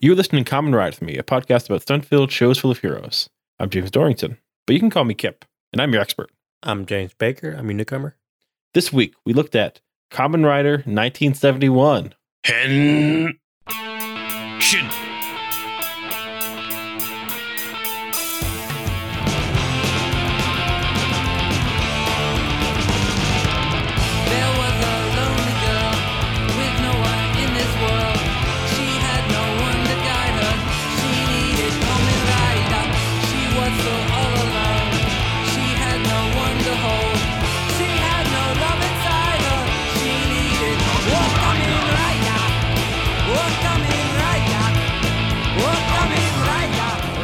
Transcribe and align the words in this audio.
You're 0.00 0.14
listening 0.14 0.44
to 0.44 0.50
Kamen 0.54 0.76
Ride 0.76 0.92
with 0.92 1.02
me, 1.02 1.18
a 1.18 1.24
podcast 1.24 1.66
about 1.66 1.82
stunt-filled 1.82 2.30
shows 2.30 2.56
full 2.56 2.70
of 2.70 2.78
heroes. 2.78 3.28
I'm 3.58 3.68
James 3.68 3.90
Dorrington, 3.90 4.38
but 4.64 4.74
you 4.74 4.78
can 4.78 4.90
call 4.90 5.02
me 5.02 5.12
Kip, 5.12 5.44
and 5.72 5.82
I'm 5.82 5.92
your 5.92 6.00
expert. 6.00 6.30
I'm 6.62 6.86
James 6.86 7.14
Baker. 7.14 7.50
I'm 7.50 7.66
your 7.66 7.74
newcomer. 7.74 8.14
This 8.74 8.92
week, 8.92 9.14
we 9.26 9.32
looked 9.32 9.56
at 9.56 9.80
Kamen 10.12 10.46
Rider 10.46 10.84
1971. 10.84 12.14
Henshin. 12.46 13.38
There 13.66 15.17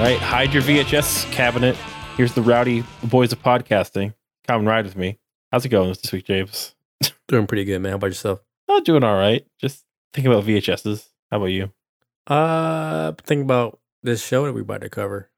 right, 0.05 0.19
hide 0.19 0.53
your 0.53 0.63
VHS 0.63 1.33
cabinet. 1.33 1.75
Here's 2.19 2.35
the 2.35 2.43
rowdy 2.43 2.85
boys 3.05 3.33
of 3.33 3.43
podcasting. 3.43 4.13
Come 4.47 4.61
and 4.61 4.69
ride 4.69 4.85
with 4.85 4.97
me. 4.97 5.19
How's 5.51 5.65
it 5.65 5.71
going 5.71 5.89
this 5.89 6.13
week, 6.13 6.27
James? 6.27 6.75
Doing 7.29 7.47
pretty 7.47 7.65
good, 7.65 7.79
man. 7.79 7.93
How 7.93 7.97
about 7.97 8.09
yourself? 8.09 8.41
Oh, 8.69 8.81
doing 8.81 9.03
all 9.03 9.17
right. 9.17 9.47
Just 9.59 9.87
thinking 10.13 10.31
about 10.31 10.45
VHSs. 10.45 11.09
How 11.31 11.39
about 11.39 11.47
you? 11.47 11.73
Uh, 12.27 13.13
think 13.23 13.45
about 13.45 13.79
this 14.03 14.23
show 14.23 14.45
that 14.45 14.53
we're 14.53 14.61
about 14.61 14.83
to 14.83 14.91
cover. 14.91 15.31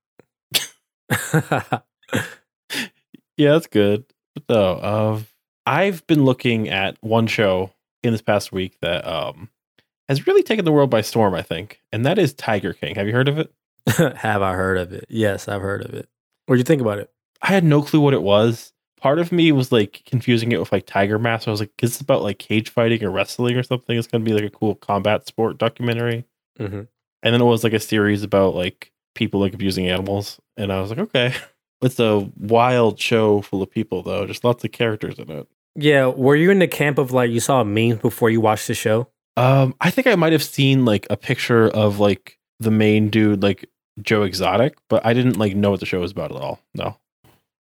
Yeah, 3.37 3.53
that's 3.53 3.67
good. 3.67 4.07
So, 4.51 4.83
um, 4.83 5.27
I've 5.67 6.07
been 6.07 6.25
looking 6.25 6.71
at 6.71 6.97
one 7.03 7.27
show 7.27 7.73
in 8.03 8.13
this 8.13 8.23
past 8.23 8.51
week 8.51 8.79
that 8.81 9.07
um 9.07 9.51
has 10.09 10.27
really 10.27 10.43
taken 10.43 10.65
the 10.65 10.73
world 10.73 10.89
by 10.89 11.03
storm. 11.03 11.35
I 11.35 11.43
think, 11.43 11.83
and 11.93 12.07
that 12.07 12.19
is 12.19 12.33
Tiger 12.33 12.73
King. 12.73 12.95
Have 12.95 13.07
you 13.07 13.13
heard 13.13 13.29
of 13.29 13.39
it? 13.39 13.53
Have 14.17 14.43
I 14.43 14.55
heard 14.55 14.79
of 14.79 14.93
it? 14.93 15.07
Yes, 15.09 15.49
I've 15.49 15.63
heard 15.63 15.85
of 15.85 15.95
it. 15.95 16.09
What 16.47 16.57
do 16.57 16.59
you 16.59 16.65
think 16.65 16.83
about 16.83 16.99
it? 16.99 17.11
I 17.43 17.49
had 17.49 17.65
no 17.65 17.83
clue 17.83 18.01
what 18.01 18.15
it 18.15 18.23
was. 18.23 18.73
Part 19.01 19.19
of 19.19 19.31
me 19.31 19.53
was 19.53 19.71
like 19.71 20.03
confusing 20.07 20.53
it 20.53 20.59
with 20.59 20.73
like 20.73 20.87
Tiger 20.87 21.19
Mask. 21.19 21.47
I 21.47 21.51
was 21.51 21.61
like, 21.61 21.71
is 21.83 21.93
this 21.93 22.01
about 22.01 22.23
like 22.23 22.39
cage 22.39 22.71
fighting 22.71 23.05
or 23.05 23.11
wrestling 23.11 23.57
or 23.57 23.63
something? 23.63 23.97
It's 23.97 24.07
gonna 24.07 24.25
be 24.25 24.33
like 24.33 24.45
a 24.45 24.51
cool 24.51 24.75
combat 24.75 25.27
sport 25.27 25.59
documentary. 25.59 26.25
Mm-hmm. 26.59 26.83
And 27.23 27.35
then 27.35 27.41
it 27.41 27.45
was 27.45 27.63
like 27.63 27.73
a 27.73 27.81
series 27.81 28.23
about 28.23 28.55
like 28.55 28.93
people 29.15 29.41
like 29.41 29.55
abusing 29.55 29.89
animals. 29.89 30.41
And 30.57 30.73
I 30.73 30.81
was 30.81 30.91
like, 30.91 30.99
okay. 31.01 31.35
It's 31.83 32.01
a 32.01 32.31
wild 32.39 32.99
show 32.99 33.43
full 33.43 33.63
of 33.63 33.71
people 33.71 34.03
though. 34.03 34.27
Just 34.27 34.45
lots 34.45 34.65
of 34.65 34.73
characters 34.73 35.19
in 35.19 35.31
it. 35.31 35.47
Yeah, 35.75 36.07
were 36.07 36.35
you 36.35 36.51
in 36.51 36.59
the 36.59 36.69
camp 36.69 36.97
of 36.97 37.13
like 37.13 37.31
you 37.31 37.41
saw 37.41 37.63
memes 37.65 37.99
before 37.99 38.31
you 38.31 38.41
watched 38.41 38.67
the 38.67 38.75
show? 38.75 39.09
Um, 39.37 39.75
I 39.81 39.91
think 39.91 40.07
I 40.07 40.15
might 40.15 40.33
have 40.33 40.43
seen 40.43 40.87
like 40.87 41.07
a 41.11 41.19
picture 41.19 41.69
of 41.69 41.99
like 42.01 42.39
the 42.61 42.71
main 42.71 43.11
dude, 43.11 43.43
like 43.43 43.69
Joe 44.03 44.23
Exotic, 44.23 44.77
but 44.89 45.05
I 45.07 45.15
didn't 45.15 45.37
like 45.39 45.55
know 45.57 45.71
what 45.71 45.81
the 45.81 45.87
show 45.87 46.01
was 46.01 46.13
about 46.13 46.31
at 46.33 46.41
all. 46.41 46.61
No. 46.75 46.97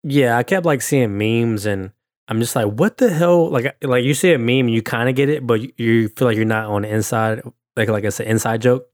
Yeah, 0.03 0.37
I 0.37 0.43
kept 0.43 0.65
like 0.65 0.81
seeing 0.81 1.17
memes 1.17 1.65
and 1.65 1.91
I'm 2.27 2.39
just 2.39 2.55
like, 2.55 2.67
what 2.67 2.97
the 2.97 3.09
hell? 3.11 3.49
Like, 3.49 3.75
like 3.83 4.03
you 4.03 4.13
see 4.13 4.31
a 4.33 4.37
meme 4.37 4.67
and 4.67 4.71
you 4.73 4.81
kind 4.81 5.09
of 5.09 5.15
get 5.15 5.29
it, 5.29 5.45
but 5.45 5.61
you- 5.61 5.73
you 5.77 6.09
feel 6.09 6.27
like 6.27 6.35
you're 6.37 6.45
not 6.45 6.65
on 6.67 6.83
the 6.83 6.89
inside, 6.93 7.41
like 7.75 7.89
like 7.89 8.03
it's 8.03 8.19
an 8.19 8.27
inside 8.27 8.61
joke. 8.61 8.87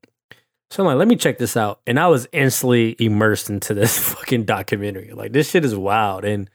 So 0.71 0.81
I'm 0.81 0.87
like, 0.87 0.97
let 0.97 1.07
me 1.07 1.15
check 1.15 1.37
this 1.37 1.55
out, 1.55 1.79
and 1.85 1.99
I 1.99 2.07
was 2.07 2.27
instantly 2.31 2.95
immersed 2.97 3.51
into 3.51 3.75
this 3.75 3.99
fucking 4.13 4.45
documentary. 4.45 5.11
Like, 5.13 5.31
this 5.31 5.51
shit 5.51 5.63
is 5.63 5.75
wild, 5.75 6.25
and 6.25 6.49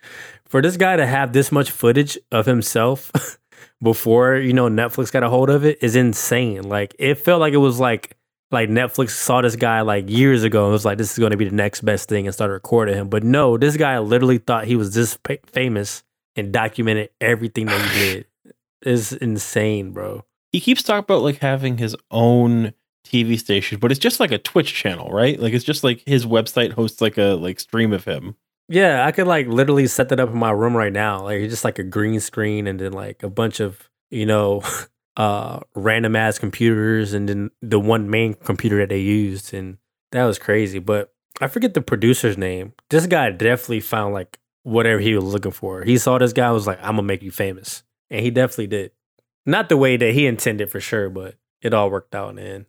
for 0.46 0.60
this 0.60 0.76
guy 0.76 0.96
to 0.96 1.06
have 1.06 1.32
this 1.32 1.52
much 1.52 1.70
footage 1.70 2.18
of 2.32 2.44
himself 2.44 3.12
before 3.82 4.36
you 4.36 4.52
know 4.52 4.69
Netflix 4.69 5.12
got 5.12 5.22
a 5.22 5.28
hold 5.30 5.48
of 5.48 5.64
it 5.64 5.78
is 5.80 5.94
insane. 5.94 6.62
Like, 6.69 6.94
it 6.98 7.16
felt 7.16 7.40
like 7.40 7.52
it 7.54 7.58
was 7.58 7.78
like 7.78 8.16
like 8.50 8.69
Netflix 8.69 9.11
saw 9.11 9.41
this 9.41 9.56
guy 9.56 9.81
like 9.83 10.11
years 10.11 10.43
ago 10.43 10.65
and 10.65 10.72
was 10.72 10.84
like, 10.84 10.99
this 10.99 11.12
is 11.12 11.19
going 11.19 11.31
to 11.31 11.37
be 11.37 11.49
the 11.49 11.55
next 11.55 11.83
best 11.83 12.09
thing 12.09 12.27
and 12.27 12.34
started 12.34 12.55
recording 12.55 12.97
him. 12.97 13.09
But 13.09 13.22
no, 13.22 13.56
this 13.56 13.77
guy 13.77 13.99
literally 13.99 14.38
thought 14.38 14.65
he 14.66 14.77
was 14.77 14.94
this 14.94 15.16
pa- 15.16 15.34
famous 15.47 16.03
and 16.37 16.53
documented 16.53 17.11
everything 17.21 17.66
that 17.66 17.81
he 17.93 17.99
did. 18.12 18.27
It's 18.83 19.12
insane, 19.12 19.93
bro. 19.93 20.25
He 20.53 20.61
keeps 20.61 20.83
talking 20.83 21.05
about 21.05 21.22
like 21.22 21.38
having 21.38 21.78
his 21.78 21.94
own 22.11 22.72
TV 23.06 23.38
station, 23.38 23.78
but 23.78 23.91
it's 23.91 24.00
just 24.00 24.21
like 24.21 24.33
a 24.33 24.38
Twitch 24.38 24.75
channel, 24.75 25.11
right? 25.11 25.38
Like 25.38 25.53
it's 25.53 25.65
just 25.65 25.84
like 25.84 26.03
his 26.06 26.27
website 26.27 26.72
hosts 26.72 27.00
like 27.00 27.19
a 27.19 27.34
like 27.34 27.61
stream 27.61 27.93
of 27.93 28.05
him. 28.05 28.37
Yeah, 28.69 29.05
I 29.05 29.12
could 29.12 29.27
like 29.27 29.47
literally 29.49 29.87
set 29.87 30.09
that 30.09 30.21
up 30.21 30.31
in 30.31 30.38
my 30.38 30.50
room 30.50 30.77
right 30.77 30.93
now. 30.93 31.22
Like 31.22 31.41
it's 31.41 31.53
just 31.53 31.65
like 31.65 31.78
a 31.78 31.84
green 31.84 32.21
screen 32.21 32.67
and 32.67 32.81
then 32.81 32.93
like 32.93 33.22
a 33.22 33.31
bunch 33.31 33.61
of, 33.61 33.91
you 34.11 34.27
know, 34.27 34.62
uh 35.20 35.60
random 35.75 36.16
ass 36.16 36.38
computers 36.38 37.12
and 37.12 37.28
then 37.28 37.50
the 37.60 37.78
one 37.78 38.08
main 38.08 38.32
computer 38.32 38.78
that 38.78 38.88
they 38.88 39.00
used 39.00 39.53
and 39.53 39.76
that 40.12 40.25
was 40.25 40.38
crazy. 40.38 40.78
But 40.78 41.12
I 41.42 41.47
forget 41.48 41.75
the 41.75 41.82
producer's 41.82 42.38
name. 42.38 42.72
This 42.88 43.06
guy 43.06 43.31
definitely 43.31 43.81
found 43.81 44.14
like 44.14 44.38
whatever 44.62 44.98
he 44.98 45.14
was 45.14 45.25
looking 45.25 45.53
for. 45.53 45.84
He 45.84 45.98
saw 45.98 46.16
this 46.16 46.32
guy 46.32 46.50
was 46.53 46.66
like, 46.66 46.78
I'm 46.78 46.97
gonna 46.97 47.03
make 47.03 47.22
you 47.22 47.31
famous. 47.31 47.82
And 48.08 48.25
he 48.25 48.31
definitely 48.31 48.69
did. 48.69 48.92
Not 49.44 49.69
the 49.69 49.76
way 49.76 49.98
that 49.98 50.14
he 50.14 50.26
intended 50.26 50.70
for 50.70 50.81
sure, 50.81 51.10
but 51.10 51.34
it 51.60 51.75
all 51.75 51.91
worked 51.91 52.14
out 52.14 52.31
in 52.31 52.37
the 52.37 52.42
end. 52.42 52.66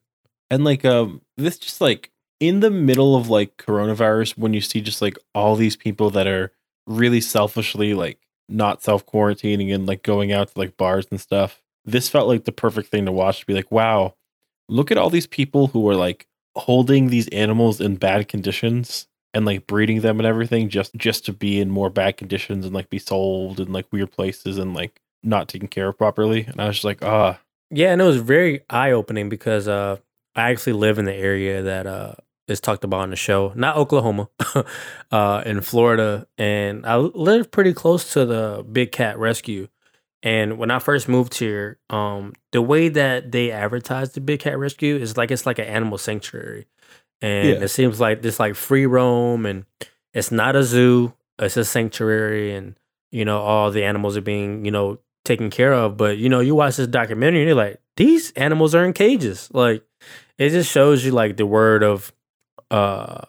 And 0.50 0.66
like 0.66 0.84
um 0.84 1.22
this 1.38 1.58
just 1.58 1.80
like 1.80 2.12
in 2.42 2.60
the 2.60 2.70
middle 2.70 3.16
of 3.16 3.30
like 3.30 3.56
coronavirus 3.56 4.38
when 4.38 4.54
you 4.54 4.60
see 4.60 4.82
just 4.82 5.02
like 5.02 5.18
all 5.34 5.56
these 5.56 5.78
people 5.78 6.10
that 6.10 6.28
are 6.28 6.52
really 6.86 7.22
selfishly 7.22 7.94
like 7.94 8.20
not 8.50 8.84
self 8.84 9.06
quarantining 9.06 9.74
and 9.74 9.86
like 9.86 10.04
going 10.04 10.34
out 10.34 10.50
to 10.50 10.60
like 10.60 10.76
bars 10.76 11.08
and 11.12 11.22
stuff. 11.22 11.61
This 11.86 12.10
felt 12.10 12.28
like 12.28 12.46
the 12.46 12.52
perfect 12.52 12.90
thing 12.90 13.06
to 13.06 13.12
watch 13.12 13.40
to 13.40 13.46
be 13.46 13.54
like, 13.54 13.72
wow, 13.72 14.16
look 14.70 14.92
at 14.92 14.98
all 14.98 15.10
these 15.10 15.28
people 15.28 15.68
who 15.68 15.88
are 15.90 15.96
like 15.96 16.28
holding 16.56 17.08
these 17.08 17.28
animals 17.30 17.80
in 17.82 17.96
bad 17.96 18.28
conditions 18.28 19.08
and 19.34 19.46
like 19.46 19.66
breeding 19.68 20.02
them 20.02 20.20
and 20.20 20.28
everything 20.28 20.70
just 20.70 20.94
just 20.96 21.26
to 21.26 21.34
be 21.34 21.60
in 21.60 21.70
more 21.70 21.90
bad 21.90 22.18
conditions 22.18 22.66
and 22.66 22.76
like 22.76 22.90
be 22.90 23.00
sold 23.00 23.60
in 23.60 23.72
like 23.72 23.86
weird 23.92 24.12
places 24.12 24.58
and 24.58 24.74
like 24.74 25.00
not 25.24 25.48
taken 25.48 25.68
care 25.68 25.90
of 25.90 25.98
properly. 25.98 26.44
And 26.44 26.60
I 26.60 26.68
was 26.68 26.78
just 26.78 26.86
like, 26.86 27.04
ah, 27.04 27.40
Yeah, 27.70 27.92
and 27.92 28.02
it 28.02 28.06
was 28.06 28.18
very 28.18 28.62
eye 28.70 28.92
opening 28.92 29.30
because 29.30 29.68
uh, 29.68 29.98
I 30.36 30.52
actually 30.52 30.74
live 30.74 31.00
in 31.00 31.06
the 31.06 31.14
area 31.14 31.62
that 31.62 31.88
uh, 31.88 32.16
is 32.48 32.60
talked 32.60 32.84
about 32.84 33.02
on 33.02 33.10
the 33.12 33.16
show, 33.16 33.54
not 33.56 33.78
Oklahoma, 33.78 34.30
uh, 35.12 35.44
in 35.46 35.62
Florida, 35.62 36.28
and 36.38 36.86
I 36.86 36.98
live 36.98 37.52
pretty 37.52 37.74
close 37.74 38.14
to 38.14 38.26
the 38.26 38.66
Big 38.70 38.92
Cat 38.92 39.18
Rescue. 39.18 39.68
And 40.24 40.58
when 40.58 40.70
I 40.70 40.80
first 40.80 41.10
moved 41.10 41.34
here, 41.36 41.80
um, 41.90 42.34
the 42.52 42.62
way 42.62 42.90
that 42.90 43.32
they 43.32 43.52
advertise 43.52 44.12
the 44.14 44.22
Big 44.22 44.40
Cat 44.42 44.58
Rescue 44.60 44.96
is 44.96 45.18
like 45.18 45.32
it's 45.32 45.46
like 45.46 45.58
an 45.60 45.66
animal 45.66 45.98
sanctuary, 45.98 46.68
and 47.22 47.58
Yeah. 47.60 47.64
it 47.66 47.70
seems 47.70 48.00
like 48.00 48.22
this 48.22 48.40
like 48.40 48.56
free 48.56 48.86
roam, 48.86 49.46
and 49.46 49.66
it's 50.14 50.32
not 50.32 50.56
a 50.56 50.64
zoo, 50.64 51.14
it's 51.40 51.58
a 51.58 51.66
sanctuary, 51.66 52.54
and 52.54 52.76
you 53.12 53.26
know 53.26 53.40
all 53.40 53.72
the 53.72 53.84
animals 53.84 54.16
are 54.16 54.22
being 54.22 54.64
you 54.64 54.72
know 54.72 55.00
taken 55.26 55.50
care 55.50 55.74
of. 55.74 55.98
But 55.98 56.18
you 56.18 56.30
know, 56.30 56.40
you 56.40 56.54
watch 56.56 56.76
this 56.78 56.88
documentary 56.88 57.42
and 57.42 57.48
you're 57.48 57.56
like, 57.56 57.80
these 57.98 58.32
animals 58.34 58.76
are 58.76 58.86
in 58.86 58.94
cages. 58.94 59.50
Like 59.54 59.84
it 60.38 60.50
just 60.52 60.72
shows 60.72 61.04
you 61.04 61.12
like 61.12 61.38
the 61.38 61.46
word 61.48 61.84
of 61.84 62.12
uh 62.70 63.22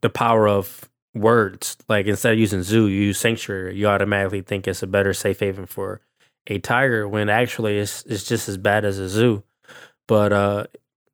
the 0.00 0.10
power 0.10 0.48
of 0.48 0.88
words. 1.14 1.76
Like 1.88 2.06
instead 2.06 2.32
of 2.32 2.38
using 2.40 2.62
zoo, 2.62 2.86
you 2.88 3.00
use 3.02 3.18
sanctuary. 3.20 3.76
You 3.76 3.86
automatically 3.86 4.42
think 4.42 4.66
it's 4.66 4.82
a 4.82 4.86
better 4.88 5.12
safe 5.14 5.40
haven 5.40 5.66
for 5.66 6.00
a 6.46 6.58
tiger 6.58 7.06
when 7.08 7.28
actually 7.28 7.78
it's 7.78 8.02
it's 8.06 8.24
just 8.24 8.48
as 8.48 8.56
bad 8.56 8.84
as 8.84 8.98
a 8.98 9.08
zoo. 9.08 9.42
But 10.08 10.32
uh 10.32 10.64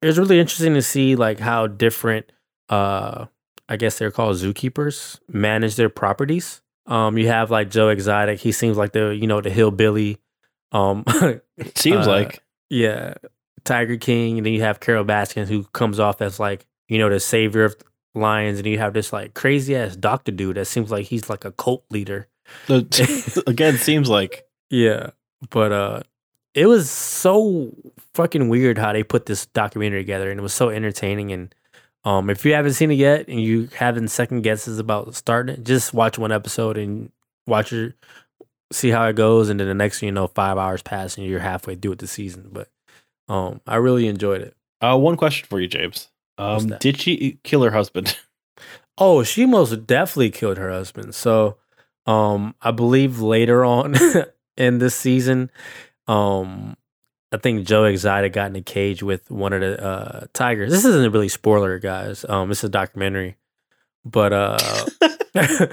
it's 0.03 0.19
really 0.19 0.39
interesting 0.41 0.75
to 0.75 0.83
see 0.83 1.17
like 1.17 1.39
how 1.39 1.67
different 1.67 2.31
uh 2.69 3.27
I 3.69 3.77
guess 3.77 3.99
they're 3.99 4.11
called 4.13 4.37
zookeepers 4.37 5.19
manage 5.29 5.77
their 5.77 5.89
properties. 5.89 6.61
Um 6.87 7.19
you 7.19 7.29
have 7.29 7.51
like 7.51 7.71
Joe 7.71 7.89
Exotic, 7.89 8.41
he 8.41 8.53
seems 8.53 8.77
like 8.77 8.93
the 8.93 9.15
you 9.15 9.27
know 9.27 9.41
the 9.41 9.51
hillbilly 9.51 10.19
um 10.73 11.05
seems 11.75 12.07
Uh, 12.07 12.11
like 12.11 12.43
yeah, 12.69 13.15
Tiger 13.65 13.97
King, 13.97 14.39
and 14.39 14.47
then 14.47 14.53
you 14.53 14.63
have 14.63 14.81
Carole 14.81 15.05
Baskin 15.05 15.47
who 15.47 15.65
comes 15.73 16.01
off 16.01 16.21
as 16.21 16.41
like 16.41 16.67
you 16.89 16.99
know 16.99 17.09
the 17.09 17.21
savior 17.21 17.65
of 17.65 17.77
lions, 18.15 18.59
and 18.59 18.67
you 18.67 18.79
have 18.79 18.93
this 18.95 19.13
like 19.13 19.35
crazy 19.35 19.77
ass 19.77 19.95
doctor 19.97 20.33
dude 20.33 20.57
that 20.57 20.65
seems 20.67 20.91
like 20.91 21.07
he's 21.07 21.29
like 21.31 21.45
a 21.45 21.53
cult 21.53 21.85
leader. 21.91 22.29
again 23.47 23.77
seems 23.77 24.09
like 24.09 24.45
Yeah, 24.71 25.11
but 25.51 25.73
uh, 25.73 26.01
it 26.55 26.67
was 26.67 26.91
so 26.91 27.73
fucking 28.15 28.49
weird 28.49 28.79
how 28.79 28.93
they 28.93 29.03
put 29.03 29.27
this 29.27 29.47
documentary 29.47 30.01
together, 30.01 30.31
and 30.31 30.41
it 30.41 30.43
was 30.43 30.55
so 30.55 30.71
entertaining. 30.71 31.33
And 31.33 31.55
um, 32.05 32.31
if 32.31 32.45
you 32.45 32.55
haven't 32.55 32.75
seen 32.75 32.91
it 32.91 32.95
yet, 32.95 33.29
and 33.29 33.41
you 33.41 33.69
having 33.77 34.09
second 34.09 34.43
guesses 34.43 34.79
about 34.79 35.15
starting 35.15 35.55
it, 35.57 35.65
just 35.65 35.95
watch 35.95 36.19
one 36.19 36.33
episode 36.33 36.77
and 36.77 37.11
watch 37.47 37.73
it, 37.73 37.95
see 38.73 38.91
how 38.91 39.07
it 39.07 39.17
goes, 39.17 39.49
and 39.49 39.61
then 39.61 39.69
the 39.69 39.75
next 39.75 40.01
thing 40.01 40.09
you 40.09 40.13
know, 40.13 40.27
five 40.27 40.59
hours 40.59 40.83
pass, 40.83 41.17
and 41.17 41.27
you're 41.27 41.41
halfway 41.41 41.77
through 41.77 41.91
with 41.93 42.01
the 42.01 42.07
season. 42.07 42.49
But 42.53 42.69
um, 43.29 43.61
I 43.67 43.77
really 43.77 44.09
enjoyed 44.09 44.43
it. 44.43 44.57
Uh, 44.81 44.97
one 44.99 45.17
question 45.17 45.47
for 45.49 45.61
you, 45.61 45.69
James. 45.69 46.09
Um, 46.39 46.75
did 46.81 47.01
she 47.01 47.39
kill 47.45 47.63
her 47.63 47.71
husband? 47.71 48.17
Oh, 48.99 49.23
she 49.23 49.45
most 49.45 49.87
definitely 49.87 50.31
killed 50.31 50.57
her 50.57 50.71
husband. 50.71 51.15
So, 51.15 51.59
um, 52.07 52.55
I 52.63 52.71
believe 52.71 53.21
later 53.21 53.63
on 53.63 53.95
in 54.57 54.79
this 54.79 54.95
season, 54.95 55.51
um, 56.09 56.77
I 57.33 57.39
think 57.39 57.67
Joe 57.67 57.85
Exotic 57.85 58.33
got 58.33 58.51
in 58.51 58.57
a 58.57 58.63
cage 58.63 59.03
with 59.03 59.31
one 59.31 59.53
of 59.53 59.61
the 59.61 59.83
uh, 59.85 60.27
tigers. 60.33 60.71
This 60.71 60.85
isn't 60.85 61.13
really 61.13 61.29
spoiler, 61.29 61.79
guys. 61.79 62.25
Um, 62.29 62.51
it's 62.51 62.65
a 62.65 62.69
documentary, 62.69 63.37
but 64.05 64.33
uh, 64.33 64.59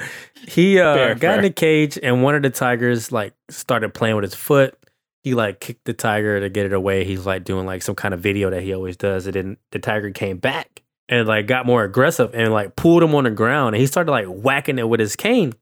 he 0.47 0.79
uh 0.79 0.93
Fair, 0.95 1.15
got 1.15 1.35
in 1.35 1.41
fair. 1.41 1.45
a 1.45 1.49
cage 1.49 1.97
and 2.01 2.23
one 2.23 2.35
of 2.35 2.41
the 2.43 2.49
tigers 2.49 3.11
like 3.11 3.33
started 3.49 3.93
playing 3.93 4.15
with 4.15 4.23
his 4.23 4.35
foot. 4.35 4.77
He 5.23 5.35
like 5.35 5.61
kicked 5.61 5.85
the 5.85 5.93
tiger 5.93 6.39
to 6.41 6.49
get 6.49 6.65
it 6.65 6.73
away. 6.73 7.05
He's 7.05 7.25
like 7.25 7.45
doing 7.45 7.65
like 7.65 7.81
some 7.81 7.95
kind 7.95 8.13
of 8.13 8.19
video 8.19 8.49
that 8.49 8.61
he 8.61 8.73
always 8.73 8.97
does. 8.97 9.25
And 9.25 9.33
then 9.35 9.57
the 9.71 9.79
tiger 9.79 10.11
came 10.11 10.37
back 10.37 10.81
and 11.07 11.25
like 11.27 11.47
got 11.47 11.65
more 11.65 11.83
aggressive 11.85 12.31
and 12.33 12.51
like 12.51 12.75
pulled 12.75 13.03
him 13.03 13.15
on 13.15 13.23
the 13.23 13.31
ground 13.31 13.75
and 13.75 13.79
he 13.81 13.87
started 13.87 14.11
like 14.11 14.25
whacking 14.27 14.79
it 14.79 14.89
with 14.89 14.99
his 14.99 15.15
cane. 15.15 15.53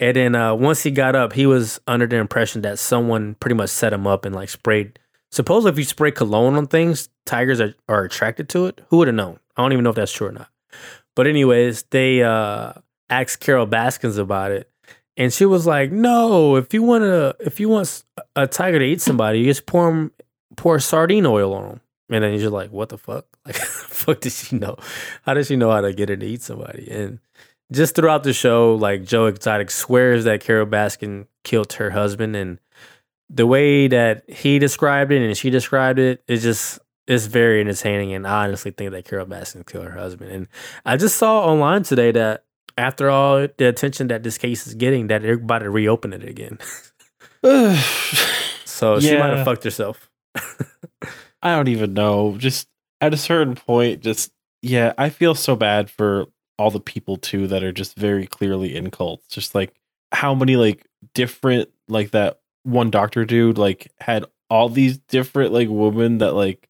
And 0.00 0.16
then 0.16 0.34
uh, 0.34 0.54
once 0.54 0.82
he 0.82 0.90
got 0.90 1.14
up, 1.14 1.34
he 1.34 1.46
was 1.46 1.78
under 1.86 2.06
the 2.06 2.16
impression 2.16 2.62
that 2.62 2.78
someone 2.78 3.34
pretty 3.34 3.54
much 3.54 3.68
set 3.68 3.92
him 3.92 4.06
up 4.06 4.24
and 4.24 4.34
like 4.34 4.48
sprayed. 4.48 4.98
Supposedly, 5.30 5.72
if 5.72 5.78
you 5.78 5.84
spray 5.84 6.10
cologne 6.10 6.54
on 6.56 6.66
things, 6.66 7.10
tigers 7.26 7.60
are, 7.60 7.74
are 7.88 8.02
attracted 8.02 8.48
to 8.48 8.66
it. 8.66 8.80
Who 8.88 8.96
would 8.96 9.08
have 9.08 9.14
known? 9.14 9.38
I 9.56 9.62
don't 9.62 9.72
even 9.72 9.84
know 9.84 9.90
if 9.90 9.96
that's 9.96 10.10
true 10.10 10.28
or 10.28 10.32
not. 10.32 10.48
But 11.14 11.26
anyways, 11.26 11.82
they 11.90 12.22
uh, 12.22 12.72
asked 13.10 13.40
Carole 13.40 13.66
Baskins 13.66 14.16
about 14.16 14.52
it, 14.52 14.70
and 15.16 15.32
she 15.32 15.44
was 15.44 15.66
like, 15.66 15.92
"No, 15.92 16.56
if 16.56 16.72
you 16.72 16.82
want 16.82 17.02
to, 17.04 17.36
if 17.40 17.60
you 17.60 17.68
want 17.68 18.02
a 18.34 18.46
tiger 18.46 18.78
to 18.78 18.84
eat 18.84 19.02
somebody, 19.02 19.40
you 19.40 19.44
just 19.44 19.66
pour 19.66 20.10
pour 20.56 20.78
sardine 20.80 21.26
oil 21.26 21.52
on 21.52 21.68
them." 21.68 21.80
And 22.08 22.24
then 22.24 22.40
you're 22.40 22.50
like, 22.50 22.70
"What 22.72 22.88
the 22.88 22.98
fuck? 22.98 23.26
Like, 23.46 23.56
fuck 23.56 24.20
did 24.20 24.32
she 24.32 24.56
know? 24.56 24.76
How 25.22 25.34
did 25.34 25.46
she 25.46 25.56
know 25.56 25.70
how 25.70 25.80
to 25.80 25.92
get 25.92 26.10
it 26.10 26.20
to 26.20 26.26
eat 26.26 26.42
somebody?" 26.42 26.90
And 26.90 27.18
just 27.72 27.94
throughout 27.94 28.24
the 28.24 28.32
show, 28.32 28.74
like 28.74 29.04
Joe 29.04 29.26
Exotic 29.26 29.70
swears 29.70 30.24
that 30.24 30.40
Carole 30.40 30.66
Baskin 30.66 31.26
killed 31.44 31.72
her 31.74 31.90
husband, 31.90 32.36
and 32.36 32.58
the 33.28 33.46
way 33.46 33.86
that 33.88 34.28
he 34.28 34.58
described 34.58 35.12
it 35.12 35.22
and 35.22 35.36
she 35.36 35.50
described 35.50 35.98
it 35.98 36.22
is 36.26 36.42
just 36.42 36.80
it's 37.06 37.26
very 37.26 37.60
entertaining. 37.60 38.12
And 38.12 38.26
I 38.26 38.44
honestly 38.44 38.70
think 38.70 38.92
that 38.92 39.04
Carole 39.04 39.26
Baskin 39.26 39.66
killed 39.66 39.84
her 39.84 39.98
husband. 39.98 40.30
And 40.30 40.48
I 40.84 40.96
just 40.96 41.16
saw 41.16 41.44
online 41.44 41.82
today 41.82 42.12
that 42.12 42.44
after 42.78 43.10
all 43.10 43.46
the 43.56 43.68
attention 43.68 44.08
that 44.08 44.22
this 44.22 44.38
case 44.38 44.66
is 44.66 44.74
getting, 44.74 45.08
that 45.08 45.22
they're 45.22 45.34
about 45.34 45.60
to 45.60 45.70
reopen 45.70 46.12
it 46.12 46.24
again. 46.24 46.58
so 48.64 49.00
she 49.00 49.16
might 49.16 49.36
have 49.36 49.44
fucked 49.44 49.64
herself. 49.64 50.10
I 51.42 51.56
don't 51.56 51.68
even 51.68 51.94
know. 51.94 52.36
Just 52.36 52.68
at 53.00 53.14
a 53.14 53.16
certain 53.16 53.54
point, 53.54 54.02
just 54.02 54.30
yeah, 54.62 54.92
I 54.98 55.08
feel 55.08 55.34
so 55.34 55.56
bad 55.56 55.90
for 55.90 56.26
all 56.60 56.70
the 56.70 56.78
people 56.78 57.16
too 57.16 57.46
that 57.46 57.64
are 57.64 57.72
just 57.72 57.96
very 57.96 58.26
clearly 58.26 58.76
in 58.76 58.90
cults. 58.90 59.26
Just 59.28 59.54
like 59.54 59.72
how 60.12 60.34
many 60.34 60.56
like 60.56 60.86
different 61.14 61.70
like 61.88 62.10
that 62.10 62.40
one 62.64 62.90
doctor 62.90 63.24
dude 63.24 63.56
like 63.56 63.90
had 63.98 64.26
all 64.50 64.68
these 64.68 64.98
different 64.98 65.54
like 65.54 65.68
women 65.70 66.18
that 66.18 66.34
like 66.34 66.68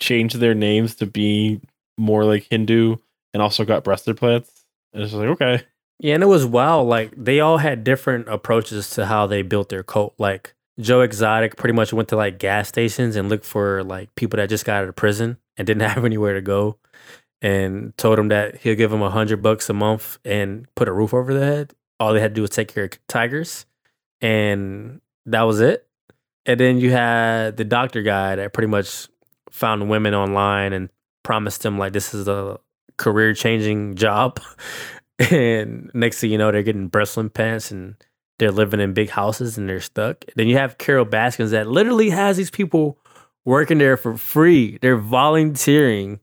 changed 0.00 0.36
their 0.36 0.54
names 0.54 0.94
to 0.94 1.06
be 1.06 1.60
more 1.98 2.24
like 2.24 2.46
Hindu 2.50 2.96
and 3.34 3.42
also 3.42 3.66
got 3.66 3.84
breast 3.84 4.08
implants. 4.08 4.64
And 4.94 5.02
it's 5.02 5.12
like 5.12 5.28
okay, 5.28 5.62
Yeah, 5.98 6.14
and 6.14 6.22
it 6.22 6.28
was 6.28 6.46
wild. 6.46 6.88
Like 6.88 7.12
they 7.14 7.40
all 7.40 7.58
had 7.58 7.84
different 7.84 8.30
approaches 8.30 8.88
to 8.90 9.04
how 9.04 9.26
they 9.26 9.42
built 9.42 9.68
their 9.68 9.82
cult. 9.82 10.14
Like 10.16 10.54
Joe 10.80 11.02
Exotic 11.02 11.56
pretty 11.56 11.74
much 11.74 11.92
went 11.92 12.08
to 12.08 12.16
like 12.16 12.38
gas 12.38 12.68
stations 12.68 13.16
and 13.16 13.28
looked 13.28 13.44
for 13.44 13.84
like 13.84 14.14
people 14.14 14.38
that 14.38 14.48
just 14.48 14.64
got 14.64 14.82
out 14.82 14.88
of 14.88 14.96
prison 14.96 15.36
and 15.58 15.66
didn't 15.66 15.82
have 15.90 16.06
anywhere 16.06 16.32
to 16.32 16.40
go, 16.40 16.78
and 17.42 17.96
told 17.96 18.18
him 18.18 18.28
that 18.28 18.58
he'll 18.58 18.74
give 18.74 18.90
them 18.90 19.02
a 19.02 19.10
hundred 19.10 19.42
bucks 19.42 19.68
a 19.68 19.72
month 19.72 20.18
and 20.24 20.66
put 20.74 20.88
a 20.88 20.92
roof 20.92 21.12
over 21.12 21.34
their 21.34 21.44
head. 21.44 21.72
All 21.98 22.12
they 22.12 22.20
had 22.20 22.32
to 22.32 22.34
do 22.34 22.42
was 22.42 22.50
take 22.50 22.68
care 22.68 22.84
of 22.84 23.06
tigers, 23.08 23.66
and 24.20 25.00
that 25.26 25.42
was 25.42 25.60
it. 25.60 25.86
And 26.44 26.60
then 26.60 26.78
you 26.78 26.90
had 26.90 27.56
the 27.56 27.64
doctor 27.64 28.02
guy 28.02 28.36
that 28.36 28.52
pretty 28.52 28.68
much 28.68 29.08
found 29.50 29.88
women 29.88 30.14
online 30.14 30.72
and 30.72 30.88
promised 31.22 31.62
them 31.62 31.78
like 31.78 31.92
this 31.92 32.14
is 32.14 32.28
a 32.28 32.58
career 32.96 33.34
changing 33.34 33.96
job. 33.96 34.40
and 35.18 35.90
next 35.94 36.20
thing 36.20 36.30
you 36.30 36.38
know, 36.38 36.52
they're 36.52 36.62
getting 36.62 36.88
breast 36.88 37.16
implants 37.16 37.70
and 37.70 37.96
they're 38.38 38.52
living 38.52 38.80
in 38.80 38.92
big 38.92 39.10
houses 39.10 39.58
and 39.58 39.68
they're 39.68 39.80
stuck. 39.80 40.24
Then 40.36 40.46
you 40.46 40.56
have 40.56 40.78
Carole 40.78 41.04
Baskins 41.04 41.50
that 41.50 41.66
literally 41.66 42.10
has 42.10 42.36
these 42.36 42.50
people 42.50 42.98
working 43.44 43.78
there 43.78 43.96
for 43.96 44.16
free. 44.16 44.78
They're 44.82 44.96
volunteering, 44.96 46.20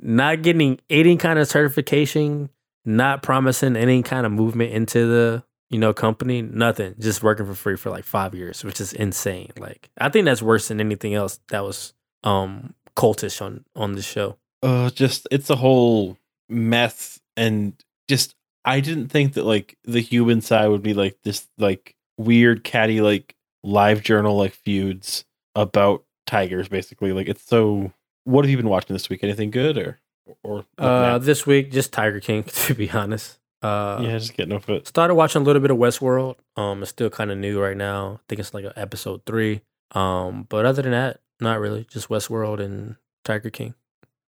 not 0.00 0.42
getting 0.42 0.78
any 0.90 1.16
kind 1.16 1.38
of 1.38 1.48
certification, 1.48 2.50
not 2.84 3.22
promising 3.22 3.76
any 3.76 4.02
kind 4.02 4.26
of 4.26 4.32
movement 4.32 4.72
into 4.72 5.06
the 5.06 5.44
you 5.70 5.78
know 5.78 5.92
company, 5.92 6.42
nothing. 6.42 6.94
Just 6.98 7.22
working 7.22 7.46
for 7.46 7.54
free 7.54 7.76
for 7.76 7.90
like 7.90 8.04
five 8.04 8.34
years, 8.34 8.64
which 8.64 8.80
is 8.80 8.92
insane. 8.92 9.50
Like 9.58 9.90
I 9.98 10.08
think 10.08 10.24
that's 10.24 10.42
worse 10.42 10.68
than 10.68 10.80
anything 10.80 11.14
else 11.14 11.40
that 11.48 11.64
was 11.64 11.94
um 12.24 12.74
cultish 12.96 13.42
on 13.42 13.64
on 13.74 13.92
the 13.92 14.02
show. 14.02 14.36
uh 14.62 14.90
just 14.90 15.28
it's 15.30 15.50
a 15.50 15.56
whole 15.56 16.16
mess 16.48 17.20
and 17.36 17.74
just 18.08 18.34
i 18.64 18.80
didn't 18.80 19.08
think 19.08 19.34
that 19.34 19.44
like 19.44 19.76
the 19.84 20.00
human 20.00 20.40
side 20.40 20.68
would 20.68 20.82
be 20.82 20.94
like 20.94 21.18
this 21.24 21.46
like 21.58 21.94
weird 22.16 22.64
catty 22.64 23.00
like 23.00 23.34
live 23.62 24.02
journal 24.02 24.36
like 24.36 24.54
feuds 24.54 25.24
about 25.54 26.04
tigers 26.26 26.68
basically 26.68 27.12
like 27.12 27.28
it's 27.28 27.42
so 27.44 27.92
what 28.26 28.44
have 28.44 28.50
you 28.50 28.56
been 28.56 28.68
watching 28.68 28.94
this 28.94 29.08
week 29.08 29.24
anything 29.24 29.50
good 29.50 29.78
or 29.78 29.98
or 30.42 30.64
Uh, 30.78 31.18
this 31.18 31.46
week 31.46 31.70
just 31.72 31.92
Tiger 31.92 32.20
King 32.20 32.42
to 32.66 32.74
be 32.74 32.90
honest. 32.90 33.38
Uh, 33.62 34.00
yeah 34.02 34.18
just 34.18 34.34
getting 34.34 34.52
off 34.54 34.68
it 34.68 34.86
started 34.86 35.14
watching 35.14 35.40
a 35.42 35.44
little 35.44 35.62
bit 35.62 35.70
of 35.70 35.78
Westworld. 35.78 36.36
Um, 36.56 36.82
it's 36.82 36.90
still 36.90 37.08
kind 37.10 37.30
of 37.30 37.38
new 37.38 37.60
right 37.60 37.76
now. 37.76 38.20
I 38.20 38.24
think 38.28 38.40
it's 38.40 38.52
like 38.52 38.64
episode 38.76 39.22
three. 39.26 39.62
Um, 39.92 40.46
but 40.48 40.66
other 40.66 40.82
than 40.82 40.92
that, 40.92 41.20
not 41.40 41.58
really. 41.60 41.84
Just 41.90 42.08
Westworld 42.08 42.60
and 42.60 42.96
Tiger 43.24 43.50
King. 43.50 43.74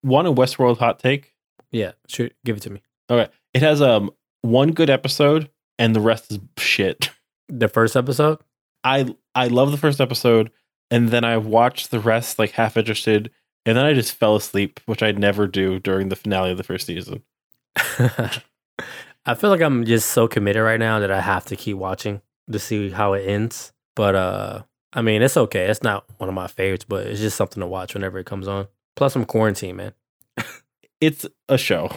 one 0.01 0.25
a 0.25 0.33
westworld 0.33 0.77
hot 0.77 0.99
take 0.99 1.33
Yeah, 1.71 1.91
shoot, 2.07 2.33
give 2.45 2.57
it 2.57 2.61
to 2.61 2.69
me. 2.69 2.81
okay 3.09 3.29
it 3.53 3.61
has 3.61 3.81
um 3.81 4.11
one 4.41 4.71
good 4.71 4.89
episode 4.89 5.49
and 5.79 5.95
the 5.95 5.99
rest 6.01 6.31
is 6.31 6.39
shit 6.57 7.09
The 7.49 7.67
first 7.67 7.95
episode. 7.95 8.39
i 8.83 9.13
i 9.35 9.47
love 9.47 9.71
the 9.71 9.77
first 9.77 9.99
episode 10.01 10.51
and 10.91 11.09
then 11.09 11.23
i 11.23 11.37
watched 11.37 11.91
the 11.91 11.99
rest 11.99 12.37
like 12.39 12.51
half 12.51 12.77
interested 12.77 13.31
and 13.65 13.77
then 13.77 13.85
i 13.85 13.93
just 13.93 14.13
fell 14.13 14.35
asleep 14.35 14.79
which 14.85 15.01
I'd 15.03 15.19
never 15.19 15.47
do 15.47 15.79
during 15.79 16.09
the 16.09 16.15
finale 16.15 16.51
of 16.51 16.57
the 16.57 16.63
first 16.63 16.85
season 16.85 17.23
I 19.25 19.33
feel 19.35 19.49
like 19.49 19.61
I'm 19.61 19.85
just 19.85 20.11
so 20.11 20.27
committed 20.27 20.63
right 20.63 20.79
now 20.79 20.99
that 20.99 21.11
I 21.11 21.19
have 21.21 21.45
to 21.45 21.55
keep 21.55 21.77
watching 21.77 22.21
to 22.51 22.59
see 22.59 22.89
how 22.89 23.13
it 23.13 23.27
ends. 23.27 23.73
But 23.95 24.15
uh, 24.15 24.63
I 24.93 25.01
mean, 25.01 25.21
it's 25.21 25.35
okay. 25.35 25.65
It's 25.65 25.83
not 25.83 26.05
one 26.17 26.29
of 26.29 26.35
my 26.35 26.47
favorites, 26.47 26.85
but 26.87 27.05
it's 27.07 27.19
just 27.19 27.35
something 27.35 27.59
to 27.61 27.67
watch 27.67 27.93
whenever 27.93 28.19
it 28.19 28.25
comes 28.25 28.47
on. 28.47 28.67
Plus, 28.95 29.15
I'm 29.15 29.25
quarantined, 29.25 29.77
man. 29.77 29.93
it's 31.01 31.25
a 31.49 31.57
show. 31.57 31.89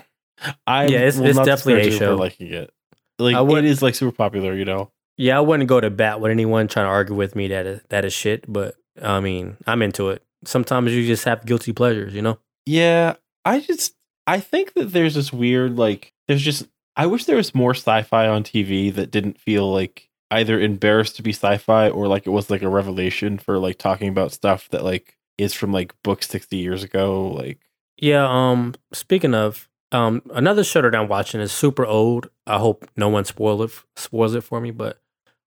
I 0.66 0.86
Yeah, 0.86 0.98
it's- 1.06 1.18
it's 1.18 1.38
definitely 1.38 1.88
a 1.94 1.98
show. 1.98 2.16
liking 2.16 2.52
it. 2.52 2.72
Like 3.18 3.36
I 3.36 3.58
it 3.58 3.64
is 3.64 3.80
like 3.82 3.94
super 3.94 4.16
popular, 4.16 4.54
you 4.54 4.64
know. 4.64 4.90
Yeah, 5.16 5.36
I 5.36 5.40
wouldn't 5.40 5.68
go 5.68 5.80
to 5.80 5.90
bat 5.90 6.20
with 6.20 6.32
anyone 6.32 6.66
trying 6.66 6.86
to 6.86 6.90
argue 6.90 7.14
with 7.14 7.36
me 7.36 7.48
that 7.48 7.66
is, 7.66 7.80
that 7.90 8.04
is 8.06 8.12
shit. 8.14 8.50
But 8.50 8.74
I 9.00 9.20
mean, 9.20 9.56
I'm 9.66 9.82
into 9.82 10.08
it. 10.08 10.24
Sometimes 10.44 10.92
you 10.92 11.06
just 11.06 11.24
have 11.24 11.44
guilty 11.46 11.72
pleasures, 11.72 12.14
you 12.14 12.22
know. 12.22 12.38
Yeah, 12.66 13.14
I 13.44 13.60
just 13.60 13.94
I 14.26 14.40
think 14.40 14.74
that 14.74 14.92
there's 14.92 15.14
this 15.14 15.32
weird 15.32 15.76
like 15.76 16.12
there's 16.28 16.42
just 16.42 16.66
I 16.96 17.06
wish 17.06 17.24
there 17.24 17.36
was 17.36 17.54
more 17.54 17.72
sci-fi 17.74 18.26
on 18.28 18.42
TV 18.44 18.94
that 18.94 19.10
didn't 19.10 19.38
feel 19.40 19.70
like 19.72 20.08
either 20.30 20.60
embarrassed 20.60 21.16
to 21.16 21.22
be 21.22 21.32
sci-fi 21.32 21.88
or 21.88 22.06
like 22.06 22.26
it 22.26 22.30
was 22.30 22.50
like 22.50 22.62
a 22.62 22.68
revelation 22.68 23.38
for 23.38 23.58
like 23.58 23.78
talking 23.78 24.08
about 24.08 24.32
stuff 24.32 24.68
that 24.70 24.84
like 24.84 25.16
is 25.38 25.54
from 25.54 25.72
like 25.72 25.94
books 26.02 26.28
60 26.28 26.56
years 26.56 26.82
ago 26.84 27.28
like 27.28 27.60
Yeah. 27.98 28.26
Um. 28.28 28.74
Speaking 28.92 29.34
of, 29.34 29.68
um, 29.92 30.22
another 30.34 30.64
show 30.64 30.82
that 30.82 30.94
I'm 30.94 31.08
watching 31.08 31.40
is 31.40 31.52
super 31.52 31.84
old. 31.86 32.30
I 32.46 32.58
hope 32.58 32.88
no 32.96 33.08
one 33.08 33.24
spoil 33.24 33.62
it 33.62 33.70
spoils 33.96 34.34
it 34.34 34.42
for 34.44 34.60
me. 34.60 34.70
But 34.70 35.00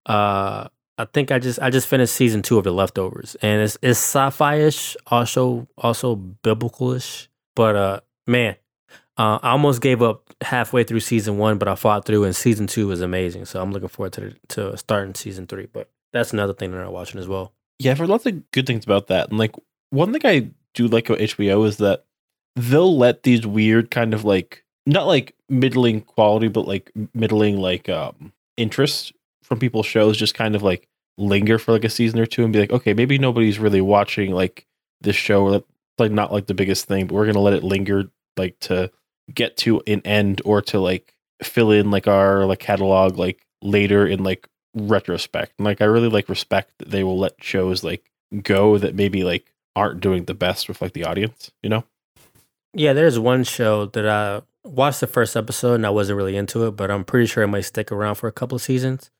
uh, 0.05 0.67
I 0.97 1.05
think 1.05 1.31
I 1.31 1.39
just 1.39 1.59
I 1.59 1.69
just 1.69 1.87
finished 1.87 2.13
season 2.13 2.41
two 2.41 2.57
of 2.57 2.63
The 2.63 2.71
Leftovers, 2.71 3.35
and 3.41 3.61
it's 3.61 3.77
it's 3.81 3.99
sci-fi 3.99 4.55
ish, 4.55 4.95
also 5.07 5.67
also 5.77 6.15
biblical-ish. 6.15 7.29
But 7.55 7.75
uh, 7.75 7.99
man, 8.27 8.55
uh, 9.17 9.39
I 9.41 9.51
almost 9.51 9.81
gave 9.81 10.01
up 10.01 10.33
halfway 10.41 10.83
through 10.83 10.99
season 10.99 11.37
one, 11.37 11.57
but 11.57 11.67
I 11.67 11.75
fought 11.75 12.05
through, 12.05 12.25
and 12.25 12.35
season 12.35 12.67
two 12.67 12.91
is 12.91 13.01
amazing. 13.01 13.45
So 13.45 13.61
I'm 13.61 13.71
looking 13.71 13.89
forward 13.89 14.13
to 14.13 14.21
the, 14.21 14.35
to 14.49 14.77
starting 14.77 15.15
season 15.15 15.47
three. 15.47 15.67
But 15.71 15.89
that's 16.11 16.31
another 16.31 16.53
thing 16.53 16.71
that 16.71 16.85
I'm 16.85 16.91
watching 16.91 17.19
as 17.19 17.27
well. 17.27 17.53
yeah, 17.79 17.95
heard 17.95 18.09
lots 18.09 18.25
of 18.27 18.51
good 18.51 18.67
things 18.67 18.85
about 18.85 19.07
that. 19.07 19.29
And 19.29 19.39
like 19.39 19.55
one 19.89 20.13
thing 20.13 20.21
I 20.23 20.49
do 20.75 20.87
like 20.87 21.09
about 21.09 21.19
HBO 21.19 21.67
is 21.67 21.77
that 21.77 22.05
they'll 22.55 22.95
let 22.95 23.23
these 23.23 23.47
weird 23.47 23.89
kind 23.89 24.13
of 24.13 24.25
like 24.25 24.63
not 24.85 25.07
like 25.07 25.35
middling 25.49 26.01
quality, 26.01 26.49
but 26.49 26.67
like 26.67 26.91
middling 27.15 27.57
like 27.57 27.89
um 27.89 28.31
interest 28.57 29.11
from 29.43 29.59
people's 29.59 29.85
shows 29.85 30.17
just 30.17 30.33
kind 30.33 30.55
of 30.55 30.63
like 30.63 30.87
linger 31.17 31.59
for 31.59 31.71
like 31.71 31.83
a 31.83 31.89
season 31.89 32.19
or 32.19 32.25
two 32.25 32.43
and 32.43 32.53
be 32.53 32.59
like, 32.59 32.71
okay, 32.71 32.93
maybe 32.93 33.17
nobody's 33.17 33.59
really 33.59 33.81
watching 33.81 34.31
like 34.31 34.65
this 35.01 35.15
show 35.15 35.43
or 35.43 35.63
like 35.99 36.11
not 36.11 36.31
like 36.31 36.47
the 36.47 36.53
biggest 36.53 36.85
thing, 36.85 37.07
but 37.07 37.15
we're 37.15 37.25
gonna 37.25 37.39
let 37.39 37.53
it 37.53 37.63
linger 37.63 38.09
like 38.37 38.57
to 38.59 38.91
get 39.33 39.55
to 39.57 39.81
an 39.87 40.01
end 40.05 40.41
or 40.45 40.61
to 40.61 40.79
like 40.79 41.15
fill 41.41 41.71
in 41.71 41.91
like 41.91 42.07
our 42.07 42.45
like 42.45 42.59
catalog 42.59 43.17
like 43.17 43.45
later 43.61 44.07
in 44.07 44.23
like 44.23 44.47
retrospect. 44.75 45.53
And 45.57 45.65
like 45.65 45.81
I 45.81 45.85
really 45.85 46.09
like 46.09 46.29
respect 46.29 46.71
that 46.79 46.89
they 46.89 47.03
will 47.03 47.19
let 47.19 47.43
shows 47.43 47.83
like 47.83 48.09
go 48.41 48.77
that 48.77 48.95
maybe 48.95 49.23
like 49.23 49.53
aren't 49.75 50.01
doing 50.01 50.25
the 50.25 50.33
best 50.33 50.67
with 50.67 50.81
like 50.81 50.93
the 50.93 51.05
audience, 51.05 51.51
you 51.61 51.69
know? 51.69 51.83
Yeah, 52.73 52.93
there's 52.93 53.19
one 53.19 53.43
show 53.43 53.85
that 53.87 54.07
I 54.07 54.41
watched 54.63 54.99
the 54.99 55.07
first 55.07 55.35
episode 55.35 55.75
and 55.75 55.85
I 55.85 55.91
wasn't 55.91 56.17
really 56.17 56.35
into 56.35 56.65
it, 56.65 56.71
but 56.71 56.89
I'm 56.89 57.03
pretty 57.03 57.27
sure 57.27 57.43
it 57.43 57.47
might 57.47 57.61
stick 57.61 57.91
around 57.91 58.15
for 58.15 58.27
a 58.27 58.31
couple 58.31 58.55
of 58.55 58.61
seasons. 58.61 59.11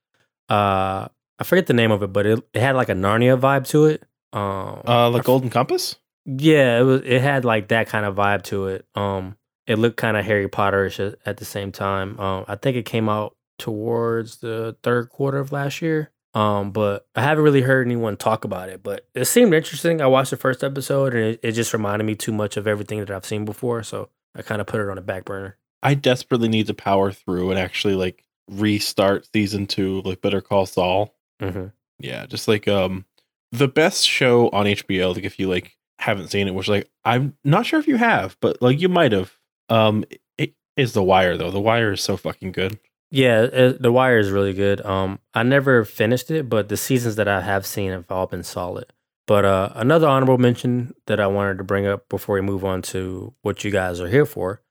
Uh, 0.53 1.07
I 1.39 1.43
forget 1.43 1.65
the 1.67 1.73
name 1.73 1.91
of 1.91 2.03
it, 2.03 2.13
but 2.13 2.25
it, 2.25 2.39
it 2.53 2.61
had 2.61 2.75
like 2.75 2.89
a 2.89 2.93
Narnia 2.93 3.39
vibe 3.39 3.67
to 3.69 3.85
it. 3.85 4.03
Um, 4.31 4.81
Uh 4.87 5.09
like 5.09 5.23
Golden 5.23 5.49
Compass? 5.49 5.95
Yeah, 6.25 6.79
it 6.79 6.83
was. 6.83 7.01
It 7.03 7.21
had 7.21 7.43
like 7.43 7.69
that 7.69 7.87
kind 7.87 8.05
of 8.05 8.15
vibe 8.15 8.43
to 8.43 8.67
it. 8.67 8.85
Um, 8.95 9.35
it 9.67 9.77
looked 9.77 9.97
kind 9.97 10.15
of 10.17 10.25
Harry 10.25 10.47
Potterish 10.47 10.99
at, 11.05 11.17
at 11.25 11.37
the 11.37 11.45
same 11.45 11.71
time. 11.71 12.19
Um, 12.19 12.45
I 12.47 12.55
think 12.55 12.77
it 12.77 12.85
came 12.85 13.09
out 13.09 13.35
towards 13.57 14.37
the 14.37 14.75
third 14.83 15.09
quarter 15.09 15.39
of 15.39 15.51
last 15.51 15.81
year. 15.81 16.11
Um, 16.35 16.71
but 16.71 17.05
I 17.15 17.21
haven't 17.21 17.43
really 17.43 17.61
heard 17.61 17.85
anyone 17.87 18.17
talk 18.17 18.43
about 18.43 18.69
it. 18.69 18.81
But 18.81 19.07
it 19.13 19.25
seemed 19.25 19.53
interesting. 19.53 20.01
I 20.01 20.07
watched 20.07 20.31
the 20.31 20.37
first 20.37 20.63
episode, 20.63 21.13
and 21.13 21.23
it, 21.23 21.39
it 21.43 21.51
just 21.51 21.73
reminded 21.73 22.05
me 22.05 22.15
too 22.15 22.31
much 22.31 22.57
of 22.57 22.67
everything 22.67 22.99
that 22.99 23.11
I've 23.11 23.25
seen 23.25 23.45
before. 23.45 23.83
So 23.83 24.09
I 24.35 24.41
kind 24.41 24.61
of 24.61 24.67
put 24.67 24.81
it 24.81 24.89
on 24.89 24.97
a 24.97 25.01
back 25.01 25.25
burner. 25.25 25.57
I 25.81 25.93
desperately 25.95 26.47
need 26.47 26.67
to 26.67 26.73
power 26.73 27.11
through 27.11 27.51
and 27.51 27.59
actually 27.59 27.95
like 27.95 28.23
restart 28.49 29.27
season 29.33 29.67
two, 29.67 30.01
like 30.01 30.21
Better 30.21 30.41
Call 30.41 30.65
Saul. 30.65 31.13
hmm 31.39 31.67
Yeah, 31.99 32.25
just 32.25 32.47
like 32.47 32.67
um 32.67 33.05
the 33.51 33.67
best 33.67 34.07
show 34.07 34.49
on 34.49 34.65
HBO, 34.65 35.13
like 35.15 35.23
if 35.23 35.39
you 35.39 35.47
like 35.49 35.77
haven't 35.99 36.29
seen 36.29 36.47
it, 36.47 36.53
which 36.55 36.67
like 36.67 36.89
I'm 37.05 37.35
not 37.43 37.65
sure 37.65 37.79
if 37.79 37.87
you 37.87 37.97
have, 37.97 38.37
but 38.41 38.61
like 38.61 38.79
you 38.81 38.89
might 38.89 39.11
have. 39.11 39.33
Um 39.69 40.03
it 40.37 40.53
is 40.75 40.93
The 40.93 41.03
Wire 41.03 41.37
though. 41.37 41.51
The 41.51 41.59
Wire 41.59 41.91
is 41.93 42.01
so 42.01 42.17
fucking 42.17 42.51
good. 42.51 42.79
Yeah, 43.11 43.41
uh 43.41 43.73
The 43.79 43.91
Wire 43.91 44.17
is 44.17 44.31
really 44.31 44.53
good. 44.53 44.83
Um, 44.85 45.19
I 45.33 45.43
never 45.43 45.85
finished 45.85 46.31
it, 46.31 46.49
but 46.49 46.69
the 46.69 46.77
seasons 46.77 47.15
that 47.15 47.27
I 47.27 47.41
have 47.41 47.65
seen 47.65 47.91
have 47.91 48.09
all 48.09 48.25
been 48.27 48.43
solid. 48.43 48.91
But 49.25 49.45
uh, 49.45 49.69
another 49.75 50.07
honorable 50.07 50.37
mention 50.37 50.93
that 51.05 51.19
I 51.21 51.27
wanted 51.27 51.57
to 51.59 51.63
bring 51.63 51.85
up 51.87 52.09
before 52.09 52.35
we 52.35 52.41
move 52.41 52.65
on 52.65 52.81
to 52.91 53.33
what 53.41 53.63
you 53.63 53.71
guys 53.71 54.01
are 54.01 54.09
here 54.09 54.25
for. 54.25 54.61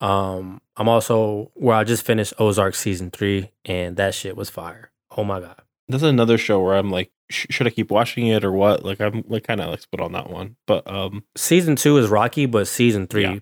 Um, 0.00 0.60
I'm 0.76 0.88
also 0.88 1.50
where 1.54 1.74
I 1.76 1.84
just 1.84 2.04
finished 2.04 2.34
Ozark 2.38 2.74
season 2.74 3.10
three, 3.10 3.50
and 3.64 3.96
that 3.96 4.14
shit 4.14 4.36
was 4.36 4.50
fire. 4.50 4.90
Oh 5.16 5.24
my 5.24 5.40
god. 5.40 5.60
That's 5.88 6.02
another 6.02 6.36
show 6.36 6.60
where 6.62 6.74
I'm 6.76 6.90
like, 6.90 7.10
sh- 7.30 7.46
should 7.50 7.66
I 7.66 7.70
keep 7.70 7.90
watching 7.90 8.26
it 8.26 8.44
or 8.44 8.52
what? 8.52 8.84
Like 8.84 9.00
I'm 9.00 9.24
like 9.28 9.44
kind 9.46 9.60
of 9.60 9.70
like 9.70 9.80
split 9.80 10.00
on 10.00 10.12
that 10.12 10.28
one. 10.30 10.56
But 10.66 10.90
um 10.90 11.24
Season 11.36 11.76
two 11.76 11.96
is 11.98 12.08
rocky, 12.10 12.46
but 12.46 12.66
season 12.68 13.06
three 13.06 13.22
Yeah. 13.22 13.38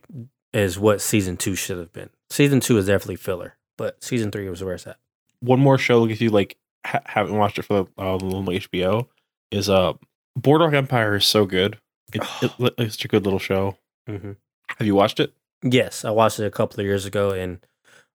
is 0.53 0.79
what 0.79 1.01
season 1.01 1.37
two 1.37 1.55
should 1.55 1.79
have 1.79 1.93
been. 1.93 2.11
Season 2.31 2.61
two 2.61 2.77
is 2.79 2.87
definitely 2.87 3.17
filler, 3.17 3.57
but 3.79 4.03
season 4.05 4.31
three 4.31 4.49
was 4.49 4.63
where 4.63 4.75
it's 4.75 4.87
at. 4.87 4.99
one 5.41 5.59
more 5.61 5.79
show 5.79 6.07
if 6.07 6.21
you 6.21 6.31
like 6.31 6.57
ha- 6.87 7.01
haven't 7.07 7.37
watched 7.37 7.59
it 7.59 7.63
for 7.63 7.85
the 7.97 8.03
uh, 8.03 8.15
little 8.17 8.43
HBO 8.45 9.09
is 9.51 9.69
uh 9.71 9.95
Boardwalk 10.37 10.75
Empire 10.75 11.17
is 11.17 11.25
so 11.25 11.47
good. 11.47 11.79
It, 12.13 12.23
it, 12.43 12.75
it's 12.79 12.95
such 12.97 13.07
a 13.07 13.09
good 13.09 13.25
little 13.25 13.39
show. 13.41 13.77
Mm-hmm. 14.09 14.33
Have 14.79 14.87
you 14.87 14.95
watched 14.95 15.19
it? 15.19 15.33
Yes, 15.65 16.05
I 16.05 16.11
watched 16.11 16.39
it 16.39 16.45
a 16.45 16.51
couple 16.51 16.79
of 16.79 16.87
years 16.87 17.07
ago, 17.07 17.31
and 17.31 17.59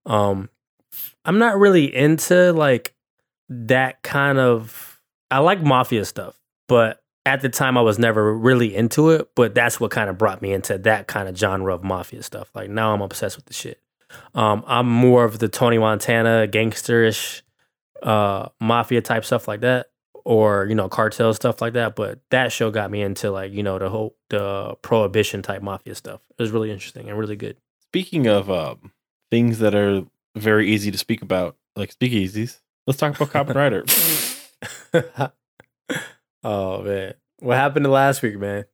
um, 0.06 0.48
I'm 1.24 1.38
not 1.38 1.58
really 1.58 1.94
into 1.94 2.52
like 2.52 2.94
that 3.48 4.02
kind 4.02 4.38
of. 4.38 5.00
I 5.32 5.38
like 5.38 5.60
mafia 5.62 6.04
stuff, 6.04 6.38
but 6.68 7.02
at 7.26 7.40
the 7.40 7.48
time 7.48 7.76
I 7.76 7.82
was 7.82 7.98
never 7.98 8.34
really 8.36 8.74
into 8.74 9.10
it. 9.10 9.30
But 9.34 9.54
that's 9.54 9.80
what 9.80 9.90
kind 9.90 10.08
of 10.08 10.16
brought 10.16 10.40
me 10.42 10.52
into 10.52 10.78
that 10.78 11.08
kind 11.08 11.28
of 11.28 11.36
genre 11.36 11.74
of 11.74 11.82
mafia 11.82 12.22
stuff. 12.22 12.50
Like 12.54 12.70
now 12.70 12.94
I'm 12.94 13.02
obsessed 13.02 13.36
with 13.36 13.46
the 13.46 13.52
shit. 13.52 13.80
Um, 14.34 14.64
I'm 14.66 14.88
more 14.88 15.24
of 15.24 15.38
the 15.40 15.48
Tony 15.48 15.78
Montana 15.78 16.46
gangsterish, 16.48 17.42
uh, 18.02 18.48
mafia 18.60 19.02
type 19.02 19.24
stuff 19.24 19.48
like 19.48 19.60
that, 19.60 19.86
or 20.24 20.66
you 20.66 20.74
know 20.74 20.88
cartel 20.88 21.32
stuff 21.34 21.60
like 21.60 21.72
that. 21.74 21.96
But 21.96 22.20
that 22.30 22.52
show 22.52 22.70
got 22.70 22.90
me 22.90 23.02
into 23.02 23.30
like 23.30 23.52
you 23.52 23.62
know 23.62 23.78
the 23.78 23.88
whole 23.88 24.16
the 24.28 24.76
prohibition 24.82 25.42
type 25.42 25.62
mafia 25.62 25.94
stuff. 25.94 26.20
It 26.38 26.42
was 26.42 26.50
really 26.50 26.70
interesting 26.70 27.08
and 27.08 27.18
really 27.18 27.36
good. 27.36 27.56
Speaking 27.88 28.26
of 28.26 28.50
um 28.50 28.92
things 29.30 29.58
that 29.60 29.74
are 29.74 30.04
very 30.36 30.70
easy 30.70 30.90
to 30.90 30.98
speak 30.98 31.22
about, 31.22 31.56
like 31.76 31.94
speakeasies, 31.94 32.60
let's 32.86 32.98
talk 32.98 33.20
about 33.20 33.46
Kamen 33.46 33.54
Rider. 33.54 33.84
oh 36.44 36.82
man, 36.82 37.14
what 37.40 37.56
happened 37.56 37.84
to 37.84 37.90
last 37.90 38.22
week, 38.22 38.38
man? 38.38 38.64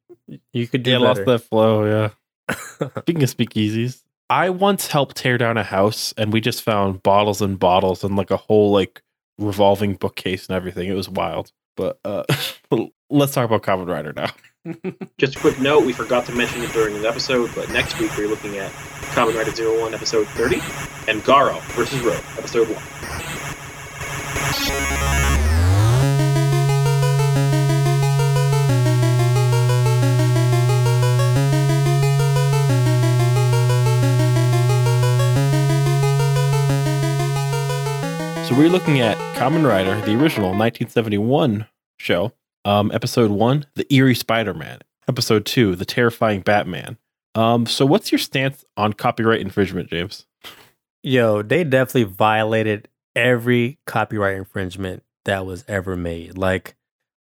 You 0.53 0.67
could 0.67 0.83
do 0.83 0.93
yeah, 0.93 0.99
lost 0.99 1.25
that 1.25 1.39
flow. 1.41 1.85
Yeah. 1.85 2.11
Speaking 2.99 3.23
of 3.23 3.35
speakeasies, 3.35 4.03
I 4.29 4.51
once 4.51 4.89
helped 4.89 5.17
tear 5.17 5.39
down 5.39 5.57
a 5.57 5.63
house, 5.63 6.13
and 6.17 6.33
we 6.33 6.41
just 6.41 6.63
found 6.63 7.03
bottles 7.03 7.41
and 7.41 7.59
bottles 7.59 8.03
and 8.03 8.17
like 8.17 8.31
a 8.31 8.37
whole 8.37 8.73
like 8.73 9.03
revolving 9.39 9.95
bookcase 9.95 10.49
and 10.49 10.57
everything. 10.57 10.89
It 10.89 10.95
was 10.95 11.09
wild. 11.09 11.53
But 11.77 11.99
uh 12.05 12.25
let's 13.11 13.35
talk 13.35 13.45
about 13.45 13.63
Kamen 13.63 13.89
Rider 13.89 14.13
now. 14.13 14.31
Just 15.19 15.37
a 15.37 15.39
quick 15.39 15.61
note, 15.61 15.87
we 15.87 15.93
forgot 15.93 16.27
to 16.27 16.33
mention 16.33 16.63
it 16.63 16.73
during 16.73 17.01
the 17.01 17.09
episode, 17.09 17.51
but 17.55 17.71
next 17.71 18.01
week 18.01 18.17
we're 18.17 18.27
looking 18.29 18.57
at 18.57 18.73
Kamen 19.13 19.37
Rider 19.37 19.53
Zero 19.53 19.81
One, 19.81 19.95
episode 19.95 20.27
30, 20.29 20.57
and 21.11 21.23
Garo 21.23 21.61
versus 21.73 22.01
Road, 22.01 22.21
episode 22.39 22.69
1. 22.69 25.26
So 38.47 38.55
we're 38.57 38.69
looking 38.69 39.01
at 39.01 39.17
Kamen 39.35 39.67
Rider, 39.67 39.97
the 40.03 40.13
original 40.13 40.51
1971 40.51 41.67
show. 41.99 42.33
Um, 42.65 42.93
episode 42.95 43.33
one, 43.33 43.67
the 43.75 43.93
eerie 43.93 44.15
Spider-Man. 44.15 44.83
Episode 45.09 45.45
two, 45.45 45.75
the 45.75 45.85
terrifying 45.85 46.43
Batman. 46.43 46.97
Um, 47.35 47.67
so 47.67 47.85
what's 47.85 48.13
your 48.13 48.21
stance 48.21 48.65
on 48.77 48.93
copyright 48.93 49.41
infringement, 49.41 49.91
James? 49.91 50.27
Yo, 51.03 51.43
they 51.43 51.65
definitely 51.65 52.05
violated 52.05 52.89
every 53.17 53.79
copyright 53.85 54.37
infringement 54.37 55.03
that 55.25 55.45
was 55.45 55.65
ever 55.67 55.97
made. 55.97 56.39
Like, 56.39 56.77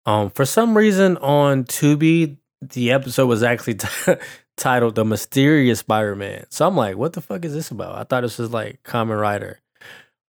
um, 0.04 0.28
for 0.28 0.44
some 0.44 0.76
reason 0.76 1.16
on 1.16 1.64
Tubi, 1.64 2.36
the 2.60 2.92
episode 2.92 3.28
was 3.28 3.42
actually 3.42 3.74
t- 3.76 4.14
titled 4.58 4.94
"The 4.94 5.06
Mysterious 5.06 5.78
Spider-Man." 5.78 6.44
So 6.50 6.66
I'm 6.66 6.76
like, 6.76 6.98
what 6.98 7.14
the 7.14 7.22
fuck 7.22 7.46
is 7.46 7.54
this 7.54 7.70
about? 7.70 7.96
I 7.96 8.04
thought 8.04 8.20
this 8.20 8.38
was 8.38 8.50
like 8.50 8.82
Kamen 8.82 9.18
Rider, 9.18 9.60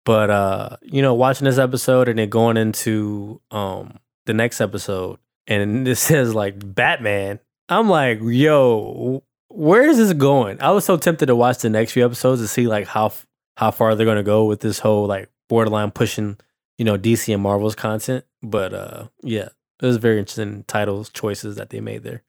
but 0.06 0.30
uh, 0.30 0.78
you 0.82 1.02
know, 1.02 1.14
watching 1.14 1.46
this 1.46 1.58
episode 1.58 2.08
and 2.08 2.20
then 2.20 2.30
going 2.30 2.58
into 2.58 3.42
um 3.52 4.00
the 4.26 4.34
next 4.34 4.62
episode, 4.62 5.20
and 5.48 5.88
it 5.88 5.96
says 5.96 6.34
like 6.34 6.56
Batman. 6.76 7.40
I'm 7.70 7.90
like, 7.90 8.20
yo, 8.22 9.24
where 9.48 9.88
is 9.88 9.98
this 9.98 10.14
going? 10.14 10.62
I 10.62 10.72
was 10.72 10.84
so 10.86 10.98
tempted 10.98 11.28
to 11.28 11.36
watch 11.36 11.60
the 11.60 11.70
next 11.70 11.94
few 11.94 12.06
episodes 12.06 12.42
to 12.42 12.48
see 12.48 12.68
like 12.68 12.88
how 12.88 13.14
how 13.58 13.72
far 13.72 13.96
they're 13.96 14.06
gonna 14.06 14.24
go 14.24 14.46
with 14.46 14.60
this 14.60 14.80
whole 14.80 15.08
like 15.08 15.30
borderline 15.48 15.92
pushing, 15.92 16.38
you 16.78 16.86
know, 16.86 16.98
DC 16.98 17.34
and 17.34 17.44
Marvel's 17.44 17.76
content. 17.76 18.26
But 18.42 18.74
uh 18.74 19.08
yeah, 19.22 19.50
it 19.82 19.86
was 19.86 19.98
very 19.98 20.20
interesting 20.20 20.66
titles 20.68 21.10
choices 21.10 21.56
that 21.56 21.70
they 21.70 21.80
made 21.80 22.04
there. 22.04 22.24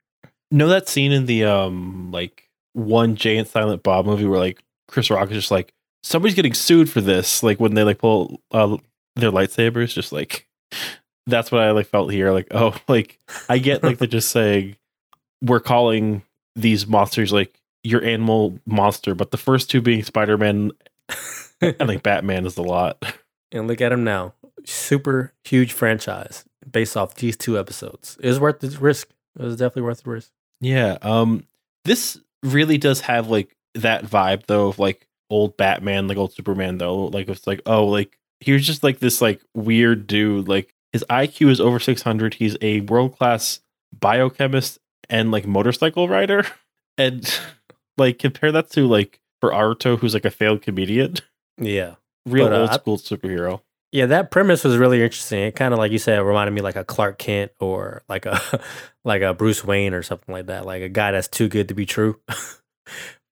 Know 0.50 0.68
that 0.68 0.88
scene 0.88 1.12
in 1.12 1.26
the 1.26 1.44
um 1.44 2.10
like 2.12 2.50
one 2.74 3.16
Jay 3.16 3.36
and 3.36 3.48
Silent 3.48 3.82
Bob 3.82 4.06
movie 4.06 4.26
where 4.26 4.38
like 4.38 4.62
Chris 4.86 5.10
Rock 5.10 5.30
is 5.30 5.36
just 5.36 5.50
like 5.50 5.72
somebody's 6.04 6.34
getting 6.34 6.54
sued 6.54 6.90
for 6.90 7.00
this, 7.00 7.42
like 7.42 7.58
when 7.58 7.74
they 7.74 7.82
like 7.82 7.98
pull 7.98 8.40
uh, 8.52 8.76
their 9.16 9.30
lightsabers, 9.30 9.92
just 9.92 10.12
like 10.12 10.46
that's 11.26 11.50
what 11.50 11.62
I 11.62 11.70
like 11.70 11.86
felt 11.86 12.12
here. 12.12 12.30
Like, 12.30 12.48
oh, 12.52 12.76
like 12.88 13.18
I 13.48 13.58
get 13.58 13.82
like 13.82 13.98
they're 13.98 14.06
just 14.06 14.28
saying 14.28 14.76
we're 15.42 15.60
calling 15.60 16.22
these 16.54 16.86
monsters 16.86 17.32
like 17.32 17.60
your 17.82 18.04
animal 18.04 18.58
monster, 18.66 19.14
but 19.14 19.30
the 19.30 19.36
first 19.36 19.70
two 19.70 19.80
being 19.80 20.02
Spider 20.02 20.38
Man 20.38 20.70
and 21.60 21.88
like 21.88 22.02
Batman 22.04 22.46
is 22.46 22.56
a 22.56 22.62
lot. 22.62 23.02
And 23.50 23.66
look 23.66 23.80
at 23.80 23.92
him 23.92 24.04
now, 24.04 24.34
super 24.64 25.32
huge 25.44 25.72
franchise 25.72 26.44
based 26.70 26.96
off 26.96 27.16
these 27.16 27.36
two 27.36 27.58
episodes. 27.58 28.16
It 28.20 28.28
was 28.28 28.40
worth 28.40 28.60
the 28.60 28.68
risk. 28.78 29.08
It 29.38 29.42
was 29.42 29.56
definitely 29.56 29.82
worth 29.82 30.02
the 30.02 30.10
risk. 30.10 30.30
Yeah. 30.60 30.98
Um 31.02 31.46
this 31.84 32.18
really 32.42 32.78
does 32.78 33.00
have 33.00 33.28
like 33.28 33.56
that 33.74 34.04
vibe 34.04 34.46
though 34.46 34.68
of 34.68 34.78
like 34.78 35.06
old 35.30 35.56
Batman, 35.56 36.08
like 36.08 36.16
old 36.18 36.32
Superman 36.32 36.78
though. 36.78 37.06
Like 37.06 37.28
it's 37.28 37.46
like, 37.46 37.60
oh, 37.66 37.86
like 37.86 38.18
here's 38.40 38.66
just 38.66 38.82
like 38.82 38.98
this 38.98 39.20
like 39.20 39.40
weird 39.54 40.06
dude. 40.06 40.48
Like 40.48 40.74
his 40.92 41.04
IQ 41.10 41.50
is 41.50 41.60
over 41.60 41.78
six 41.78 42.02
hundred. 42.02 42.34
He's 42.34 42.56
a 42.60 42.80
world 42.82 43.16
class 43.16 43.60
biochemist 43.98 44.78
and 45.08 45.30
like 45.30 45.46
motorcycle 45.46 46.08
rider. 46.08 46.46
And 46.96 47.28
like 47.98 48.20
compare 48.20 48.52
that 48.52 48.70
to 48.70 48.86
like 48.86 49.18
for 49.40 49.50
Aruto, 49.50 49.98
who's 49.98 50.14
like 50.14 50.24
a 50.24 50.30
failed 50.30 50.62
comedian. 50.62 51.16
Yeah. 51.58 51.96
Real 52.24 52.46
But, 52.46 52.52
uh, 52.52 52.60
old 52.60 52.72
school 52.72 52.98
superhero. 52.98 53.62
Yeah, 53.90 54.06
that 54.06 54.30
premise 54.30 54.62
was 54.62 54.76
really 54.76 55.02
interesting. 55.02 55.40
It 55.40 55.56
kind 55.56 55.74
of 55.74 55.78
like 55.78 55.90
you 55.90 55.98
said, 55.98 56.20
reminded 56.20 56.52
me 56.52 56.60
like 56.60 56.76
a 56.76 56.84
Clark 56.84 57.18
Kent 57.18 57.50
or 57.58 58.02
like 58.08 58.26
a 58.26 58.40
like 59.04 59.22
a 59.22 59.34
Bruce 59.34 59.64
Wayne 59.64 59.92
or 59.92 60.04
something 60.04 60.32
like 60.32 60.46
that. 60.46 60.66
Like 60.66 60.82
a 60.82 60.88
guy 60.88 61.10
that's 61.10 61.26
too 61.26 61.48
good 61.48 61.66
to 61.66 61.74
be 61.74 61.84
true. 61.84 62.20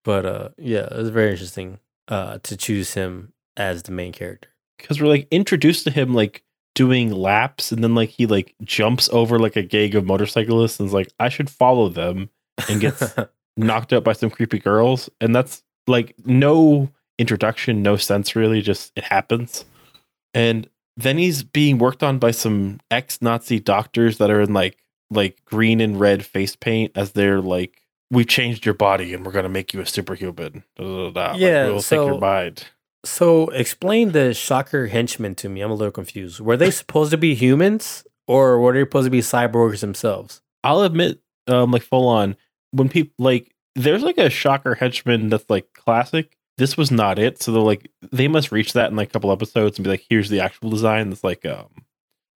But 0.04 0.26
uh, 0.26 0.48
yeah, 0.58 0.86
it 0.90 0.96
was 0.96 1.10
very 1.10 1.30
interesting 1.30 1.78
uh, 2.08 2.38
to 2.42 2.56
choose 2.56 2.94
him 2.94 3.32
as 3.56 3.82
the 3.84 3.92
main 3.92 4.12
character. 4.12 4.48
because 4.78 5.00
we're 5.00 5.08
like 5.08 5.28
introduced 5.30 5.84
to 5.84 5.90
him 5.90 6.14
like 6.14 6.42
doing 6.74 7.12
laps 7.12 7.70
and 7.70 7.84
then 7.84 7.94
like 7.94 8.08
he 8.08 8.24
like 8.26 8.54
jumps 8.62 9.08
over 9.12 9.38
like 9.38 9.56
a 9.56 9.62
gang 9.62 9.94
of 9.94 10.06
motorcyclists 10.06 10.80
and 10.80 10.86
is 10.86 10.92
like 10.94 11.12
i 11.20 11.28
should 11.28 11.50
follow 11.50 11.90
them 11.90 12.30
and 12.68 12.80
gets 12.80 13.14
knocked 13.58 13.92
out 13.92 14.02
by 14.02 14.14
some 14.14 14.30
creepy 14.30 14.58
girls 14.58 15.10
and 15.20 15.36
that's 15.36 15.62
like 15.86 16.14
no 16.24 16.88
introduction 17.18 17.82
no 17.82 17.94
sense 17.96 18.34
really 18.34 18.62
just 18.62 18.90
it 18.96 19.04
happens 19.04 19.66
and 20.32 20.66
then 20.96 21.18
he's 21.18 21.42
being 21.42 21.76
worked 21.76 22.02
on 22.02 22.18
by 22.18 22.30
some 22.30 22.80
ex-nazi 22.90 23.60
doctors 23.60 24.16
that 24.16 24.30
are 24.30 24.40
in 24.40 24.54
like 24.54 24.78
like 25.10 25.44
green 25.44 25.78
and 25.78 26.00
red 26.00 26.24
face 26.24 26.56
paint 26.56 26.90
as 26.94 27.12
they're 27.12 27.42
like 27.42 27.81
we've 28.12 28.28
changed 28.28 28.64
your 28.64 28.74
body 28.74 29.12
and 29.12 29.26
we're 29.26 29.32
going 29.32 29.42
to 29.42 29.48
make 29.48 29.74
you 29.74 29.80
a 29.80 29.86
superhuman 29.86 30.62
da, 30.76 30.84
da, 30.84 31.04
da, 31.04 31.10
da. 31.10 31.32
Like, 31.32 31.40
Yeah, 31.40 31.64
we'll 31.66 31.76
take 31.78 31.84
so- 31.84 32.06
your 32.06 32.20
mind 32.20 32.66
so 33.04 33.48
explain 33.48 34.12
the 34.12 34.32
Shocker 34.32 34.86
henchmen 34.86 35.34
to 35.34 35.48
me. 35.48 35.60
I'm 35.60 35.72
a 35.72 35.74
little 35.74 35.90
confused. 35.90 36.38
Were 36.38 36.56
they 36.56 36.70
supposed 36.70 37.10
to 37.10 37.16
be 37.16 37.34
humans 37.34 38.06
or 38.28 38.60
were 38.60 38.72
they 38.72 38.82
supposed 38.82 39.06
to 39.06 39.10
be 39.10 39.18
cyborgs 39.18 39.80
themselves? 39.80 40.40
I'll 40.62 40.82
admit, 40.82 41.18
um, 41.48 41.72
like 41.72 41.82
full 41.82 42.06
on, 42.06 42.36
when 42.70 42.88
people 42.88 43.12
like, 43.18 43.56
there's 43.74 44.04
like 44.04 44.18
a 44.18 44.30
shocker 44.30 44.76
henchman 44.76 45.30
that's 45.30 45.50
like 45.50 45.72
classic. 45.74 46.36
This 46.58 46.76
was 46.76 46.92
not 46.92 47.18
it. 47.18 47.42
So 47.42 47.50
they're 47.50 47.60
like, 47.60 47.90
they 48.12 48.28
must 48.28 48.52
reach 48.52 48.72
that 48.74 48.90
in 48.92 48.96
like 48.96 49.08
a 49.08 49.12
couple 49.14 49.32
episodes 49.32 49.78
and 49.78 49.84
be 49.84 49.90
like, 49.90 50.06
here's 50.08 50.28
the 50.28 50.38
actual 50.38 50.70
design. 50.70 51.10
That's 51.10 51.24
like, 51.24 51.44
um, 51.44 51.70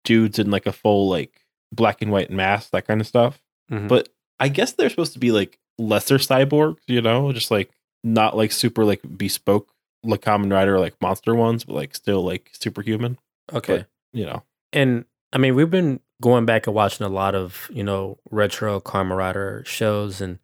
dudes 0.03 0.41
in 0.41 0.51
like 0.51 0.67
a 0.67 0.73
full 0.73 1.09
like 1.09 1.45
black 1.73 2.03
and 2.03 2.11
white 2.11 2.33
mask, 2.33 2.71
that 2.71 2.89
kind 2.89 3.01
of 3.01 3.07
stuff. 3.07 3.41
Mhm. 3.71 3.87
But 3.87 4.09
I 4.41 4.49
guess 4.49 4.73
they're 4.73 4.91
supposed 4.91 5.13
to 5.13 5.21
be 5.21 5.31
like 5.31 5.61
lesser 5.79 6.19
cyborgs, 6.19 6.79
you 6.87 7.03
know, 7.03 7.33
just 7.33 7.51
like 7.51 7.71
not 8.05 8.37
like 8.37 8.53
super 8.53 8.85
like 8.85 9.01
bespoke 9.17 9.69
like 10.05 10.21
Kamen 10.23 10.53
Rider 10.53 10.79
like 10.79 11.01
monster 11.01 11.35
ones, 11.35 11.65
but 11.65 11.75
like 11.75 11.95
still 11.95 12.23
like 12.23 12.51
superhuman. 12.53 13.19
Okay. 13.53 13.79
But, 13.79 13.87
you 14.13 14.27
know, 14.27 14.43
And 14.73 15.05
I 15.33 15.39
mean, 15.39 15.55
we've 15.55 15.71
been 15.71 16.01
going 16.23 16.47
back 16.47 16.67
and 16.67 16.75
watching 16.75 17.07
a 17.07 17.11
lot 17.11 17.35
of, 17.35 17.69
you 17.73 17.83
know, 17.83 18.19
retro 18.31 18.81
Kamen 18.81 19.17
Rider 19.17 19.63
shows 19.67 20.21
and 20.21 20.39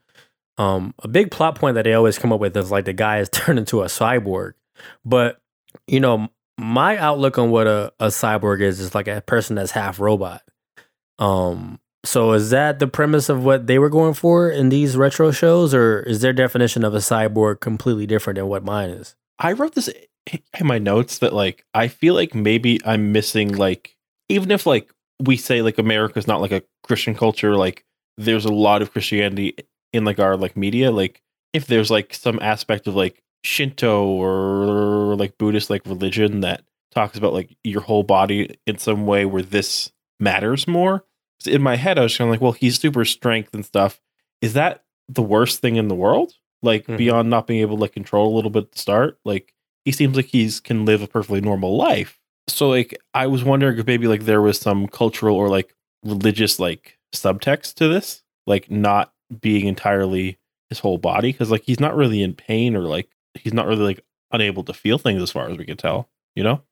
um 0.59 0.95
a 0.99 1.09
big 1.09 1.31
plot 1.31 1.55
point 1.55 1.77
that 1.77 1.85
they 1.85 1.95
always 1.95 2.19
come 2.19 2.33
up 2.33 2.41
with 2.41 2.57
is 2.57 2.71
like 2.71 2.85
the 2.85 2.93
guy 2.93 3.19
is 3.19 3.29
turned 3.33 3.59
into 3.59 3.83
a 3.83 3.87
cyborg. 3.87 4.55
But, 5.05 5.41
you 5.87 6.01
know, 6.01 6.29
my 6.59 6.99
outlook 6.99 7.39
on 7.39 7.51
what 7.51 7.67
a, 7.67 7.93
a 7.99 8.09
cyborg 8.09 8.61
is 8.61 8.81
is 8.81 8.95
like 8.95 9.09
a 9.09 9.23
person 9.23 9.57
that's 9.57 9.71
half 9.71 10.01
robot. 10.01 10.43
Um 11.19 11.79
so 12.05 12.33
is 12.33 12.51
that 12.51 12.79
the 12.79 12.89
premise 12.89 13.29
of 13.29 13.45
what 13.45 13.67
they 13.67 13.79
were 13.79 13.91
going 13.91 14.15
for 14.15 14.51
in 14.51 14.69
these 14.69 14.97
retro 14.97 15.31
shows 15.31 15.73
or 15.73 16.01
is 16.01 16.21
their 16.21 16.33
definition 16.33 16.85
of 16.85 16.95
a 16.95 16.99
cyborg 16.99 17.61
completely 17.61 18.07
different 18.07 18.37
than 18.39 18.49
what 18.49 18.65
mine 18.65 18.91
is? 18.91 19.15
I 19.39 19.53
wrote 19.53 19.75
this 19.75 19.89
in 20.33 20.67
my 20.67 20.79
notes 20.79 21.19
that 21.19 21.33
like 21.33 21.65
I 21.75 21.89
feel 21.89 22.15
like 22.15 22.35
maybe 22.35 22.81
I'm 22.85 23.13
missing 23.13 23.57
like 23.57 23.97
even 24.29 24.51
if 24.51 24.67
like 24.67 24.93
we 25.21 25.37
say 25.37 25.63
like 25.63 25.79
America's 25.79 26.27
not 26.27 26.41
like 26.41 26.53
a 26.53 26.63
Christian 26.83 27.15
culture, 27.15 27.57
like 27.57 27.85
there's 28.19 28.45
a 28.45 28.53
lot 28.53 28.83
of 28.83 28.93
Christianity 28.93 29.57
in 29.93 30.05
like 30.05 30.19
our 30.19 30.37
like 30.37 30.57
media. 30.57 30.91
Like 30.91 31.23
if 31.53 31.67
there's 31.67 31.91
like 31.91 32.15
some 32.15 32.39
aspect 32.41 32.87
of 32.87 32.97
like 32.97 33.23
Shinto 33.45 34.07
or 34.07 35.15
like 35.17 35.39
Buddhist 35.39 35.71
like 35.71 35.87
religion 35.87 36.41
that 36.41 36.65
talks 36.93 37.17
about 37.17 37.33
like 37.33 37.57
your 37.63 37.83
whole 37.83 38.03
body 38.03 38.59
in 38.67 38.79
some 38.79 39.07
way 39.07 39.25
where 39.25 39.43
this 39.43 39.93
matters 40.19 40.67
more. 40.67 41.05
In 41.47 41.63
my 41.63 41.77
head, 41.77 41.99
I 41.99 42.03
was 42.03 42.17
kind 42.17 42.29
of 42.29 42.33
like, 42.33 42.41
well, 42.41 42.53
he's 42.53 42.79
super 42.79 43.05
strength 43.05 43.55
and 43.55 43.65
stuff. 43.65 44.01
Is 44.41 44.53
that 44.55 44.85
the 45.09 45.23
worst 45.23 45.61
thing 45.61 45.77
in 45.77 45.89
the 45.89 45.95
world? 45.95 46.35
Like 46.63 46.87
Mhm. 46.87 46.97
beyond 46.97 47.31
not 47.31 47.47
being 47.47 47.61
able 47.61 47.77
to 47.77 47.81
like 47.83 47.93
control 47.93 48.33
a 48.33 48.37
little 48.37 48.51
bit 48.51 48.65
at 48.65 48.73
the 48.73 48.79
start, 48.79 49.19
like 49.25 49.53
he 49.85 49.91
seems 49.93 50.17
like 50.17 50.27
he's 50.27 50.61
can 50.61 50.85
live 50.85 51.03
a 51.03 51.07
perfectly 51.09 51.41
normal 51.41 51.77
life. 51.77 52.19
So 52.49 52.69
like 52.69 52.97
I 53.15 53.27
was 53.27 53.43
wondering 53.45 53.79
if 53.79 53.87
maybe 53.87 54.07
like 54.07 54.25
there 54.25 54.43
was 54.43 54.59
some 54.61 54.87
cultural 54.87 55.37
or 55.37 55.49
like 55.49 55.75
religious 56.05 56.59
like 56.61 56.99
subtext 57.15 57.75
to 57.75 57.89
this, 57.89 58.23
like 58.47 58.71
not 58.71 59.13
being 59.41 59.67
entirely 59.67 60.39
his 60.69 60.79
whole 60.79 60.99
body 60.99 61.33
because 61.33 61.51
like 61.51 61.63
he's 61.65 61.81
not 61.81 61.97
really 61.97 62.23
in 62.23 62.35
pain 62.35 62.77
or 62.77 62.83
like 62.83 63.09
he's 63.35 63.53
not 63.53 63.67
really 63.67 63.83
like 63.85 64.05
unable 64.31 64.63
to 64.65 64.73
feel 64.73 64.99
things 64.99 65.21
as 65.23 65.31
far 65.33 65.49
as 65.51 65.59
we 65.59 65.65
can 65.65 65.77
tell, 65.77 66.09
you 66.37 66.43
know? 66.45 66.63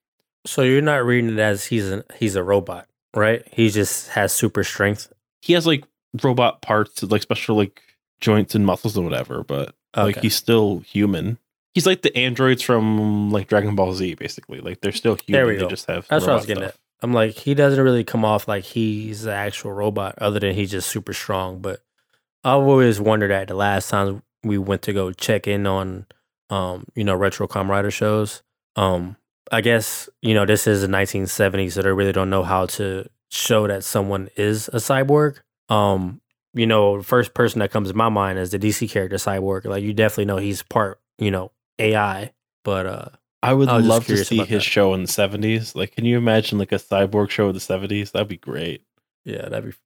So 0.46 0.62
you're 0.62 0.80
not 0.83 1.04
reading 1.04 1.30
it 1.30 1.38
as 1.38 1.66
he's 1.66 1.90
a 1.90 2.04
he's 2.16 2.37
a 2.37 2.42
robot, 2.44 2.87
right? 3.14 3.46
He 3.53 3.70
just 3.70 4.09
has 4.11 4.33
super 4.33 4.64
strength. 4.64 5.12
He 5.42 5.53
has 5.55 5.66
like 5.66 5.85
robot 6.23 6.62
parts, 6.62 7.03
like 7.03 7.23
special 7.23 7.57
like 7.57 7.81
joints 8.20 8.55
and 8.55 8.66
muscles 8.66 8.96
and 8.96 9.05
whatever, 9.07 9.42
but 9.42 9.75
like 9.96 10.18
he's 10.20 10.35
still 10.35 10.81
human. 10.81 11.38
He's 11.75 11.87
like 11.87 12.03
the 12.03 12.16
androids 12.16 12.62
from 12.62 13.31
like 13.31 13.49
Dragon 13.49 13.75
Ball 13.77 13.94
Z, 13.94 14.14
basically. 14.14 14.61
Like 14.61 14.81
they're 14.81 14.92
still 14.92 15.16
human. 15.16 15.33
There 15.38 15.46
we 15.46 15.55
they 15.55 15.61
go. 15.61 15.68
just 15.68 15.87
have 15.87 16.07
That's 16.09 16.25
what 16.25 16.33
I 16.33 16.37
was 16.37 16.46
getting 16.46 16.64
stuff. 16.64 16.75
at. 16.75 16.81
I'm 17.03 17.12
like, 17.14 17.33
he 17.33 17.55
doesn't 17.55 17.83
really 17.83 18.05
come 18.05 18.25
off 18.25 18.46
like 18.46 18.64
he's 18.64 19.23
the 19.23 19.33
actual 19.33 19.73
robot, 19.73 20.16
other 20.18 20.38
than 20.40 20.55
he's 20.55 20.70
just 20.70 20.88
super 20.90 21.14
strong. 21.14 21.61
But 21.61 21.81
I've 22.44 22.61
always 22.61 23.01
wondered 23.01 23.31
that 23.31 23.49
the 23.49 23.55
last 23.55 23.88
time 23.88 24.23
we 24.42 24.59
went 24.59 24.83
to 24.83 24.92
go 24.92 25.12
check 25.12 25.46
in 25.46 25.66
on, 25.66 26.07
um, 26.51 26.85
you 26.94 27.05
know, 27.05 27.14
retro 27.14 27.46
Kamen 27.49 27.68
Rider 27.68 27.90
shows. 27.90 28.42
Um, 28.77 29.16
I 29.50 29.60
guess 29.60 30.08
you 30.22 30.34
know 30.34 30.46
this 30.46 30.66
is 30.66 30.82
the 30.82 30.88
1970s, 30.88 31.72
so 31.72 31.82
they 31.82 31.90
really 31.90 32.12
don't 32.12 32.30
know 32.30 32.42
how 32.42 32.66
to 32.66 33.08
show 33.30 33.66
that 33.66 33.84
someone 33.84 34.28
is 34.36 34.68
a 34.68 34.76
cyborg. 34.76 35.38
Um, 35.68 36.20
you 36.54 36.66
know, 36.66 36.98
the 36.98 37.04
first 37.04 37.34
person 37.34 37.60
that 37.60 37.70
comes 37.70 37.88
to 37.88 37.94
my 37.94 38.08
mind 38.08 38.38
is 38.38 38.50
the 38.50 38.58
DC 38.58 38.90
character 38.90 39.16
Cyborg. 39.16 39.64
Like 39.64 39.82
you 39.82 39.92
definitely 39.92 40.24
know 40.26 40.36
he's 40.36 40.62
part, 40.62 41.00
you 41.18 41.30
know, 41.30 41.52
AI. 41.78 42.32
But 42.64 42.86
uh, 42.86 43.08
I 43.42 43.54
would 43.54 43.68
I 43.68 43.78
love 43.78 44.06
to 44.06 44.24
see 44.24 44.38
his 44.38 44.48
that. 44.48 44.60
show 44.62 44.94
in 44.94 45.02
the 45.02 45.08
seventies. 45.08 45.74
Like, 45.74 45.94
can 45.94 46.04
you 46.04 46.18
imagine 46.18 46.58
like 46.58 46.72
a 46.72 46.76
cyborg 46.76 47.30
show 47.30 47.48
in 47.48 47.54
the 47.54 47.60
seventies? 47.60 48.10
That'd 48.10 48.28
be 48.28 48.36
great. 48.36 48.84
yeah, 49.24 49.48
that'd 49.48 49.70
be 49.70 49.76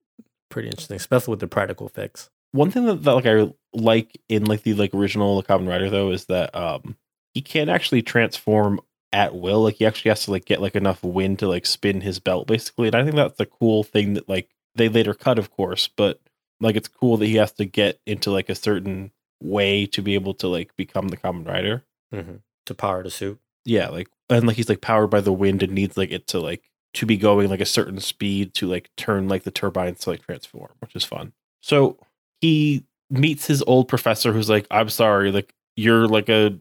pretty 0.50 0.68
interesting, 0.68 0.96
especially 0.96 1.32
with 1.32 1.40
the 1.40 1.46
practical 1.46 1.86
effects. 1.86 2.30
One 2.52 2.70
thing 2.70 2.86
that, 2.86 3.02
that 3.02 3.12
like 3.12 3.26
I 3.26 3.52
like 3.72 4.20
in 4.28 4.44
like 4.44 4.62
the 4.62 4.74
like 4.74 4.94
original 4.94 5.42
Kamen 5.42 5.68
Rider 5.68 5.90
though 5.90 6.10
is 6.10 6.26
that 6.26 6.54
um 6.54 6.96
he 7.34 7.42
can't 7.42 7.70
actually 7.70 8.02
transform 8.02 8.80
at 9.14 9.34
will. 9.34 9.62
Like 9.62 9.76
he 9.76 9.86
actually 9.86 10.10
has 10.10 10.24
to 10.26 10.30
like 10.32 10.44
get 10.44 10.60
like 10.60 10.74
enough 10.76 11.02
wind 11.02 11.38
to 11.38 11.48
like 11.48 11.64
spin 11.64 12.02
his 12.02 12.18
belt 12.20 12.46
basically. 12.46 12.88
And 12.88 12.96
I 12.96 13.02
think 13.04 13.16
that's 13.16 13.40
a 13.40 13.46
cool 13.46 13.82
thing 13.84 14.14
that 14.14 14.28
like 14.28 14.50
they 14.74 14.88
later 14.90 15.14
cut, 15.14 15.38
of 15.38 15.50
course, 15.50 15.88
but 15.88 16.20
like 16.60 16.76
it's 16.76 16.88
cool 16.88 17.16
that 17.18 17.26
he 17.26 17.36
has 17.36 17.52
to 17.52 17.64
get 17.64 18.00
into 18.06 18.30
like 18.30 18.48
a 18.50 18.54
certain 18.54 19.10
way 19.42 19.86
to 19.86 20.02
be 20.02 20.14
able 20.14 20.34
to 20.34 20.48
like 20.48 20.74
become 20.76 21.08
the 21.08 21.16
Kamen 21.16 21.46
Rider. 21.46 21.84
hmm 22.12 22.36
To 22.66 22.74
power 22.74 23.02
the 23.02 23.10
suit. 23.10 23.38
yeah 23.64 23.88
like 23.88 24.08
and 24.30 24.46
like 24.46 24.56
he's 24.56 24.68
like 24.68 24.80
powered 24.80 25.10
by 25.10 25.20
the 25.20 25.32
wind 25.32 25.62
and 25.62 25.72
needs 25.72 25.96
like 25.96 26.10
it 26.10 26.26
to 26.28 26.40
like 26.40 26.70
to 26.94 27.06
be 27.06 27.16
going 27.16 27.48
like 27.50 27.60
a 27.60 27.66
certain 27.66 28.00
speed 28.00 28.54
to 28.54 28.66
like 28.68 28.88
turn 28.96 29.28
like 29.28 29.42
the 29.44 29.50
turbines 29.50 30.00
to 30.00 30.10
like 30.10 30.22
transform 30.22 30.70
which 30.80 30.94
is 30.96 31.04
fun 31.04 31.32
so 31.60 31.98
he 32.40 32.84
meets 33.10 33.46
his 33.46 33.62
old 33.66 33.86
professor 33.88 34.32
who's 34.32 34.48
like 34.48 34.66
i'm 34.70 34.88
sorry 34.88 35.30
like 35.32 35.52
you're 35.76 36.06
like 36.06 36.28
a 36.28 36.56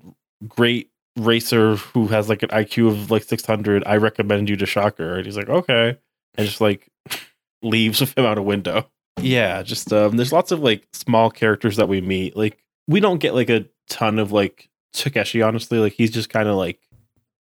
great 0.48 0.90
racer 1.18 1.76
who 1.76 2.08
has 2.08 2.28
like 2.28 2.42
an 2.42 2.50
iq 2.50 2.88
of 2.88 3.12
like 3.12 3.24
600 3.24 3.84
i 3.86 3.98
recommend 3.98 4.50
you 4.50 4.56
to 4.56 4.66
shocker. 4.66 5.16
And 5.16 5.26
he's 5.26 5.38
like 5.38 5.50
okay. 5.50 5.98
And 6.36 6.48
just 6.48 6.62
like 6.62 6.90
leaves 7.62 8.02
with 8.02 8.18
him 8.18 8.26
out 8.26 8.38
a 8.38 8.42
window. 8.42 8.90
Yeah 9.20 9.62
just 9.62 9.94
um 9.94 10.18
there's 10.18 10.34
lots 10.34 10.52
of 10.52 10.60
like 10.60 10.88
small 10.94 11.30
characters 11.30 11.78
that 11.78 11.88
we 11.88 12.02
meet. 12.02 12.36
Like 12.36 12.58
we 12.88 13.00
don't 13.00 13.20
get 13.20 13.36
like 13.36 13.50
a 13.50 13.66
ton 13.90 14.20
of 14.20 14.32
like 14.32 14.70
Takeshi 14.94 15.42
honestly. 15.42 15.78
Like 15.78 15.94
he's 15.94 16.12
just 16.12 16.30
kind 16.30 16.50
of 16.50 16.56
like 16.56 16.80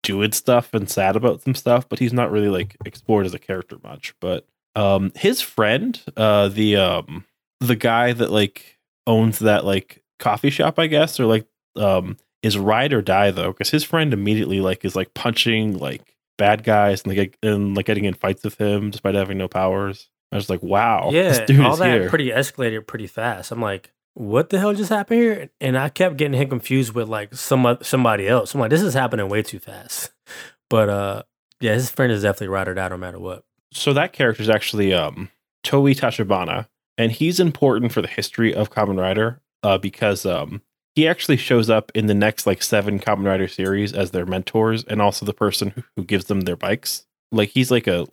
doing 0.02 0.32
stuff 0.32 0.74
and 0.74 0.90
sad 0.90 1.16
about 1.16 1.42
some 1.42 1.54
stuff 1.54 1.88
but 1.90 2.00
he's 2.00 2.14
not 2.14 2.32
really 2.32 2.48
like 2.48 2.78
explored 2.86 3.26
as 3.26 3.34
a 3.34 3.40
character 3.40 3.78
much. 3.84 4.16
But 4.20 4.48
um 4.76 5.12
his 5.16 5.42
friend 5.42 6.02
uh 6.18 6.48
the 6.48 6.76
um 6.76 7.26
the 7.60 7.76
guy 7.76 8.14
that 8.14 8.32
like 8.32 8.80
owns 9.06 9.40
that 9.40 9.66
like 9.66 10.04
coffee 10.20 10.50
shop 10.50 10.78
i 10.78 10.86
guess 10.86 11.20
or 11.20 11.26
like 11.26 11.48
um 11.76 12.18
is 12.43 12.58
ride 12.58 12.93
or 12.93 13.02
die 13.02 13.32
though 13.32 13.52
because 13.52 13.69
his 13.69 13.84
friend 13.84 14.13
immediately 14.13 14.62
like 14.62 14.86
is 14.86 14.95
like 14.95 15.13
punching 15.13 15.78
like 15.78 16.15
bad 16.38 16.63
guys 16.63 17.04
and 17.04 17.15
like 17.15 17.38
and 17.43 17.75
like 17.75 17.86
getting 17.86 18.06
in 18.06 18.13
fights 18.13 18.43
with 18.43 18.60
him 18.60 18.89
despite 18.91 19.13
having 19.15 19.38
no 19.38 19.47
powers 19.47 20.10
i 20.32 20.36
was 20.36 20.49
like 20.49 20.63
wow 20.63 21.10
yeah, 21.12 21.30
this 21.30 21.39
dude 21.39 21.60
all 21.60 21.75
that 21.75 21.99
here. 21.99 22.10
pretty 22.10 22.30
escalated 22.30 22.88
pretty 22.88 23.08
fast. 23.08 23.52
I'm 23.52 23.62
like, 23.62 23.91
what 24.13 24.49
the 24.49 24.60
hell 24.60 24.73
just 24.73 24.89
happened 24.89 25.19
here? 25.19 25.49
And 25.62 25.78
I 25.78 25.89
kept 25.89 26.17
getting 26.17 26.39
him 26.39 26.49
confused 26.49 26.93
with 26.93 27.08
like 27.08 27.34
some 27.34 27.78
somebody 27.82 28.28
else. 28.28 28.54
I'm 28.54 28.60
like, 28.60 28.69
this 28.69 28.82
is 28.82 28.93
happening 28.93 29.30
way 29.30 29.41
too 29.41 29.60
fast. 29.60 30.12
But 30.69 30.88
uh, 30.88 31.23
yeah, 31.62 31.73
his 31.73 31.89
friend 31.89 32.12
is 32.12 32.21
definitely 32.21 32.49
ride 32.49 32.67
or 32.67 32.75
die 32.75 32.89
no 32.89 32.97
matter 32.97 33.17
what. 33.19 33.43
so 33.73 33.91
that 33.93 34.13
character 34.13 34.43
is 34.43 34.49
actually 34.49 34.93
um 34.93 35.32
Tobei 35.65 35.97
Tachibana, 35.97 36.67
and 36.95 37.12
he's 37.12 37.39
important 37.39 37.91
for 37.91 38.04
the 38.04 38.08
history 38.08 38.54
of 38.54 38.69
Kamen 38.69 38.99
Rider 38.99 39.41
uh, 39.63 39.80
because 39.80 40.28
um 40.28 40.62
he 41.00 41.08
actually 41.08 41.38
shows 41.38 41.70
up 41.70 41.92
in 41.96 42.08
the 42.08 42.14
next 42.14 42.46
like 42.46 42.62
seven 42.62 43.00
Kamen 43.00 43.26
Rider 43.26 43.48
series 43.48 43.94
as 43.94 44.12
their 44.12 44.26
mentors 44.26 44.84
and 44.84 45.02
also 45.02 45.26
the 45.26 45.34
person 45.34 45.70
who, 45.70 45.84
who 45.96 46.04
gives 46.04 46.26
them 46.26 46.42
their 46.42 46.58
bikes. 46.58 47.06
Like 47.32 47.50
he's 47.50 47.72
like 47.72 47.88
a 47.88 48.06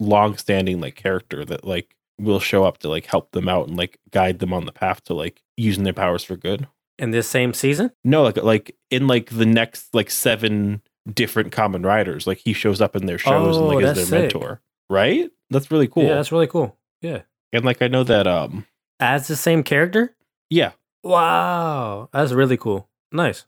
long-standing 0.00 0.80
like 0.80 0.96
character 0.96 1.44
that 1.44 1.64
like 1.64 1.94
will 2.18 2.40
show 2.40 2.64
up 2.64 2.78
to 2.78 2.88
like 2.88 3.06
help 3.06 3.30
them 3.32 3.48
out 3.48 3.68
and 3.68 3.76
like 3.76 3.98
guide 4.10 4.38
them 4.40 4.52
on 4.52 4.66
the 4.66 4.72
path 4.72 5.02
to 5.04 5.14
like 5.14 5.42
using 5.56 5.84
their 5.84 5.92
powers 5.92 6.24
for 6.24 6.36
good. 6.36 6.66
in 6.98 7.10
this 7.10 7.28
same 7.28 7.54
season. 7.54 7.90
No, 8.04 8.22
like 8.22 8.36
like 8.36 8.76
in 8.90 9.06
like 9.06 9.30
the 9.30 9.46
next 9.46 9.94
like 9.94 10.10
seven 10.10 10.82
different 11.12 11.52
Kamen 11.52 11.84
Riders. 11.84 12.26
Like 12.26 12.38
he 12.38 12.52
shows 12.52 12.80
up 12.80 12.96
in 12.96 13.06
their 13.06 13.18
shows 13.18 13.56
and 13.56 13.66
Oh, 13.66 13.68
like 13.68 13.84
is 13.84 13.94
their 13.96 14.04
sick. 14.04 14.20
mentor. 14.20 14.60
Right? 14.90 15.30
That's 15.50 15.70
really 15.70 15.88
cool. 15.88 16.04
Yeah, 16.04 16.14
that's 16.16 16.32
really 16.32 16.46
cool. 16.46 16.76
Yeah, 17.00 17.22
and 17.52 17.64
like 17.64 17.82
I 17.82 17.88
know 17.88 18.04
that 18.04 18.26
um 18.26 18.66
as 19.00 19.26
the 19.28 19.36
same 19.36 19.62
character. 19.62 20.14
yeah, 20.50 20.72
Wow, 21.02 22.08
that's 22.12 22.32
really 22.32 22.56
cool. 22.56 22.88
Nice. 23.10 23.44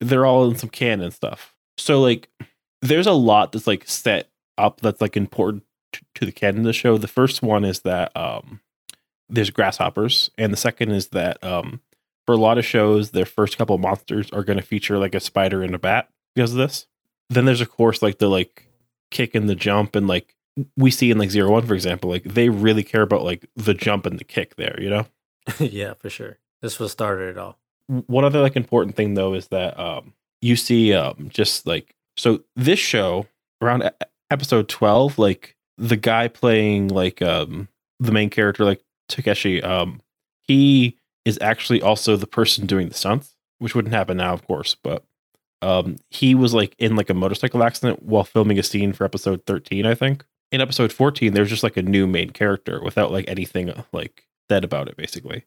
they're 0.00 0.24
all 0.26 0.48
in 0.50 0.56
some 0.56 0.70
canon 0.70 1.10
stuff. 1.10 1.54
So 1.76 2.00
like 2.00 2.28
there's 2.82 3.06
a 3.06 3.12
lot 3.12 3.52
that's 3.52 3.66
like 3.66 3.86
set 3.88 4.28
up 4.56 4.80
that's 4.80 5.00
like 5.00 5.16
important 5.16 5.64
to, 5.92 6.00
to 6.16 6.24
the 6.26 6.32
canon 6.32 6.60
of 6.60 6.64
the 6.66 6.72
show. 6.72 6.96
The 6.98 7.08
first 7.08 7.42
one 7.42 7.64
is 7.64 7.80
that 7.80 8.14
um 8.16 8.60
there's 9.28 9.50
grasshoppers 9.50 10.30
and 10.38 10.52
the 10.52 10.56
second 10.56 10.90
is 10.90 11.08
that 11.08 11.42
um 11.44 11.80
for 12.26 12.34
a 12.34 12.38
lot 12.38 12.58
of 12.58 12.64
shows 12.64 13.10
their 13.10 13.24
first 13.24 13.56
couple 13.58 13.76
monsters 13.78 14.30
are 14.30 14.44
going 14.44 14.58
to 14.58 14.64
feature 14.64 14.98
like 14.98 15.14
a 15.14 15.20
spider 15.20 15.62
and 15.62 15.74
a 15.74 15.78
bat 15.78 16.08
because 16.34 16.52
of 16.52 16.58
this. 16.58 16.86
Then 17.30 17.44
there's 17.44 17.60
of 17.60 17.70
course 17.70 18.02
like 18.02 18.18
the 18.18 18.28
like 18.28 18.66
kick 19.10 19.34
and 19.34 19.48
the 19.48 19.54
jump 19.54 19.96
and 19.96 20.06
like 20.06 20.36
we 20.76 20.90
see 20.90 21.10
in 21.10 21.18
like 21.18 21.30
zero 21.30 21.50
one 21.50 21.66
for 21.66 21.74
example 21.74 22.10
like 22.10 22.24
they 22.24 22.48
really 22.48 22.82
care 22.84 23.02
about 23.02 23.24
like 23.24 23.48
the 23.56 23.74
jump 23.74 24.06
and 24.06 24.18
the 24.18 24.24
kick 24.24 24.56
there 24.56 24.80
you 24.80 24.90
know 24.90 25.06
yeah, 25.58 25.94
for 25.94 26.10
sure. 26.10 26.38
This 26.62 26.78
was 26.78 26.92
started 26.92 27.30
it 27.30 27.38
all. 27.38 27.58
one 28.06 28.24
other 28.24 28.40
like 28.40 28.56
important 28.56 28.96
thing 28.96 29.14
though 29.14 29.34
is 29.34 29.48
that 29.48 29.78
um 29.78 30.12
you 30.40 30.56
see 30.56 30.94
um 30.94 31.28
just 31.28 31.66
like 31.66 31.94
so 32.16 32.40
this 32.56 32.78
show 32.78 33.26
around 33.62 33.90
episode 34.30 34.68
12 34.68 35.18
like 35.18 35.56
the 35.76 35.96
guy 35.96 36.28
playing 36.28 36.88
like 36.88 37.20
um 37.22 37.68
the 37.98 38.12
main 38.12 38.30
character 38.30 38.64
like 38.64 38.80
Takeshi 39.08 39.62
um 39.62 40.00
he 40.42 40.96
is 41.24 41.38
actually 41.40 41.82
also 41.82 42.16
the 42.16 42.26
person 42.26 42.66
doing 42.66 42.88
the 42.88 42.94
stunts 42.94 43.34
which 43.58 43.74
wouldn't 43.74 43.94
happen 43.94 44.18
now 44.18 44.32
of 44.32 44.46
course 44.46 44.76
but 44.82 45.04
um 45.62 45.96
he 46.10 46.34
was 46.34 46.54
like 46.54 46.74
in 46.78 46.96
like 46.96 47.10
a 47.10 47.14
motorcycle 47.14 47.62
accident 47.62 48.02
while 48.02 48.24
filming 48.24 48.58
a 48.58 48.62
scene 48.62 48.92
for 48.92 49.04
episode 49.04 49.44
13 49.46 49.84
I 49.84 49.94
think 49.94 50.24
in 50.52 50.60
episode 50.60 50.92
14 50.92 51.32
there's 51.32 51.50
just 51.50 51.62
like 51.62 51.76
a 51.76 51.82
new 51.82 52.06
main 52.06 52.30
character 52.30 52.82
without 52.82 53.10
like 53.10 53.24
anything 53.28 53.68
uh, 53.70 53.82
like 53.92 54.26
said 54.48 54.64
about 54.64 54.88
it 54.88 54.96
basically 54.96 55.44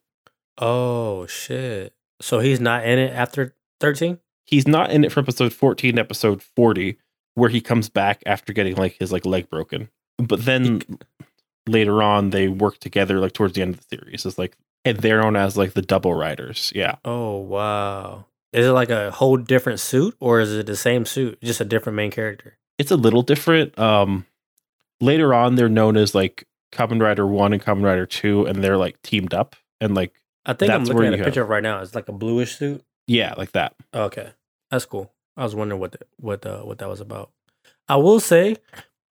Oh 0.57 1.25
shit! 1.27 1.93
So 2.21 2.39
he's 2.39 2.59
not 2.59 2.85
in 2.85 2.99
it 2.99 3.11
after 3.13 3.55
thirteen. 3.79 4.19
he's 4.45 4.67
not 4.67 4.91
in 4.91 5.03
it 5.03 5.11
for 5.11 5.19
episode 5.21 5.51
14 5.53 5.97
episode 5.99 6.41
40 6.55 6.97
where 7.35 7.49
he 7.49 7.59
comes 7.61 7.89
back 7.89 8.21
after 8.25 8.53
getting 8.53 8.75
like 8.75 8.95
his 8.99 9.11
like 9.11 9.25
leg 9.25 9.49
broken 9.49 9.89
but 10.19 10.45
then 10.45 10.81
later 11.67 12.03
on 12.03 12.29
they 12.29 12.47
work 12.47 12.77
together 12.79 13.19
like 13.19 13.33
towards 13.33 13.53
the 13.53 13.61
end 13.61 13.73
of 13.73 13.79
the 13.81 13.97
series 13.97 14.25
it's 14.25 14.37
like 14.37 14.55
and 14.85 14.97
they're 14.99 15.21
known 15.21 15.35
as 15.35 15.57
like 15.57 15.73
the 15.73 15.81
double 15.81 16.13
riders 16.13 16.71
yeah 16.75 16.95
Oh 17.05 17.37
wow! 17.37 18.25
Is 18.51 18.65
it 18.67 18.71
like 18.71 18.89
a 18.89 19.09
whole 19.11 19.37
different 19.37 19.79
suit, 19.79 20.15
or 20.19 20.39
is 20.41 20.53
it 20.53 20.67
the 20.67 20.75
same 20.75 21.05
suit, 21.05 21.39
just 21.41 21.59
a 21.61 21.65
different 21.65 21.95
main 21.95 22.11
character? 22.11 22.57
it's 22.79 22.91
a 22.91 22.97
little 22.97 23.21
different 23.21 23.77
um 23.79 24.25
later 24.99 25.33
on 25.33 25.55
they're 25.55 25.69
known 25.69 25.95
as 25.97 26.13
like 26.15 26.45
Kamen 26.73 27.01
Rider 27.01 27.25
1 27.27 27.53
and 27.53 27.61
Kamen 27.63 27.83
Rider 27.83 28.05
2 28.07 28.45
and 28.45 28.63
they're 28.63 28.77
like 28.77 29.01
teamed 29.03 29.33
up 29.33 29.55
and 29.79 29.93
like 29.95 30.13
I 30.45 30.53
think 30.53 30.71
I'm 30.71 30.83
looking 30.83 31.05
at 31.05 31.13
a 31.13 31.17
you 31.17 31.23
picture 31.23 31.41
have- 31.41 31.45
of 31.45 31.49
right 31.49 31.63
now. 31.63 31.81
It's 31.81 31.95
like 31.95 32.09
a 32.09 32.13
bluish 32.13 32.57
suit. 32.57 32.83
yeah 33.07 33.33
like 33.37 33.51
that 33.53 33.75
Okay, 33.93 34.29
that's 34.71 34.85
cool. 34.85 35.11
I 35.37 35.43
was 35.43 35.55
wondering 35.55 35.79
what 35.81 35.93
the, 35.93 35.99
what 36.17 36.45
uh, 36.45 36.61
what 36.61 36.77
that 36.79 36.89
was 36.89 37.01
about. 37.01 37.31
I 37.89 37.95
will 37.97 38.19
say 38.19 38.57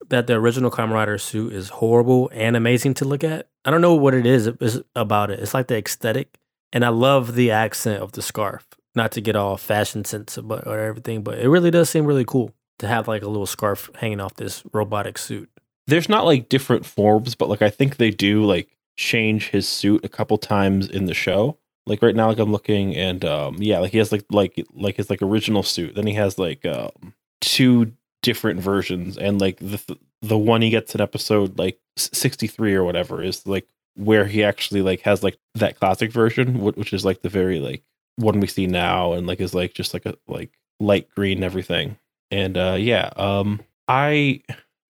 that 0.08 0.26
the 0.26 0.34
original 0.34 0.70
Kamen 0.70 0.92
Rider 0.92 1.18
suit 1.18 1.52
is 1.52 1.68
horrible 1.68 2.30
and 2.32 2.56
amazing 2.56 2.94
to 2.94 3.04
look 3.04 3.24
at. 3.24 3.48
I 3.64 3.70
don't 3.70 3.80
know 3.80 3.94
what 3.94 4.14
it 4.14 4.26
is 4.26 4.50
about 4.94 5.30
it. 5.30 5.40
It's 5.40 5.54
like 5.54 5.66
the 5.68 5.76
aesthetic, 5.76 6.38
and 6.72 6.84
I 6.84 6.88
love 6.90 7.34
the 7.34 7.50
accent 7.50 8.02
of 8.02 8.12
the 8.12 8.22
scarf. 8.22 8.66
Not 8.94 9.12
to 9.12 9.20
get 9.20 9.36
all 9.36 9.56
fashion 9.56 10.04
sense 10.04 10.36
about 10.38 10.66
or 10.66 10.78
everything, 10.78 11.22
but 11.22 11.38
it 11.38 11.48
really 11.48 11.70
does 11.70 11.90
seem 11.90 12.06
really 12.06 12.24
cool 12.24 12.52
to 12.78 12.86
have 12.88 13.08
like 13.08 13.22
a 13.22 13.28
little 13.28 13.46
scarf 13.46 13.90
hanging 13.96 14.20
off 14.20 14.34
this 14.34 14.62
robotic 14.72 15.18
suit. 15.18 15.50
there's 15.86 16.08
not 16.08 16.24
like 16.24 16.48
different 16.48 16.84
forms, 16.86 17.34
but 17.34 17.48
like 17.48 17.62
I 17.62 17.70
think 17.70 17.96
they 17.96 18.10
do 18.10 18.44
like 18.44 18.68
change 18.96 19.50
his 19.50 19.68
suit 19.68 20.04
a 20.04 20.08
couple 20.08 20.38
times 20.38 20.88
in 20.88 21.06
the 21.06 21.14
show. 21.14 21.58
Like 21.86 22.02
right 22.02 22.16
now, 22.16 22.28
like 22.28 22.38
I'm 22.38 22.52
looking 22.52 22.96
and 22.96 23.24
um 23.24 23.56
yeah, 23.58 23.78
like 23.78 23.92
he 23.92 23.98
has 23.98 24.10
like 24.10 24.24
like 24.30 24.64
like 24.74 24.96
his 24.96 25.10
like 25.10 25.22
original 25.22 25.62
suit. 25.62 25.94
Then 25.94 26.06
he 26.06 26.14
has 26.14 26.38
like 26.38 26.64
um 26.66 27.14
two 27.40 27.92
different 28.22 28.60
versions, 28.60 29.16
and 29.16 29.40
like 29.40 29.58
the 29.58 29.96
the 30.22 30.38
one 30.38 30.62
he 30.62 30.70
gets 30.70 30.94
in 30.94 31.00
episode 31.00 31.58
like 31.58 31.78
63 31.96 32.74
or 32.74 32.84
whatever 32.84 33.22
is 33.22 33.46
like 33.46 33.68
where 33.94 34.24
he 34.24 34.42
actually 34.42 34.82
like 34.82 35.00
has 35.02 35.22
like 35.22 35.38
that 35.54 35.78
classic 35.78 36.10
version, 36.10 36.60
which 36.60 36.92
is 36.92 37.04
like 37.04 37.22
the 37.22 37.28
very 37.28 37.60
like 37.60 37.84
one 38.16 38.40
we 38.40 38.46
see 38.48 38.66
now, 38.66 39.12
and 39.12 39.26
like 39.26 39.40
is 39.40 39.54
like 39.54 39.74
just 39.74 39.94
like 39.94 40.06
a 40.06 40.16
like 40.26 40.50
light 40.80 41.08
green 41.14 41.38
and 41.38 41.44
everything. 41.44 41.96
And 42.32 42.56
uh 42.56 42.76
yeah, 42.78 43.10
um 43.16 43.60
I 43.86 44.42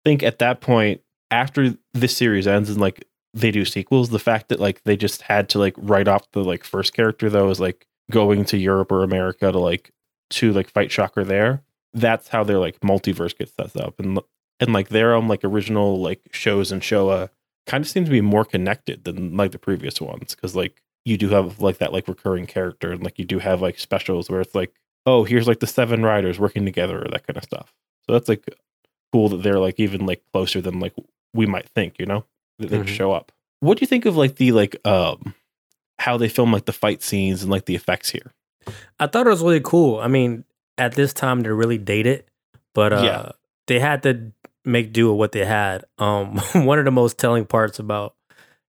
think 0.05 0.23
at 0.23 0.39
that 0.39 0.61
point 0.63 1.03
after 1.31 1.75
this 1.93 2.17
series 2.17 2.47
ends 2.47 2.71
and 2.71 2.81
like 2.81 3.05
they 3.37 3.51
do 3.51 3.65
sequels 3.65 4.09
the 4.09 4.19
fact 4.19 4.49
that 4.49 4.59
like 4.59 4.83
they 4.85 4.97
just 4.97 5.23
had 5.23 5.49
to 5.49 5.59
like 5.59 5.75
write 5.77 6.09
off 6.09 6.31
the 6.33 6.43
like 6.43 6.65
first 6.65 6.95
character 6.95 7.31
though 7.31 7.51
is 7.51 7.61
like 7.61 7.87
going 8.11 8.45
to 8.45 8.57
europe 8.57 8.91
or 8.91 9.03
america 9.03 9.53
to 9.53 9.59
like 9.59 9.91
to 10.31 10.53
like 10.53 10.71
fight 10.71 10.91
shocker 10.91 11.23
there 11.23 11.63
that's 11.97 12.29
how 12.29 12.45
their 12.45 12.59
like 12.59 12.79
multiverse 12.81 13.37
gets 13.37 13.53
set 13.55 13.75
up. 13.77 13.99
And 13.99 14.21
and 14.61 14.73
like 14.73 14.91
their 14.91 15.15
own 15.15 15.29
like 15.29 15.43
original 15.43 16.01
like 16.01 16.21
shows 16.31 16.71
and 16.71 16.83
showa 16.83 17.31
kind 17.67 17.83
of 17.83 17.91
seem 17.91 18.05
to 18.05 18.11
be 18.11 18.21
more 18.21 18.45
connected 18.45 19.05
than 19.05 19.37
like 19.37 19.53
the 19.53 19.59
previous 19.59 20.01
ones 20.01 20.35
because 20.35 20.55
like 20.55 20.83
you 21.05 21.17
do 21.17 21.31
have 21.31 21.61
like 21.61 21.79
that 21.79 21.93
like 21.93 22.07
recurring 22.07 22.47
character 22.47 22.93
and 22.93 23.03
like 23.03 23.19
you 23.19 23.25
do 23.25 23.39
have 23.39 23.61
like 23.63 23.79
specials 23.79 24.31
where 24.31 24.41
it's 24.41 24.55
like 24.55 24.73
oh 25.07 25.25
here's 25.25 25.49
like 25.49 25.61
the 25.61 25.67
seven 25.67 26.03
riders 26.03 26.39
working 26.39 26.65
together 26.65 27.03
or 27.03 27.09
that 27.09 27.27
kind 27.27 27.37
of 27.37 27.45
stuff. 27.45 27.73
So 28.07 28.13
that's 28.13 28.29
like 28.29 28.45
cool 29.13 29.31
that 29.31 29.43
they're 29.43 29.59
like 29.59 29.81
even 29.81 30.05
like 30.07 30.23
closer 30.33 30.61
than 30.61 30.79
like 30.81 30.95
we 31.33 31.47
might 31.47 31.69
think, 31.71 31.99
you 31.99 32.07
know, 32.07 32.25
that 32.59 32.71
they 32.71 32.79
Mhm. 32.79 32.89
show 32.89 33.13
up. 33.13 33.33
What 33.61 33.79
do 33.79 33.83
you 33.83 33.87
think 33.87 34.07
of 34.07 34.17
like 34.17 34.37
the 34.37 34.53
like 34.53 34.77
um 34.87 35.35
how 35.99 36.17
they 36.17 36.29
film 36.29 36.53
like 36.53 36.67
the 36.67 36.73
fight 36.73 37.03
scenes 37.03 37.43
and 37.43 37.51
like 37.51 37.65
the 37.67 37.75
effects 37.75 38.11
here? 38.11 38.33
I 39.01 39.07
thought 39.07 39.27
it 39.27 39.31
was 39.31 39.43
really 39.43 39.61
cool. 39.61 39.99
I 40.01 40.09
mean, 40.09 40.45
at 40.79 40.93
this 40.95 41.13
time 41.13 41.41
they're 41.41 41.55
really 41.55 41.79
dated, 41.79 42.25
but 42.75 42.93
uh 42.93 43.03
Yeah. 43.03 43.33
they 43.67 43.81
had 43.81 44.03
to 44.05 44.33
make 44.65 44.93
do 44.93 45.09
with 45.11 45.19
what 45.19 45.33
they 45.33 45.45
had. 45.45 45.85
Um 45.99 46.39
one 46.55 46.79
of 46.79 46.85
the 46.85 46.91
most 46.91 47.19
telling 47.19 47.47
parts 47.47 47.79
about, 47.79 48.15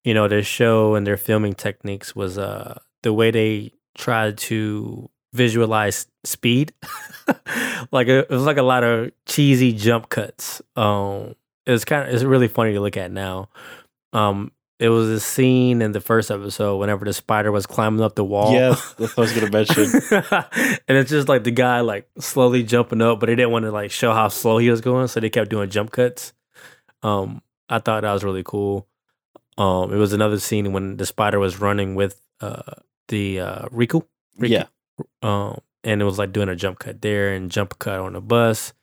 you 0.03 0.13
know, 0.13 0.27
their 0.27 0.43
show 0.43 0.95
and 0.95 1.05
their 1.05 1.17
filming 1.17 1.53
techniques 1.53 2.15
was 2.15 2.37
uh 2.37 2.79
the 3.03 3.11
way 3.13 3.31
they 3.31 3.73
tried 3.97 4.37
to 4.37 5.09
visualize 5.33 6.07
speed. 6.23 6.73
like 7.91 8.07
it 8.07 8.29
was 8.29 8.43
like 8.43 8.57
a 8.57 8.63
lot 8.63 8.83
of 8.83 9.11
cheesy 9.25 9.73
jump 9.73 10.09
cuts. 10.09 10.61
Um 10.75 11.35
it 11.67 11.71
was 11.71 11.85
kind 11.85 12.07
of 12.07 12.15
it's 12.15 12.23
really 12.23 12.47
funny 12.47 12.73
to 12.73 12.79
look 12.79 12.97
at 12.97 13.11
now. 13.11 13.49
Um 14.13 14.51
it 14.79 14.89
was 14.89 15.09
a 15.09 15.19
scene 15.19 15.81
in 15.81 15.91
the 15.91 15.99
first 15.99 16.29
episode 16.29 16.77
whenever 16.77 17.03
the 17.03 17.13
spider 17.13 17.51
was 17.51 17.65
climbing 17.65 18.01
up 18.01 18.15
the 18.15 18.23
wall. 18.23 18.53
Yes, 18.53 18.93
that's 18.93 19.17
what 19.17 19.27
I 19.29 19.33
was 19.33 19.33
gonna 19.33 19.51
mention. 19.51 19.85
and 20.87 20.97
it's 20.97 21.09
just 21.09 21.27
like 21.27 21.43
the 21.43 21.51
guy 21.51 21.81
like 21.81 22.07
slowly 22.19 22.63
jumping 22.63 23.01
up, 23.01 23.19
but 23.19 23.25
they 23.25 23.35
didn't 23.35 23.51
want 23.51 23.65
to 23.65 23.71
like 23.71 23.91
show 23.91 24.13
how 24.13 24.27
slow 24.27 24.59
he 24.59 24.69
was 24.69 24.81
going, 24.81 25.07
so 25.07 25.19
they 25.19 25.29
kept 25.29 25.49
doing 25.49 25.69
jump 25.69 25.91
cuts. 25.91 26.33
Um, 27.03 27.41
I 27.69 27.79
thought 27.79 28.01
that 28.01 28.13
was 28.13 28.23
really 28.23 28.43
cool. 28.43 28.87
Um, 29.57 29.91
it 29.91 29.97
was 29.97 30.13
another 30.13 30.39
scene 30.39 30.71
when 30.71 30.97
the 30.97 31.05
spider 31.05 31.39
was 31.39 31.59
running 31.59 31.95
with 31.95 32.21
uh 32.39 32.61
the 33.07 33.39
uh 33.39 33.65
Riku. 33.69 34.05
Riku. 34.39 34.49
Yeah. 34.49 34.65
Um, 35.23 35.59
and 35.83 36.01
it 36.01 36.05
was 36.05 36.19
like 36.19 36.31
doing 36.31 36.49
a 36.49 36.55
jump 36.55 36.79
cut 36.79 37.01
there 37.01 37.33
and 37.33 37.49
jump 37.49 37.79
cut 37.79 37.99
on 37.99 38.13
the 38.13 38.21
bus. 38.21 38.73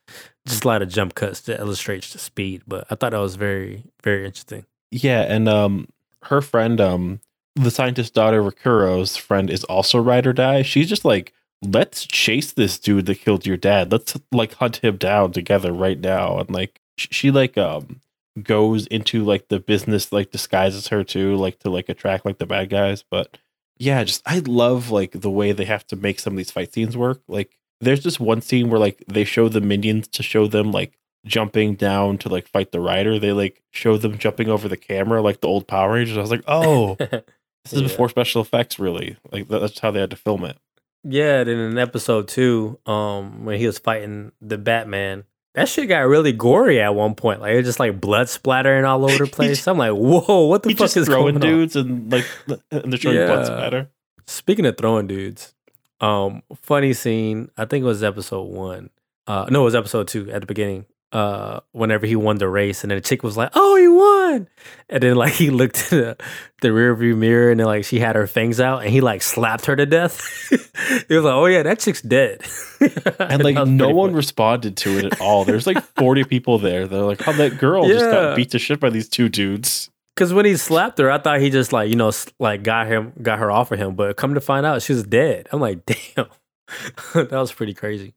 Just 0.47 0.63
a 0.63 0.67
lot 0.67 0.81
of 0.81 0.89
jump 0.89 1.15
cuts 1.15 1.41
to 1.41 1.59
illustrate 1.59 2.03
the 2.03 2.19
speed, 2.19 2.63
but 2.67 2.85
I 2.89 2.95
thought 2.95 3.11
that 3.11 3.19
was 3.19 3.35
very, 3.35 3.83
very 4.03 4.25
interesting. 4.25 4.65
Yeah, 4.91 5.21
and 5.21 5.49
um 5.49 5.87
her 6.23 6.41
friend, 6.41 6.79
um 6.79 7.19
the 7.55 7.71
scientist's 7.71 8.11
daughter 8.11 8.43
Ruriko's 8.43 9.15
friend 9.17 9.49
is 9.49 9.63
also 9.63 9.97
ride 9.99 10.27
or 10.27 10.33
die. 10.33 10.61
She's 10.61 10.89
just 10.89 11.05
like, 11.05 11.33
let's 11.61 12.05
chase 12.05 12.51
this 12.51 12.77
dude 12.77 13.05
that 13.05 13.21
killed 13.21 13.45
your 13.45 13.57
dad. 13.57 13.91
Let's 13.91 14.17
like 14.31 14.53
hunt 14.55 14.77
him 14.77 14.97
down 14.97 15.31
together 15.31 15.71
right 15.71 15.99
now. 15.99 16.39
And 16.39 16.49
like 16.51 16.79
sh- 16.97 17.07
she 17.11 17.31
like 17.31 17.57
um 17.57 18.01
goes 18.43 18.85
into 18.87 19.23
like 19.23 19.47
the 19.47 19.59
business 19.59 20.11
like 20.11 20.31
disguises 20.31 20.89
her 20.89 21.03
too, 21.03 21.35
like 21.37 21.59
to 21.59 21.69
like 21.69 21.89
attract 21.89 22.25
like 22.25 22.37
the 22.37 22.45
bad 22.45 22.69
guys. 22.69 23.03
But 23.09 23.37
yeah, 23.77 24.03
just 24.03 24.21
I 24.25 24.39
love 24.39 24.91
like 24.91 25.11
the 25.11 25.31
way 25.31 25.51
they 25.51 25.65
have 25.65 25.87
to 25.87 25.95
make 25.95 26.19
some 26.19 26.33
of 26.33 26.37
these 26.37 26.51
fight 26.51 26.73
scenes 26.73 26.95
work. 26.97 27.21
Like 27.27 27.57
there's 27.81 28.01
just 28.03 28.19
one 28.19 28.41
scene 28.41 28.69
where 28.69 28.79
like 28.79 29.03
they 29.07 29.23
show 29.23 29.49
the 29.49 29.61
minions 29.61 30.07
to 30.09 30.23
show 30.23 30.47
them 30.47 30.71
like 30.71 30.97
jumping 31.25 31.75
down 31.75 32.17
to 32.19 32.29
like 32.29 32.47
fight 32.47 32.71
the 32.71 32.79
rider. 32.79 33.19
They 33.19 33.31
like 33.31 33.61
show 33.71 33.97
them 33.97 34.17
jumping 34.17 34.49
over 34.49 34.67
the 34.67 34.77
camera 34.77 35.21
like 35.21 35.41
the 35.41 35.47
old 35.47 35.67
Power 35.67 35.93
Rangers. 35.93 36.17
I 36.17 36.21
was 36.21 36.31
like, 36.31 36.43
oh, 36.47 36.95
this 36.95 37.73
is 37.73 37.81
Yeah. 37.81 37.87
before 37.87 38.09
special 38.09 38.41
effects. 38.41 38.79
Really, 38.79 39.17
like 39.31 39.47
that's 39.47 39.79
how 39.79 39.91
they 39.91 39.99
had 39.99 40.11
to 40.11 40.15
film 40.15 40.45
it. 40.45 40.57
Yeah, 41.03 41.43
then 41.43 41.57
in 41.59 41.77
episode 41.77 42.27
two, 42.27 42.79
um, 42.87 43.45
when 43.45 43.59
he 43.59 43.67
was 43.67 43.77
fighting 43.77 44.31
the 44.41 44.57
Batman, 44.57 45.25
that 45.53 45.69
shit 45.69 45.87
got 45.87 45.99
really 45.99 46.31
gory 46.31 46.81
at 46.81 46.95
one 46.95 47.13
point. 47.13 47.41
Like 47.41 47.53
it 47.53 47.57
was 47.57 47.65
just 47.67 47.79
like 47.79 48.01
blood 48.01 48.27
splattering 48.27 48.85
all 48.85 49.03
over 49.05 49.25
the 49.25 49.31
place. 49.31 49.67
I'm 49.67 49.77
like, 49.77 49.91
whoa, 49.91 50.45
what 50.47 50.63
the 50.63 50.69
fuck 50.69 50.77
just 50.79 50.97
is 50.97 51.05
throwing 51.07 51.35
going 51.39 51.51
on? 51.53 51.59
dudes 51.59 51.75
and 51.75 52.11
like 52.11 52.25
and 52.71 52.91
they're 52.91 52.97
showing 52.97 53.17
blood 53.17 53.39
Yeah. 53.39 53.45
splatter. 53.45 53.89
Speaking 54.27 54.65
of 54.65 54.77
throwing 54.77 55.05
dudes, 55.05 55.53
Um, 56.01 56.43
funny 56.61 56.93
scene. 56.93 57.49
I 57.57 57.65
think 57.65 57.83
it 57.83 57.87
was 57.87 58.03
episode 58.03 58.43
one. 58.43 58.89
Uh, 59.27 59.47
no, 59.49 59.61
it 59.61 59.65
was 59.65 59.75
episode 59.75 60.07
two 60.07 60.29
at 60.31 60.41
the 60.41 60.47
beginning. 60.47 60.85
Uh, 61.11 61.61
whenever 61.71 62.05
he 62.05 62.15
won 62.15 62.37
the 62.39 62.49
race, 62.49 62.83
and 62.83 62.91
then 62.91 62.97
the 62.97 63.01
chick 63.01 63.23
was 63.23 63.37
like, 63.37 63.49
"Oh, 63.53 63.75
he 63.77 63.87
won!" 63.87 64.49
And 64.89 65.01
then 65.01 65.15
like 65.15 65.31
he 65.41 65.49
looked 65.49 65.93
in 65.93 65.99
the, 65.99 66.17
the 66.61 66.73
rear 66.73 66.93
view 66.93 67.15
mirror, 67.15 67.51
and 67.51 67.59
then 67.59 67.67
like 67.67 67.85
she 67.85 67.99
had 67.99 68.17
her 68.17 68.27
fangs 68.27 68.59
out, 68.59 68.81
and 68.81 68.89
he 68.89 68.99
like 68.99 69.21
slapped 69.21 69.65
her 69.67 69.77
to 69.77 69.85
death. 69.85 70.21
he 71.07 71.15
was 71.15 71.23
like, 71.23 71.33
"Oh 71.33 71.45
yeah, 71.45 71.63
that 71.63 71.79
chick's 71.79 72.01
dead." 72.01 72.41
And 73.17 73.43
like 73.43 73.55
no 73.67 73.89
one 73.89 74.13
responded 74.13 74.75
to 74.77 74.97
it 74.97 75.05
at 75.05 75.21
all. 75.21 75.45
There's 75.45 75.65
like 75.65 75.81
40 75.95 76.25
people 76.25 76.59
there. 76.59 76.87
They're 76.87 77.01
like, 77.01 77.25
"Oh, 77.27 77.33
that 77.33 77.57
girl 77.57 77.87
just 77.87 78.05
got 78.05 78.35
beat 78.35 78.51
to 78.51 78.59
shit 78.59 78.79
by 78.79 78.89
these 78.89 79.07
two 79.07 79.29
dudes." 79.29 79.89
Because 80.15 80.33
when 80.33 80.45
he 80.45 80.55
slapped 80.55 80.97
her, 80.99 81.11
I 81.11 81.17
thought 81.17 81.41
he 81.41 81.49
just 81.49 81.73
like 81.73 81.89
you 81.89 81.95
know 81.95 82.11
like 82.39 82.63
got 82.63 82.87
him 82.87 83.13
got 83.21 83.39
her 83.39 83.51
off 83.51 83.71
of 83.71 83.79
him, 83.79 83.95
but 83.95 84.15
come 84.15 84.33
to 84.33 84.41
find 84.41 84.65
out 84.65 84.81
she 84.81 84.93
was 84.93 85.03
dead. 85.03 85.47
I'm 85.51 85.59
like, 85.59 85.85
damn, 85.85 86.27
that 87.13 87.31
was 87.31 87.51
pretty 87.51 87.73
crazy. 87.73 88.13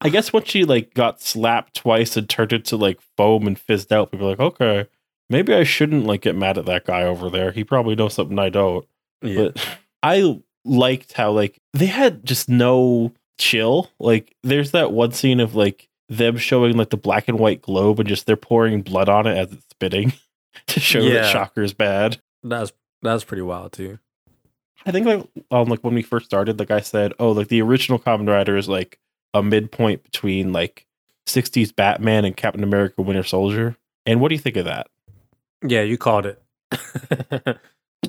I 0.00 0.08
guess 0.08 0.32
once 0.32 0.48
she 0.48 0.64
like 0.64 0.94
got 0.94 1.20
slapped 1.20 1.74
twice 1.74 2.16
and 2.16 2.28
turned 2.28 2.52
into 2.52 2.76
like 2.76 3.00
foam 3.16 3.46
and 3.46 3.58
fizzed 3.58 3.92
out, 3.92 4.10
people 4.10 4.26
are 4.26 4.30
like, 4.30 4.40
okay, 4.40 4.86
maybe 5.30 5.52
I 5.54 5.64
shouldn't 5.64 6.06
like 6.06 6.22
get 6.22 6.36
mad 6.36 6.58
at 6.58 6.66
that 6.66 6.84
guy 6.84 7.02
over 7.02 7.30
there. 7.30 7.50
He 7.50 7.64
probably 7.64 7.94
knows 7.94 8.14
something 8.14 8.38
I 8.38 8.50
don't. 8.50 8.86
Yeah, 9.22 9.50
But 9.52 9.66
I 10.02 10.40
liked 10.64 11.12
how 11.12 11.32
like 11.32 11.58
they 11.72 11.86
had 11.86 12.24
just 12.24 12.48
no 12.48 13.12
chill. 13.38 13.90
Like 13.98 14.34
there's 14.42 14.72
that 14.72 14.92
one 14.92 15.12
scene 15.12 15.40
of 15.40 15.54
like 15.54 15.88
them 16.08 16.36
showing 16.36 16.76
like 16.76 16.90
the 16.90 16.96
black 16.96 17.28
and 17.28 17.38
white 17.38 17.62
globe 17.62 17.98
and 17.98 18.08
just 18.08 18.26
they're 18.26 18.36
pouring 18.36 18.82
blood 18.82 19.08
on 19.08 19.26
it 19.26 19.36
as 19.36 19.52
it's 19.52 19.66
spitting 19.70 20.12
to 20.68 20.80
show 20.80 21.00
Yeah. 21.00 21.22
that 21.22 21.32
Shocker's 21.32 21.72
bad. 21.72 22.18
that's 22.42 22.72
that's 23.02 23.24
pretty 23.24 23.42
wild 23.42 23.72
too. 23.72 23.98
I 24.86 24.90
think 24.92 25.06
like 25.06 25.26
um 25.50 25.68
like 25.68 25.82
when 25.84 25.94
we 25.94 26.02
first 26.02 26.26
started, 26.26 26.58
like 26.58 26.70
I 26.70 26.80
said, 26.80 27.12
oh 27.18 27.32
like 27.32 27.48
the 27.48 27.62
original 27.62 27.98
Kamen 27.98 28.28
Rider 28.28 28.56
is 28.56 28.68
like 28.68 28.98
a 29.32 29.42
midpoint 29.42 30.02
between 30.04 30.52
like 30.52 30.86
60s 31.26 31.74
Batman 31.74 32.24
and 32.24 32.36
Captain 32.36 32.62
America 32.62 33.02
Winter 33.02 33.22
Soldier. 33.24 33.76
And 34.06 34.20
what 34.20 34.28
do 34.28 34.34
you 34.34 34.40
think 34.40 34.56
of 34.56 34.66
that? 34.66 34.88
Yeah, 35.66 35.80
you 35.82 35.96
called 35.98 36.26
it. 36.26 36.42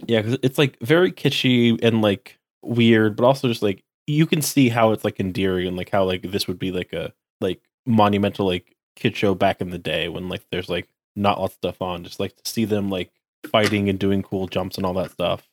Yeah, 0.08 0.22
because 0.22 0.38
it's 0.44 0.58
like 0.58 0.78
very 0.82 1.10
kitschy 1.12 1.82
and 1.82 2.02
like 2.02 2.38
weird, 2.62 3.16
but 3.16 3.24
also 3.26 3.48
just 3.48 3.64
like 3.64 3.82
you 4.08 4.26
can 4.26 4.42
see 4.42 4.68
how 4.68 4.92
it's 4.92 5.06
like 5.06 5.22
endearing 5.22 5.68
and 5.68 5.78
like 5.78 5.90
how 5.90 6.04
like 6.04 6.22
this 6.32 6.48
would 6.50 6.60
be 6.60 6.72
like 6.72 6.92
a 6.92 7.14
like 7.40 7.62
monumental 7.86 8.46
like 8.46 8.76
kid 8.98 9.16
show 9.16 9.34
back 9.34 9.62
in 9.62 9.70
the 9.70 9.78
day 9.78 10.10
when 10.10 10.28
like 10.28 10.44
there's 10.52 10.68
like 10.68 10.90
not 11.16 11.40
lots 11.40 11.54
of 11.54 11.58
stuff 11.58 11.82
on. 11.82 12.04
Just 12.04 12.20
like 12.20 12.36
to 12.38 12.52
see 12.52 12.66
them 12.66 12.90
like 12.90 13.12
fighting 13.52 13.90
and 13.90 14.00
doing 14.00 14.22
cool 14.24 14.48
jumps 14.48 14.78
and 14.78 14.86
all 14.86 14.94
that 14.96 15.12
stuff. 15.12 15.48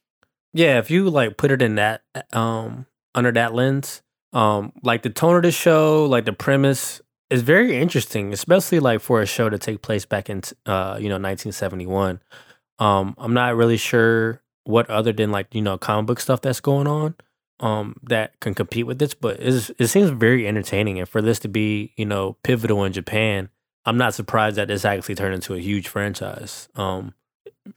yeah, 0.55 0.79
if 0.79 0.90
you 0.90 1.09
like 1.11 1.37
put 1.37 1.51
it 1.51 1.62
in 1.62 1.77
that 1.77 2.03
um 2.33 2.87
under 3.14 3.33
that 3.33 3.55
lens, 3.55 4.03
um 4.33 4.72
like 4.83 5.03
the 5.03 5.11
tone 5.11 5.37
of 5.37 5.42
the 5.42 5.53
show, 5.53 6.07
like 6.07 6.25
the 6.25 6.33
premise 6.33 7.01
is 7.31 7.42
very 7.42 7.77
interesting, 7.77 8.33
especially 8.33 8.81
like 8.81 9.01
for 9.01 9.20
a 9.22 9.27
show 9.27 9.48
to 9.48 9.59
take 9.59 9.83
place 9.83 10.05
back 10.07 10.29
in 10.31 10.42
uh 10.66 10.96
you 11.01 11.09
know 11.09 11.16
1971. 11.16 12.20
Um 12.79 13.14
I'm 13.18 13.35
not 13.35 13.57
really 13.57 13.77
sure 13.77 14.42
what 14.64 14.88
other 14.90 15.12
than 15.12 15.31
like 15.31 15.55
you 15.55 15.62
know 15.62 15.79
comic 15.79 16.07
book 16.07 16.20
stuff 16.20 16.40
that's 16.40 16.61
going 16.61 16.87
on 16.87 17.14
um 17.61 17.96
that 18.03 18.38
can 18.40 18.55
compete 18.55 18.87
with 18.87 18.98
this, 18.98 19.14
but 19.14 19.38
it 19.40 19.88
seems 19.88 20.11
very 20.11 20.46
entertaining 20.48 20.98
and 20.98 21.09
for 21.09 21.22
this 21.22 21.38
to 21.40 21.48
be, 21.48 21.92
you 21.96 22.05
know, 22.07 22.37
pivotal 22.42 22.85
in 22.85 22.92
Japan, 22.92 23.51
I'm 23.85 23.97
not 23.97 24.14
surprised 24.14 24.57
that 24.57 24.68
this 24.68 24.85
actually 24.85 25.14
turned 25.16 25.35
into 25.35 25.55
a 25.55 25.59
huge 25.59 25.88
franchise. 25.88 26.68
Um 26.77 27.14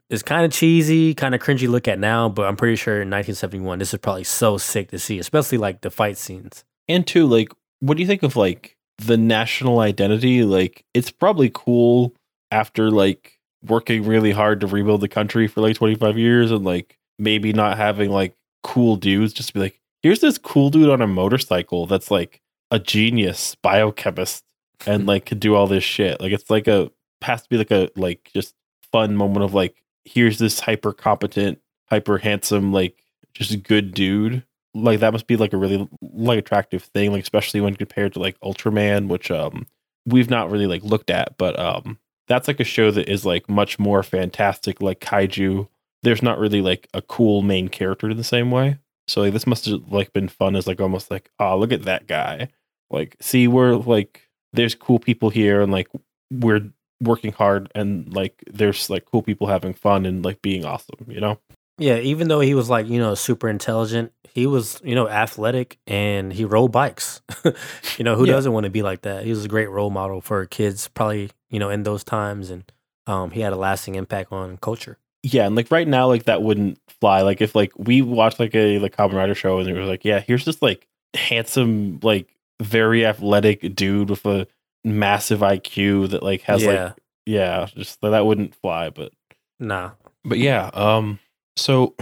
it's 0.10 0.24
kind 0.24 0.46
of 0.46 0.52
cheesy, 0.52 1.14
kind 1.14 1.36
of 1.36 1.42
cringy 1.42 1.68
look 1.68 1.88
at 1.88 2.00
now, 2.00 2.30
but 2.30 2.48
I'm 2.48 2.56
pretty 2.56 2.76
sure 2.76 2.96
in 2.96 3.10
1971 3.10 3.80
this 3.80 3.94
is 3.94 4.00
probably 4.00 4.24
so 4.24 4.58
sick 4.58 4.90
to 4.92 5.00
see, 5.00 5.20
especially 5.20 5.58
like 5.58 5.82
the 5.82 5.92
fight 5.92 6.18
scenes. 6.18 6.64
And 6.88 7.06
two, 7.06 7.28
like, 7.28 7.50
what 7.80 7.98
do 7.98 8.04
you 8.04 8.08
think 8.08 8.24
of 8.24 8.36
like 8.36 8.78
the 8.98 9.18
national 9.18 9.80
identity? 9.80 10.44
Like, 10.44 10.86
it's 10.94 11.12
probably 11.12 11.52
cool 11.54 12.14
after 12.52 12.90
like 12.90 13.40
working 13.64 14.04
really 14.04 14.32
hard 14.32 14.62
to 14.62 14.68
rebuild 14.68 15.02
the 15.02 15.08
country 15.08 15.48
for 15.48 15.62
like 15.62 15.76
25 15.76 16.18
years 16.18 16.52
and 16.52 16.64
like 16.64 16.98
maybe 17.18 17.54
not 17.54 17.78
having 17.78 18.12
like 18.12 18.36
cool 18.64 18.96
dudes 18.96 19.34
just 19.34 19.50
to 19.50 19.54
be 19.54 19.60
like, 19.60 19.82
here's 20.04 20.20
this 20.20 20.38
cool 20.38 20.70
dude 20.70 20.90
on 20.90 21.02
a 21.02 21.08
motorcycle 21.08 21.86
that's 21.86 22.12
like 22.12 22.42
a 22.72 22.80
genius 22.80 23.56
biochemist 23.62 24.44
and 24.86 25.06
like 25.06 25.26
could 25.26 25.40
do 25.40 25.56
all 25.56 25.68
this 25.68 25.84
shit. 25.84 26.20
Like, 26.20 26.32
it's 26.32 26.50
like 26.50 26.68
a 26.68 26.92
has 27.22 27.42
to 27.44 27.50
be 27.50 27.58
like 27.58 27.72
a 27.72 27.90
like 27.96 28.30
just 28.34 28.56
fun 28.92 29.16
moment 29.16 29.44
of 29.44 29.54
like, 29.54 29.84
here's 30.04 30.38
this 30.38 30.60
hyper 30.60 30.94
competent, 30.94 31.60
hyper 31.90 32.18
handsome, 32.18 32.72
like 32.72 33.04
just 33.34 33.64
good 33.64 33.94
dude. 33.94 34.44
Like 34.74 35.00
that 35.00 35.14
must 35.14 35.28
be 35.28 35.38
like 35.38 35.54
a 35.54 35.58
really 35.58 35.88
like 36.02 36.40
attractive 36.40 36.84
thing 36.84 37.12
like 37.12 37.24
especially 37.24 37.62
when 37.62 37.76
compared 37.76 38.12
to 38.14 38.20
like 38.20 38.38
ultraman 38.42 39.08
which 39.08 39.32
um 39.32 39.66
we've 40.06 40.30
not 40.30 40.52
really 40.52 40.68
like 40.68 40.84
looked 40.84 41.10
at 41.10 41.38
but 41.38 41.58
um 41.58 41.98
that's 42.28 42.48
like 42.48 42.60
a 42.60 42.66
show 42.66 42.92
that 42.92 43.10
is 43.10 43.26
like 43.26 43.48
much 43.48 43.78
more 43.80 44.04
fantastic 44.04 44.82
like 44.82 45.00
kaiju. 45.00 45.68
There's 46.04 46.24
not 46.24 46.40
really 46.40 46.62
like 46.62 46.88
a 46.94 47.02
cool 47.02 47.42
main 47.42 47.68
character 47.70 48.10
in 48.10 48.18
the 48.18 48.24
same 48.24 48.52
way. 48.52 48.80
So 49.08 49.22
like 49.22 49.34
this 49.34 49.48
must 49.48 49.66
have 49.66 49.82
like 49.92 50.14
been 50.14 50.28
fun 50.28 50.56
as 50.56 50.68
like 50.68 50.82
almost 50.82 51.12
like 51.12 51.30
oh 51.40 51.58
look 51.58 51.72
at 51.72 51.84
that 51.84 52.08
guy. 52.08 52.50
Like 52.90 53.16
see 53.22 53.48
we're 53.48 53.76
like 53.76 54.25
there's 54.56 54.76
cool 54.76 55.00
people 55.00 55.30
here 55.30 55.62
and 55.62 55.72
like 55.72 55.88
we're 56.32 56.70
working 57.02 57.32
hard 57.34 57.72
and 57.76 58.14
like 58.14 58.42
there's 58.52 58.90
like 58.90 59.06
cool 59.06 59.22
people 59.22 59.48
having 59.48 59.74
fun 59.74 60.06
and 60.06 60.24
like 60.24 60.42
being 60.42 60.64
awesome 60.66 61.06
you 61.08 61.20
know 61.20 61.38
Yeah, 61.78 61.98
even 61.98 62.30
though 62.30 62.40
he 62.40 62.54
was 62.56 62.70
like, 62.70 62.88
you 62.88 63.00
know, 63.00 63.16
super 63.16 63.50
intelligent, 63.50 64.14
he 64.34 64.48
was, 64.48 64.80
you 64.82 64.96
know, 64.96 65.10
athletic 65.10 65.78
and 65.86 66.32
he 66.32 66.46
rode 66.46 66.72
bikes. 66.72 67.22
you 67.98 68.06
know, 68.06 68.16
who 68.16 68.26
Yeah. 68.26 68.32
doesn't 68.32 68.54
want 68.54 68.64
to 68.64 68.70
be 68.70 68.82
like 68.82 69.02
that? 69.02 69.26
He 69.26 69.30
was 69.30 69.44
a 69.44 69.50
great 69.50 69.70
role 69.70 69.90
model 69.90 70.22
for 70.22 70.46
kids, 70.46 70.88
probably, 70.88 71.32
you 71.50 71.60
know, 71.60 71.70
in 71.70 71.84
those 71.84 72.06
times. 72.06 72.50
And 72.50 72.64
um, 73.08 73.32
he 73.32 73.42
had 73.42 73.52
a 73.52 73.58
lasting 73.58 73.96
impact 73.96 74.32
on 74.32 74.56
culture. 74.62 74.98
yeah, 75.22 75.46
and 75.46 75.56
like 75.58 75.70
right 75.70 75.88
now, 75.88 76.08
like 76.08 76.24
that 76.32 76.42
wouldn't 76.42 76.80
fly. 77.02 77.22
Like 77.24 77.42
if 77.42 77.56
like 77.56 77.74
we 77.78 78.02
watched 78.02 78.40
like 78.40 78.56
a 78.56 78.80
like 78.80 78.96
Kamen 78.96 79.12
Rider 79.14 79.36
show 79.36 79.60
and 79.60 79.68
it 79.70 79.74
was 79.78 79.90
like, 79.90 80.06
yeah, 80.06 80.22
here's 80.22 80.46
this 80.46 80.62
like 80.62 80.88
handsome, 81.14 82.00
like 82.04 82.28
very 82.62 83.06
athletic 83.06 83.76
dude 83.76 84.10
with 84.10 84.26
a 84.26 84.48
massive 84.84 85.40
IQ 85.40 86.10
that 86.12 86.24
like 86.24 86.42
has 86.42 86.64
yeah. 86.64 86.70
like 86.70 86.94
yeah, 87.26 87.68
just 87.76 88.00
that, 88.02 88.26
wouldn't 88.26 88.56
fly. 88.56 88.90
But 88.90 89.12
nah. 89.60 89.92
but 90.24 90.38
yeah, 90.38 90.70
um, 90.74 91.20
so 91.58 91.96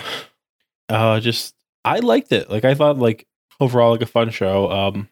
uh, 0.89 1.19
just 1.19 1.55
I 1.85 1.99
liked 1.99 2.31
it. 2.31 2.49
Like 2.49 2.65
I 2.65 2.75
thought 2.75 2.97
like 2.97 3.27
overall 3.59 3.91
like 3.91 4.01
a 4.01 4.05
fun 4.05 4.29
show. 4.29 4.69
Um, 4.71 5.09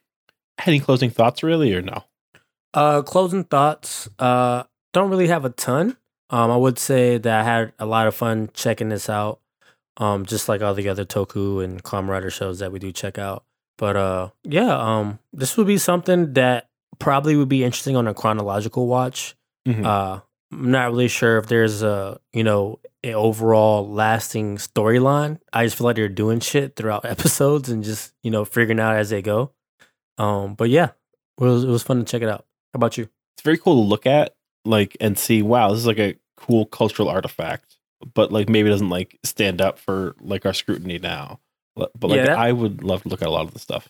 any 0.66 0.80
closing 0.80 1.10
thoughts 1.10 1.44
really 1.44 1.74
or 1.74 1.82
no? 1.82 2.04
Uh, 2.74 3.02
closing 3.02 3.44
thoughts. 3.44 4.10
Uh, 4.20 4.64
don't 4.94 5.10
really 5.10 5.28
have 5.28 5.46
a 5.46 5.50
ton. 5.50 5.98
Um, 6.30 6.50
I 6.52 6.58
would 6.58 6.80
say 6.80 7.18
that 7.18 7.42
I 7.42 7.44
had 7.44 7.74
a 7.80 7.86
lot 7.86 8.08
of 8.08 8.16
fun 8.16 8.50
checking 8.54 8.90
this 8.90 9.10
out. 9.10 9.40
Um, 9.98 10.26
just 10.26 10.48
like 10.48 10.62
all 10.62 10.74
the 10.74 10.88
other 10.88 11.06
Toku 11.06 11.64
and 11.64 11.84
Kamen 11.84 12.08
Rider 12.08 12.30
shows 12.30 12.60
that 12.60 12.72
we 12.72 12.80
do 12.80 12.92
check 12.92 13.18
out. 13.18 13.44
But 13.82 13.96
uh, 13.98 14.30
yeah. 14.44 14.78
Um, 14.78 15.18
this 15.34 15.58
would 15.58 15.66
be 15.68 15.80
something 15.80 16.34
that 16.34 16.70
probably 17.00 17.36
would 17.36 17.50
be 17.50 17.64
interesting 17.64 17.96
on 17.98 18.08
a 18.08 18.14
chronological 18.14 18.86
watch. 18.88 19.36
Mhm. 19.68 19.84
Uh, 19.84 20.22
I'm 20.54 20.70
not 20.72 20.92
really 20.92 21.08
sure 21.08 21.38
if 21.40 21.48
there's 21.48 21.82
a 21.82 22.20
you 22.32 22.44
know 22.44 22.80
an 23.04 23.16
overall 23.16 23.90
lasting 23.92 24.58
storyline. 24.58 25.40
I 25.52 25.66
just 25.66 25.78
feel 25.78 25.86
like 25.86 25.96
they're 25.96 26.10
doing 26.10 26.40
shit 26.42 26.76
throughout 26.76 27.06
episodes 27.16 27.70
and 27.70 27.84
just 27.84 28.14
you 28.22 28.30
know 28.30 28.46
figuring 28.46 28.80
out 28.80 28.98
as 28.98 29.10
they 29.10 29.24
go. 29.24 29.52
Um, 30.20 30.54
but 30.54 30.70
yeah, 30.70 30.90
it 31.40 31.44
was 31.44 31.64
it 31.64 31.70
was 31.70 31.82
fun 31.84 31.98
to 31.98 32.04
check 32.06 32.22
it 32.22 32.30
out. 32.30 32.46
How 32.74 32.78
about 32.78 32.98
you? 32.98 33.10
it's 33.36 33.44
very 33.44 33.58
cool 33.58 33.82
to 33.82 33.90
look 33.90 34.06
at 34.06 34.36
like 34.66 34.96
and 35.02 35.18
see 35.18 35.42
wow 35.42 35.70
this 35.72 35.80
is 35.80 35.88
like 35.88 35.98
a 35.98 36.16
cool 36.38 36.66
cultural 36.68 37.10
artifact 37.10 37.78
but 38.14 38.32
like 38.32 38.50
maybe 38.50 38.68
it 38.70 38.72
doesn't 38.72 38.90
like 38.90 39.18
stand 39.24 39.60
up 39.62 39.80
for 39.80 40.16
like 40.22 40.46
our 40.46 40.54
scrutiny 40.54 41.00
now 41.00 41.40
but, 41.76 41.92
like 42.02 42.18
Yeah, 42.18 42.26
that- 42.28 42.38
i 42.38 42.52
would 42.52 42.84
love 42.84 43.04
to 43.04 43.10
look 43.10 43.22
at 43.22 43.28
a 43.28 43.32
lot 43.32 43.46
of 43.46 43.54
the 43.54 43.60
stuff 43.60 43.88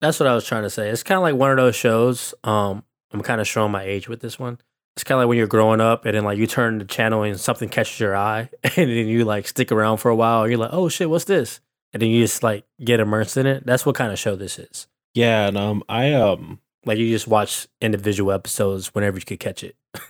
That's 0.00 0.18
what 0.18 0.26
I 0.26 0.34
was 0.34 0.46
trying 0.46 0.62
to 0.62 0.70
say. 0.70 0.88
It's 0.88 1.02
kind 1.02 1.16
of 1.18 1.22
like 1.22 1.34
one 1.34 1.50
of 1.50 1.58
those 1.58 1.76
shows. 1.76 2.32
Um, 2.42 2.84
I'm 3.12 3.20
kind 3.20 3.38
of 3.40 3.46
showing 3.46 3.70
my 3.70 3.82
age 3.84 4.08
with 4.08 4.20
this 4.20 4.38
one. 4.38 4.56
It's 4.96 5.04
kind 5.04 5.16
of 5.16 5.20
like 5.24 5.28
when 5.28 5.36
you're 5.38 5.46
growing 5.46 5.80
up 5.82 6.06
and 6.06 6.14
then 6.16 6.24
like 6.24 6.38
you 6.38 6.46
turn 6.46 6.78
the 6.78 6.86
channel 6.86 7.22
and 7.22 7.38
something 7.38 7.68
catches 7.68 8.00
your 8.00 8.16
eye 8.16 8.48
and 8.64 8.72
then 8.90 9.06
you 9.08 9.26
like 9.26 9.46
stick 9.46 9.70
around 9.70 9.98
for 9.98 10.10
a 10.10 10.16
while. 10.16 10.42
And 10.42 10.50
you're 10.50 10.58
like, 10.58 10.72
oh 10.72 10.88
shit, 10.88 11.10
what's 11.10 11.26
this? 11.26 11.60
And 11.92 12.00
then 12.00 12.08
you 12.08 12.22
just 12.24 12.42
like 12.42 12.64
get 12.82 12.98
immersed 12.98 13.36
in 13.36 13.46
it. 13.46 13.66
That's 13.66 13.84
what 13.84 13.94
kind 13.94 14.10
of 14.10 14.18
show 14.18 14.36
this 14.36 14.58
is. 14.58 14.86
yeah 15.14 15.48
and 15.48 15.56
um 15.58 15.82
i 15.88 16.14
um 16.14 16.60
Like 16.86 16.96
you 16.98 17.08
just 17.10 17.28
watch 17.28 17.68
individual 17.82 18.32
episodes 18.32 18.94
whenever 18.94 19.18
you 19.18 19.24
could 19.26 19.40
catch 19.40 19.62
it 19.62 19.76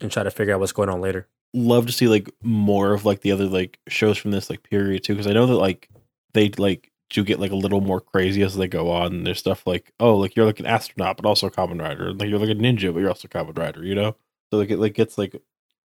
and 0.00 0.12
try 0.12 0.22
to 0.22 0.30
figure 0.30 0.54
out 0.54 0.60
what's 0.60 0.70
going 0.72 0.88
on 0.90 1.00
later. 1.00 1.26
love 1.54 1.86
to 1.86 1.92
see 1.92 2.06
like 2.06 2.30
more 2.42 2.92
of 2.92 3.04
like 3.04 3.22
the 3.22 3.32
other 3.32 3.46
like 3.46 3.80
shows 3.88 4.16
from 4.16 4.30
this 4.30 4.48
like 4.48 4.62
period 4.62 5.02
too 5.02 5.14
because 5.14 5.26
i 5.26 5.32
know 5.32 5.46
that 5.46 5.56
like 5.56 5.88
they 6.34 6.50
like 6.50 6.90
do 7.10 7.24
get 7.24 7.40
like 7.40 7.50
a 7.50 7.56
little 7.56 7.80
more 7.80 8.00
crazy 8.00 8.42
as 8.42 8.56
they 8.56 8.66
go 8.66 8.90
on 8.90 9.24
there's 9.24 9.38
stuff 9.38 9.66
like 9.66 9.92
oh 10.00 10.16
like 10.16 10.34
you're 10.34 10.46
like 10.46 10.60
an 10.60 10.66
astronaut 10.66 11.16
but 11.16 11.26
also 11.26 11.46
a 11.46 11.50
Kamen 11.50 11.80
Rider 11.80 12.12
like 12.12 12.28
you're 12.28 12.38
like 12.38 12.50
a 12.50 12.54
ninja 12.54 12.92
but 12.92 13.00
you're 13.00 13.08
also 13.08 13.26
a 13.26 13.28
Kamen 13.28 13.56
Rider 13.56 13.84
you 13.84 13.94
know? 13.94 14.16
So 14.50 14.58
like 14.58 14.70
it 14.70 14.78
like 14.78 14.94
gets 14.94 15.16
like 15.16 15.40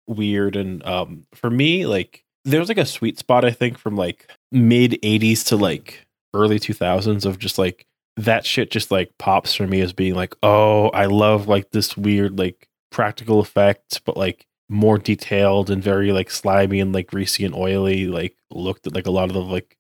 weird 0.07 0.57
and 0.57 0.85
um 0.87 1.27
for 1.35 1.51
me 1.51 1.87
like 1.87 2.25
there's 2.45 2.69
like 2.69 2.79
a 2.79 2.87
sweet 2.87 3.19
spot 3.19 3.45
i 3.45 3.51
think 3.51 3.77
from 3.77 3.97
like 3.97 4.31
mid 4.53 4.93
80s 5.03 5.45
to 5.47 5.57
like 5.57 6.07
early 6.33 6.61
2000s 6.61 7.25
of 7.27 7.39
just 7.39 7.59
like 7.59 7.87
that 8.17 8.47
shit 8.47 8.71
just 8.71 8.91
like 8.91 9.17
pops 9.19 9.55
for 9.55 9.67
me 9.67 9.81
as 9.81 9.93
being 9.93 10.15
like, 10.15 10.35
oh, 10.43 10.89
I 10.89 11.07
love 11.07 11.49
like 11.49 11.71
this 11.71 11.97
weird 11.97 12.39
like 12.39 12.69
practical 12.91 13.41
effects, 13.41 13.99
but 13.99 14.17
like 14.17 14.47
more 14.69 14.99
detailed 14.99 15.71
and 15.71 15.83
very 15.83 16.13
like 16.13 16.31
slimy 16.31 16.81
and 16.81 16.93
like 16.93 17.09
greasy 17.09 17.45
and 17.45 17.55
oily, 17.55 18.07
like 18.07 18.37
looked 18.51 18.87
at 18.87 18.95
like 18.95 19.07
a 19.07 19.11
lot 19.11 19.29
of 19.29 19.35
the 19.35 19.43
like 19.43 19.77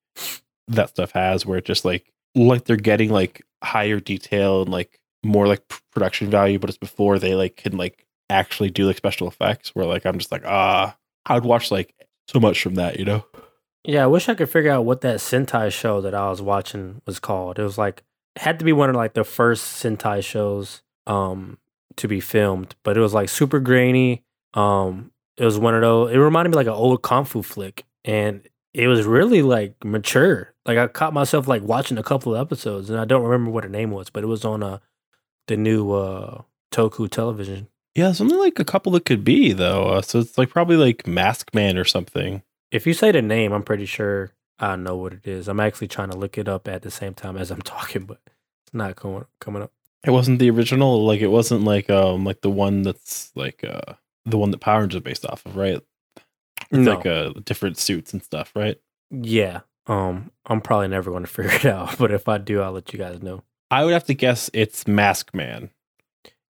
that 0.68 0.90
stuff 0.90 1.12
has 1.12 1.46
where 1.46 1.58
it 1.58 1.64
just 1.64 1.84
like 1.84 2.12
like 2.34 2.64
they're 2.64 2.76
getting 2.76 3.10
like 3.10 3.42
higher 3.62 4.00
detail 4.00 4.62
and 4.62 4.70
like 4.70 5.00
more 5.24 5.46
like 5.46 5.62
production 5.92 6.30
value, 6.30 6.58
but 6.58 6.70
it's 6.70 6.78
before 6.78 7.18
they 7.18 7.34
like 7.34 7.56
can 7.56 7.76
like 7.76 8.06
actually 8.30 8.70
do 8.70 8.86
like 8.86 8.96
special 8.96 9.28
effects 9.28 9.74
where 9.74 9.86
like 9.86 10.04
I'm 10.04 10.18
just 10.18 10.32
like, 10.32 10.44
ah, 10.44 10.96
I'd 11.26 11.44
watch 11.44 11.70
like 11.70 11.94
so 12.28 12.40
much 12.40 12.62
from 12.62 12.74
that, 12.74 12.98
you 12.98 13.04
know? 13.04 13.24
Yeah, 13.84 14.04
I 14.04 14.08
wish 14.08 14.28
I 14.28 14.34
could 14.34 14.50
figure 14.50 14.72
out 14.72 14.84
what 14.84 15.00
that 15.02 15.18
Sentai 15.18 15.72
show 15.72 16.00
that 16.00 16.14
I 16.14 16.28
was 16.28 16.42
watching 16.42 17.02
was 17.06 17.20
called. 17.20 17.58
It 17.58 17.62
was 17.62 17.78
like 17.78 18.02
had 18.36 18.58
to 18.58 18.64
be 18.64 18.72
one 18.72 18.90
of 18.90 18.96
like 18.96 19.14
the 19.14 19.24
first 19.24 19.82
Sentai 19.82 20.22
shows 20.22 20.82
um 21.06 21.58
to 21.96 22.08
be 22.08 22.20
filmed, 22.20 22.74
but 22.82 22.96
it 22.96 23.00
was 23.00 23.14
like 23.14 23.28
super 23.28 23.60
grainy. 23.60 24.24
Um 24.54 25.12
it 25.36 25.44
was 25.44 25.58
one 25.58 25.74
of 25.74 25.82
those 25.82 26.12
it 26.12 26.18
reminded 26.18 26.50
me 26.50 26.56
like 26.56 26.66
an 26.66 26.72
old 26.72 27.02
kung 27.02 27.24
fu 27.24 27.42
flick 27.42 27.84
and 28.04 28.46
it 28.74 28.88
was 28.88 29.06
really 29.06 29.42
like 29.42 29.84
mature. 29.84 30.52
Like 30.66 30.78
I 30.78 30.86
caught 30.88 31.12
myself 31.12 31.46
like 31.46 31.62
watching 31.62 31.96
a 31.98 32.02
couple 32.02 32.34
of 32.34 32.40
episodes 32.40 32.90
and 32.90 32.98
I 32.98 33.04
don't 33.04 33.22
remember 33.22 33.50
what 33.50 33.62
the 33.64 33.70
name 33.70 33.90
was, 33.90 34.10
but 34.10 34.24
it 34.24 34.26
was 34.26 34.44
on 34.44 34.62
uh 34.62 34.78
the 35.46 35.56
new 35.56 35.92
uh 35.92 36.42
Toku 36.72 37.08
television. 37.08 37.68
Yeah, 37.94 38.12
only 38.20 38.36
like 38.36 38.58
a 38.58 38.64
couple 38.64 38.92
that 38.92 39.04
could 39.06 39.24
be 39.24 39.52
though. 39.52 39.86
Uh, 39.86 40.02
so 40.02 40.18
it's 40.18 40.36
like 40.36 40.50
probably 40.50 40.76
like 40.76 41.06
Mask 41.06 41.54
Man 41.54 41.78
or 41.78 41.84
something. 41.84 42.42
If 42.70 42.86
you 42.86 42.92
say 42.92 43.10
the 43.12 43.22
name, 43.22 43.52
I'm 43.52 43.62
pretty 43.62 43.86
sure 43.86 44.32
I 44.58 44.76
know 44.76 44.96
what 44.96 45.12
it 45.14 45.26
is. 45.26 45.48
I'm 45.48 45.60
actually 45.60 45.88
trying 45.88 46.10
to 46.10 46.16
look 46.18 46.36
it 46.36 46.48
up 46.48 46.66
at 46.68 46.82
the 46.82 46.90
same 46.90 47.14
time 47.14 47.36
as 47.36 47.50
I'm 47.50 47.62
talking, 47.62 48.04
but 48.04 48.18
it's 48.64 48.74
not 48.74 48.96
coming 48.96 49.24
coming 49.40 49.62
up. 49.62 49.72
It 50.04 50.10
wasn't 50.10 50.38
the 50.40 50.50
original. 50.50 51.04
Like 51.06 51.20
it 51.20 51.28
wasn't 51.28 51.62
like 51.64 51.88
um 51.88 52.24
like 52.24 52.40
the 52.42 52.50
one 52.50 52.82
that's 52.82 53.30
like 53.34 53.64
uh 53.64 53.94
the 54.24 54.36
one 54.38 54.50
that 54.50 54.60
Power 54.60 54.80
Rangers 54.80 54.96
is 54.98 55.02
based 55.04 55.24
off 55.24 55.46
of, 55.46 55.56
right? 55.56 55.80
It's 56.70 56.72
No. 56.72 56.96
like 56.96 57.06
uh 57.06 57.30
different 57.44 57.78
suits 57.78 58.12
and 58.12 58.22
stuff, 58.22 58.52
right? 58.56 58.78
Yeah. 59.10 59.60
Um, 59.86 60.30
I'm 60.46 60.60
probably 60.60 60.88
never 60.88 61.10
going 61.10 61.22
to 61.24 61.30
figure 61.30 61.52
it 61.52 61.64
out, 61.66 61.98
but 61.98 62.10
if 62.10 62.28
I 62.28 62.38
do, 62.38 62.60
I'll 62.60 62.72
let 62.72 62.92
you 62.92 62.98
guys 62.98 63.22
know. 63.22 63.42
I 63.70 63.84
would 63.84 63.92
have 63.92 64.04
to 64.04 64.14
guess 64.14 64.50
it's 64.52 64.86
Mask 64.86 65.34
Man. 65.34 65.70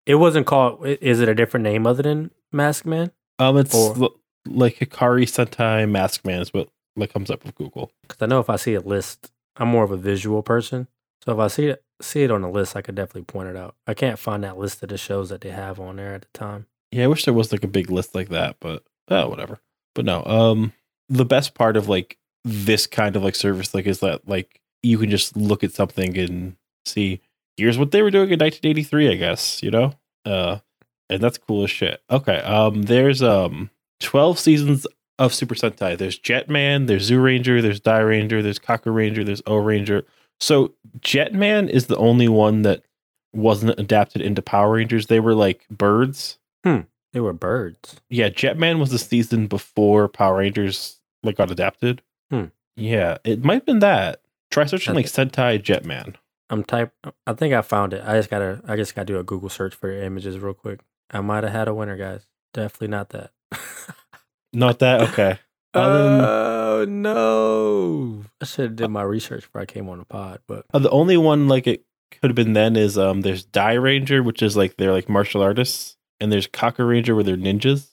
It 0.05 0.15
wasn't 0.15 0.45
called. 0.45 0.85
Is 0.85 1.19
it 1.21 1.29
a 1.29 1.35
different 1.35 1.63
name 1.63 1.87
other 1.87 2.03
than 2.03 2.31
Mask 2.51 2.85
Man? 2.85 3.11
Um, 3.39 3.57
it's 3.57 3.73
Or- 3.73 3.95
l- 3.97 4.15
like 4.47 4.77
Hikari 4.77 5.23
Sentai 5.25 5.89
Mask 5.89 6.23
Man 6.25 6.41
is 6.41 6.53
what 6.53 6.69
like 6.95 7.11
comes 7.11 7.31
up 7.31 7.43
with 7.43 7.55
Google. 7.55 7.91
Because 8.03 8.21
I 8.21 8.25
know 8.27 8.39
if 8.39 8.49
I 8.49 8.55
see 8.57 8.73
a 8.75 8.79
list, 8.81 9.31
I'm 9.57 9.67
more 9.69 9.83
of 9.83 9.91
a 9.91 9.97
visual 9.97 10.43
person. 10.43 10.87
So 11.23 11.33
if 11.33 11.39
I 11.39 11.47
see 11.47 11.67
it, 11.67 11.83
see 12.01 12.23
it 12.23 12.31
on 12.31 12.43
a 12.43 12.51
list, 12.51 12.75
I 12.75 12.81
could 12.81 12.95
definitely 12.95 13.23
point 13.23 13.49
it 13.49 13.55
out. 13.57 13.75
I 13.87 13.93
can't 13.93 14.19
find 14.19 14.43
that 14.43 14.57
list 14.57 14.83
of 14.83 14.89
the 14.89 14.97
shows 14.97 15.29
that 15.29 15.41
they 15.41 15.49
have 15.49 15.79
on 15.79 15.95
there 15.95 16.13
at 16.13 16.21
the 16.21 16.27
time. 16.37 16.67
Yeah, 16.91 17.05
I 17.05 17.07
wish 17.07 17.25
there 17.25 17.33
was 17.33 17.51
like 17.51 17.63
a 17.63 17.67
big 17.67 17.89
list 17.89 18.13
like 18.13 18.29
that, 18.29 18.57
but 18.59 18.83
oh, 19.09 19.27
whatever. 19.27 19.59
But 19.95 20.05
no, 20.05 20.23
um, 20.25 20.73
the 21.09 21.25
best 21.25 21.55
part 21.55 21.75
of 21.77 21.89
like 21.89 22.17
this 22.45 22.87
kind 22.87 23.15
of 23.17 23.23
like 23.23 23.35
service, 23.35 23.73
like, 23.73 23.85
is 23.87 23.99
that 23.99 24.27
like 24.27 24.61
you 24.83 24.97
can 24.97 25.09
just 25.09 25.35
look 25.35 25.63
at 25.63 25.73
something 25.73 26.17
and 26.17 26.55
see 26.85 27.19
here's 27.57 27.77
what 27.77 27.91
they 27.91 28.01
were 28.01 28.11
doing 28.11 28.29
in 28.31 28.39
1983, 28.39 29.09
I 29.11 29.15
guess, 29.15 29.61
you 29.63 29.71
know, 29.71 29.93
uh, 30.25 30.59
and 31.09 31.21
that's 31.21 31.37
cool 31.39 31.63
as 31.63 31.71
shit. 31.71 32.01
Okay, 32.09 32.37
um, 32.39 32.83
there's 32.83 33.21
um 33.23 33.69
12 33.99 34.37
seasons 34.39 34.87
of 35.17 35.33
Super 35.33 35.55
Sentai. 35.55 35.97
There's 35.97 36.19
Jetman, 36.19 36.87
there's 36.87 37.09
Zyuranger, 37.09 37.61
there's 37.61 37.79
Dairanger, 37.79 38.43
there's 38.43 38.59
Kaku 38.59 38.93
Ranger, 38.93 39.23
there's 39.23 39.41
Ohranger. 39.43 40.03
So 40.39 40.73
Jetman 40.99 41.69
is 41.69 41.87
the 41.87 41.95
only 41.97 42.27
one 42.27 42.61
that 42.63 42.83
wasn't 43.33 43.79
adapted 43.79 44.21
into 44.21 44.41
Power 44.41 44.73
Rangers. 44.73 45.07
They 45.07 45.19
were 45.21 45.33
like 45.35 45.65
birds 45.69 46.37
They 47.13 47.19
were 47.21 47.33
birds. 47.33 47.95
yeah, 48.09 48.29
Jetman 48.29 48.77
was 48.79 48.91
the 48.91 48.99
season 48.99 49.47
before 49.47 50.09
Power 50.09 50.37
Rangers 50.37 50.99
like 51.23 51.37
got 51.37 51.49
adapted. 51.51 52.01
Yeah, 52.77 53.17
it 53.23 53.43
might 53.43 53.55
have 53.55 53.65
been 53.65 53.79
that. 53.79 54.21
Try 54.51 54.65
searching 54.65 54.93
like 54.95 55.05
Sentai 55.07 55.61
Jetman. 55.61 56.15
I'm 56.49 56.63
type. 56.63 56.93
I 57.25 57.33
think 57.33 57.53
I 57.53 57.61
found 57.61 57.93
it. 57.93 58.03
I 58.05 58.17
just 58.17 58.29
gotta. 58.29 58.61
I 58.67 58.75
just 58.75 58.95
gotta 58.95 59.05
do 59.05 59.19
a 59.19 59.23
Google 59.23 59.49
search 59.49 59.73
for 59.75 59.89
the 59.91 60.05
images 60.05 60.37
real 60.39 60.53
quick. 60.53 60.79
I 61.11 61.21
might 61.21 61.43
have 61.43 61.53
had 61.53 61.67
a 61.67 61.73
winner, 61.73 61.97
guys. 61.97 62.25
Definitely 62.53 62.89
not 62.89 63.09
that. 63.09 63.31
Not 64.53 64.79
that 64.79 65.01
okay. 65.09 65.39
Other 65.73 66.03
than- 66.03 66.21
oh 66.25 66.85
no! 66.87 68.23
I 68.41 68.45
should 68.45 68.63
have 68.65 68.75
did 68.77 68.87
my 68.87 69.01
research 69.01 69.43
before 69.43 69.61
I 69.61 69.65
came 69.65 69.89
on 69.89 69.99
the 69.99 70.05
pod. 70.05 70.39
But 70.47 70.65
Uh, 70.73 70.79
the 70.79 70.89
only 70.91 71.17
one 71.17 71.47
like 71.49 71.67
it 71.67 71.83
could 72.11 72.29
have 72.29 72.35
been 72.35 72.53
then 72.53 72.75
is 72.77 72.97
um 72.97 73.21
there's 73.21 73.45
Dairanger, 73.45 74.23
which 74.23 74.41
is 74.41 74.55
like 74.55 74.77
they're 74.77 74.93
like 74.93 75.09
martial 75.09 75.41
artists, 75.41 75.97
and 76.21 76.31
there's 76.31 76.47
Kaku 76.47 76.87
Ranger 76.87 77.15
where 77.15 77.23
they're 77.25 77.35
ninjas. 77.35 77.89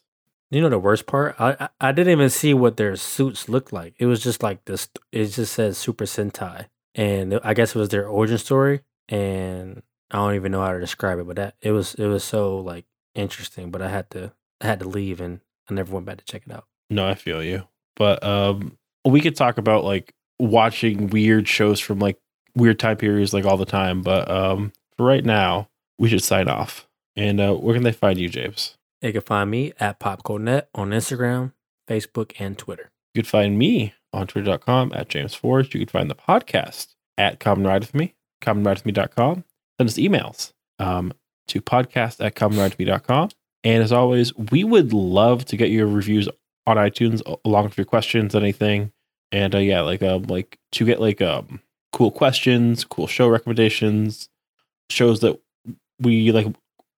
You 0.56 0.62
know 0.62 0.68
the 0.68 0.78
worst 0.78 1.06
part? 1.06 1.34
I 1.38 1.56
I, 1.58 1.68
I 1.80 1.92
didn't 1.92 2.12
even 2.12 2.30
see 2.30 2.54
what 2.54 2.76
their 2.76 2.96
suits 2.96 3.48
looked 3.48 3.72
like. 3.72 3.94
It 3.98 4.06
was 4.06 4.22
just 4.22 4.42
like 4.42 4.64
this. 4.66 4.88
It 5.10 5.26
just 5.26 5.54
says 5.54 5.78
Super 5.78 6.04
Sentai, 6.04 6.66
and 6.94 7.40
I 7.42 7.54
guess 7.54 7.74
it 7.74 7.78
was 7.78 7.88
their 7.88 8.06
origin 8.06 8.38
story. 8.38 8.82
And 9.08 9.82
I 10.10 10.18
don't 10.18 10.34
even 10.34 10.52
know 10.52 10.60
how 10.60 10.72
to 10.72 10.80
describe 10.80 11.18
it, 11.18 11.26
but 11.26 11.36
that 11.36 11.54
it 11.62 11.72
was 11.72 11.94
it 11.94 12.06
was 12.06 12.24
so 12.24 12.58
like 12.58 12.84
interesting. 13.14 13.70
But 13.70 13.82
I 13.82 13.88
had 13.88 14.10
to 14.10 14.32
I 14.60 14.66
had 14.66 14.80
to 14.80 14.88
leave, 14.88 15.20
and 15.20 15.40
I 15.70 15.74
never 15.74 15.92
went 15.92 16.06
back 16.06 16.18
to 16.18 16.24
check 16.24 16.42
it 16.46 16.52
out. 16.52 16.66
No, 16.90 17.06
I 17.08 17.14
feel 17.14 17.42
you. 17.42 17.66
But 17.96 18.22
um 18.22 18.76
we 19.04 19.20
could 19.20 19.36
talk 19.36 19.58
about 19.58 19.84
like 19.84 20.14
watching 20.38 21.08
weird 21.08 21.48
shows 21.48 21.80
from 21.80 21.98
like 21.98 22.18
weird 22.54 22.78
time 22.78 22.96
periods 22.96 23.32
like 23.32 23.46
all 23.46 23.56
the 23.56 23.64
time, 23.64 24.02
but 24.02 24.30
um 24.30 24.72
for 24.96 25.06
right 25.06 25.24
now, 25.24 25.68
we 25.98 26.08
should 26.08 26.22
sign 26.22 26.48
off. 26.48 26.86
And 27.16 27.40
uh 27.40 27.54
where 27.54 27.74
can 27.74 27.84
they 27.84 27.92
find 27.92 28.18
you, 28.18 28.28
James? 28.28 28.76
You 29.02 29.12
can 29.12 29.22
find 29.22 29.50
me 29.50 29.72
at 29.80 29.98
PopCodeNet 29.98 30.66
on 30.74 30.90
Instagram, 30.90 31.52
Facebook, 31.88 32.32
and 32.38 32.56
Twitter. 32.56 32.90
You 33.14 33.22
can 33.22 33.28
find 33.28 33.58
me 33.58 33.94
on 34.12 34.28
twitter.com 34.28 34.92
at 34.94 35.08
James 35.08 35.34
Forrest. 35.34 35.74
You 35.74 35.80
can 35.80 35.88
find 35.88 36.10
the 36.10 36.14
podcast 36.14 36.94
at 37.18 37.40
Kamen 37.40 37.66
Ride 37.66 37.82
With 37.82 37.94
Me, 37.94 38.14
kamenridewithme.com. 38.42 39.44
Send 39.78 39.90
us 39.90 39.96
emails 39.96 40.52
um, 40.78 41.12
to 41.48 41.60
podcast 41.60 42.24
at 42.24 42.36
kamenridewithme.com. 42.36 43.30
And 43.64 43.82
as 43.82 43.92
always, 43.92 44.34
we 44.36 44.62
would 44.64 44.92
love 44.92 45.44
to 45.46 45.56
get 45.56 45.70
your 45.70 45.86
reviews 45.86 46.28
on 46.66 46.76
iTunes 46.76 47.22
along 47.44 47.64
with 47.64 47.76
your 47.76 47.84
questions, 47.84 48.34
anything. 48.34 48.92
And 49.32 49.54
uh, 49.54 49.58
yeah, 49.58 49.80
like 49.80 50.02
um, 50.02 50.24
like 50.24 50.58
to 50.72 50.84
get 50.84 51.00
like 51.00 51.20
um 51.20 51.60
cool 51.92 52.10
questions, 52.10 52.84
cool 52.84 53.06
show 53.06 53.28
recommendations, 53.28 54.28
shows 54.90 55.20
that 55.20 55.40
we 55.98 56.30
like 56.32 56.46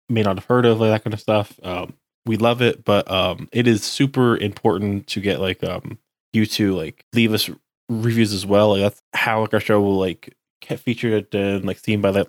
may 0.09 0.21
not 0.23 0.37
have 0.37 0.45
heard 0.45 0.65
of, 0.65 0.79
like 0.79 0.91
that 0.91 1.03
kind 1.03 1.13
of 1.13 1.19
stuff. 1.19 1.59
Um, 1.63 1.93
we 2.25 2.37
love 2.37 2.61
it, 2.61 2.85
but 2.85 3.09
um, 3.11 3.49
it 3.51 3.67
is 3.67 3.83
super 3.83 4.37
important 4.37 5.07
to 5.07 5.19
get 5.19 5.39
like 5.41 5.63
um 5.63 5.97
you 6.31 6.45
to 6.45 6.73
like 6.75 7.05
leave 7.13 7.33
us 7.33 7.49
reviews 7.89 8.33
as 8.33 8.45
well. 8.45 8.69
Like 8.71 8.81
that's 8.81 9.01
how 9.13 9.41
like 9.41 9.53
our 9.53 9.59
show 9.59 9.81
will 9.81 9.97
like 9.97 10.35
get 10.61 10.79
featured 10.79 11.33
and 11.35 11.65
like 11.65 11.79
seen 11.79 12.01
by 12.01 12.09
like 12.09 12.27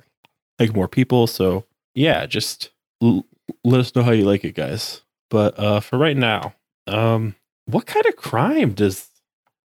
like 0.58 0.74
more 0.74 0.88
people. 0.88 1.26
So 1.26 1.64
yeah, 1.94 2.26
just 2.26 2.70
l- 3.02 3.26
let 3.64 3.80
us 3.80 3.94
know 3.94 4.02
how 4.02 4.10
you 4.12 4.24
like 4.24 4.44
it, 4.44 4.54
guys. 4.54 5.02
But 5.30 5.58
uh 5.58 5.80
for 5.80 5.98
right 5.98 6.16
now, 6.16 6.54
um, 6.86 7.34
what 7.66 7.86
kind 7.86 8.04
of 8.06 8.16
crime 8.16 8.72
does 8.72 9.10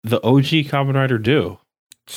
the 0.02 0.22
OG 0.22 0.66
Kamen 0.68 0.94
Rider 0.94 1.18
do? 1.18 1.58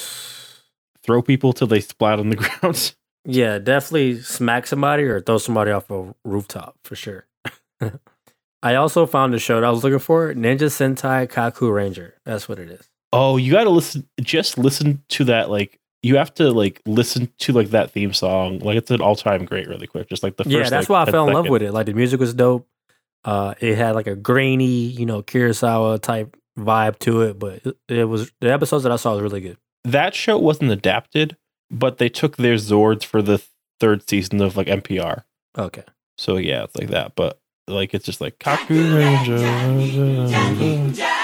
Throw 1.03 1.21
people 1.21 1.53
till 1.53 1.67
they 1.67 1.79
splat 1.79 2.19
on 2.19 2.29
the 2.29 2.35
ground. 2.61 2.93
Yeah, 3.29 3.59
definitely 3.59 4.21
smack 4.21 4.67
somebody 4.67 5.03
or 5.03 5.19
throw 5.19 5.37
somebody 5.37 5.71
off 5.71 5.91
a 5.91 6.15
rooftop 6.23 6.77
for 6.83 6.95
sure. 6.95 7.27
I 8.63 8.75
also 8.75 9.05
found 9.05 9.33
the 9.33 9.39
show 9.39 9.55
that 9.59 9.67
I 9.67 9.69
was 9.69 9.83
looking 9.83 9.99
for 9.99 10.33
Ninja 10.33 10.69
Sentai 10.69 11.27
Kaku 11.27 11.71
Ranger. 11.71 12.15
That's 12.25 12.47
what 12.47 12.57
it 12.57 12.71
is. 12.71 12.89
Oh, 13.11 13.35
you 13.35 13.51
got 13.51 13.65
to 13.65 13.69
listen. 13.69 14.07
Just 14.21 14.57
listen 14.57 15.03
to 15.09 15.25
that. 15.25 15.49
Like 15.49 15.77
you 16.03 16.15
have 16.15 16.33
to 16.35 16.51
like 16.51 16.81
listen 16.85 17.29
to 17.39 17.51
like 17.51 17.71
that 17.71 17.91
theme 17.91 18.13
song. 18.13 18.59
Like 18.59 18.77
it's 18.77 18.91
an 18.91 19.01
all 19.01 19.15
time 19.15 19.43
great. 19.43 19.67
Really 19.67 19.87
quick, 19.87 20.07
just 20.07 20.23
like 20.23 20.37
the 20.37 20.45
first. 20.45 20.55
yeah, 20.55 20.69
that's 20.69 20.89
like, 20.89 21.05
why 21.05 21.09
I 21.09 21.11
fell 21.11 21.27
in 21.27 21.33
love 21.33 21.49
with 21.49 21.61
it. 21.61 21.73
Like 21.73 21.85
the 21.85 21.93
music 21.93 22.19
was 22.19 22.33
dope. 22.33 22.67
Uh, 23.25 23.55
it 23.59 23.75
had 23.75 23.93
like 23.93 24.07
a 24.07 24.15
grainy, 24.15 24.65
you 24.65 25.05
know, 25.05 25.21
Kurosawa 25.21 26.01
type 26.01 26.37
vibe 26.57 26.97
to 26.99 27.23
it, 27.23 27.37
but 27.37 27.65
it, 27.65 27.77
it 27.89 28.05
was 28.05 28.31
the 28.39 28.53
episodes 28.53 28.83
that 28.83 28.91
I 28.91 28.95
saw 28.95 29.13
was 29.13 29.21
really 29.21 29.41
good. 29.41 29.57
that 29.83 30.15
show 30.15 30.37
wasn't 30.37 30.71
adapted, 30.71 31.35
but 31.69 31.97
they 31.97 32.09
took 32.09 32.37
their 32.37 32.55
Zords 32.55 33.03
for 33.03 33.21
the 33.21 33.41
third 33.79 34.07
season 34.09 34.41
of 34.41 34.57
like 34.57 34.67
MMPR. 34.67 35.23
Okay. 35.57 35.83
So 36.17 36.37
yeah, 36.37 36.63
it's 36.63 36.75
like 36.75 36.89
that. 36.89 37.15
But 37.15 37.39
like 37.67 37.93
it's 37.93 38.05
just 38.05 38.21
like 38.21 38.39
Kaku 38.39 38.95
Ranger. 38.95 39.37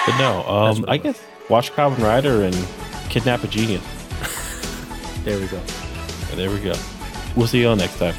But 0.06 0.18
no, 0.18 0.44
um, 0.48 0.86
I 0.88 0.98
guess 0.98 1.22
watch 1.50 1.72
Kamen 1.72 2.00
Rider 2.00 2.44
and 2.44 2.56
Kidnap 3.10 3.44
a 3.44 3.48
Genius. 3.48 3.84
There 5.24 5.39
we 5.39 5.48
go. 5.48 5.62
There 6.36 6.50
we 6.50 6.60
go. 6.60 6.76
We'll 7.38 7.48
see 7.48 7.62
you 7.62 7.70
all 7.70 7.78
next 7.78 7.98
time. 7.98 8.14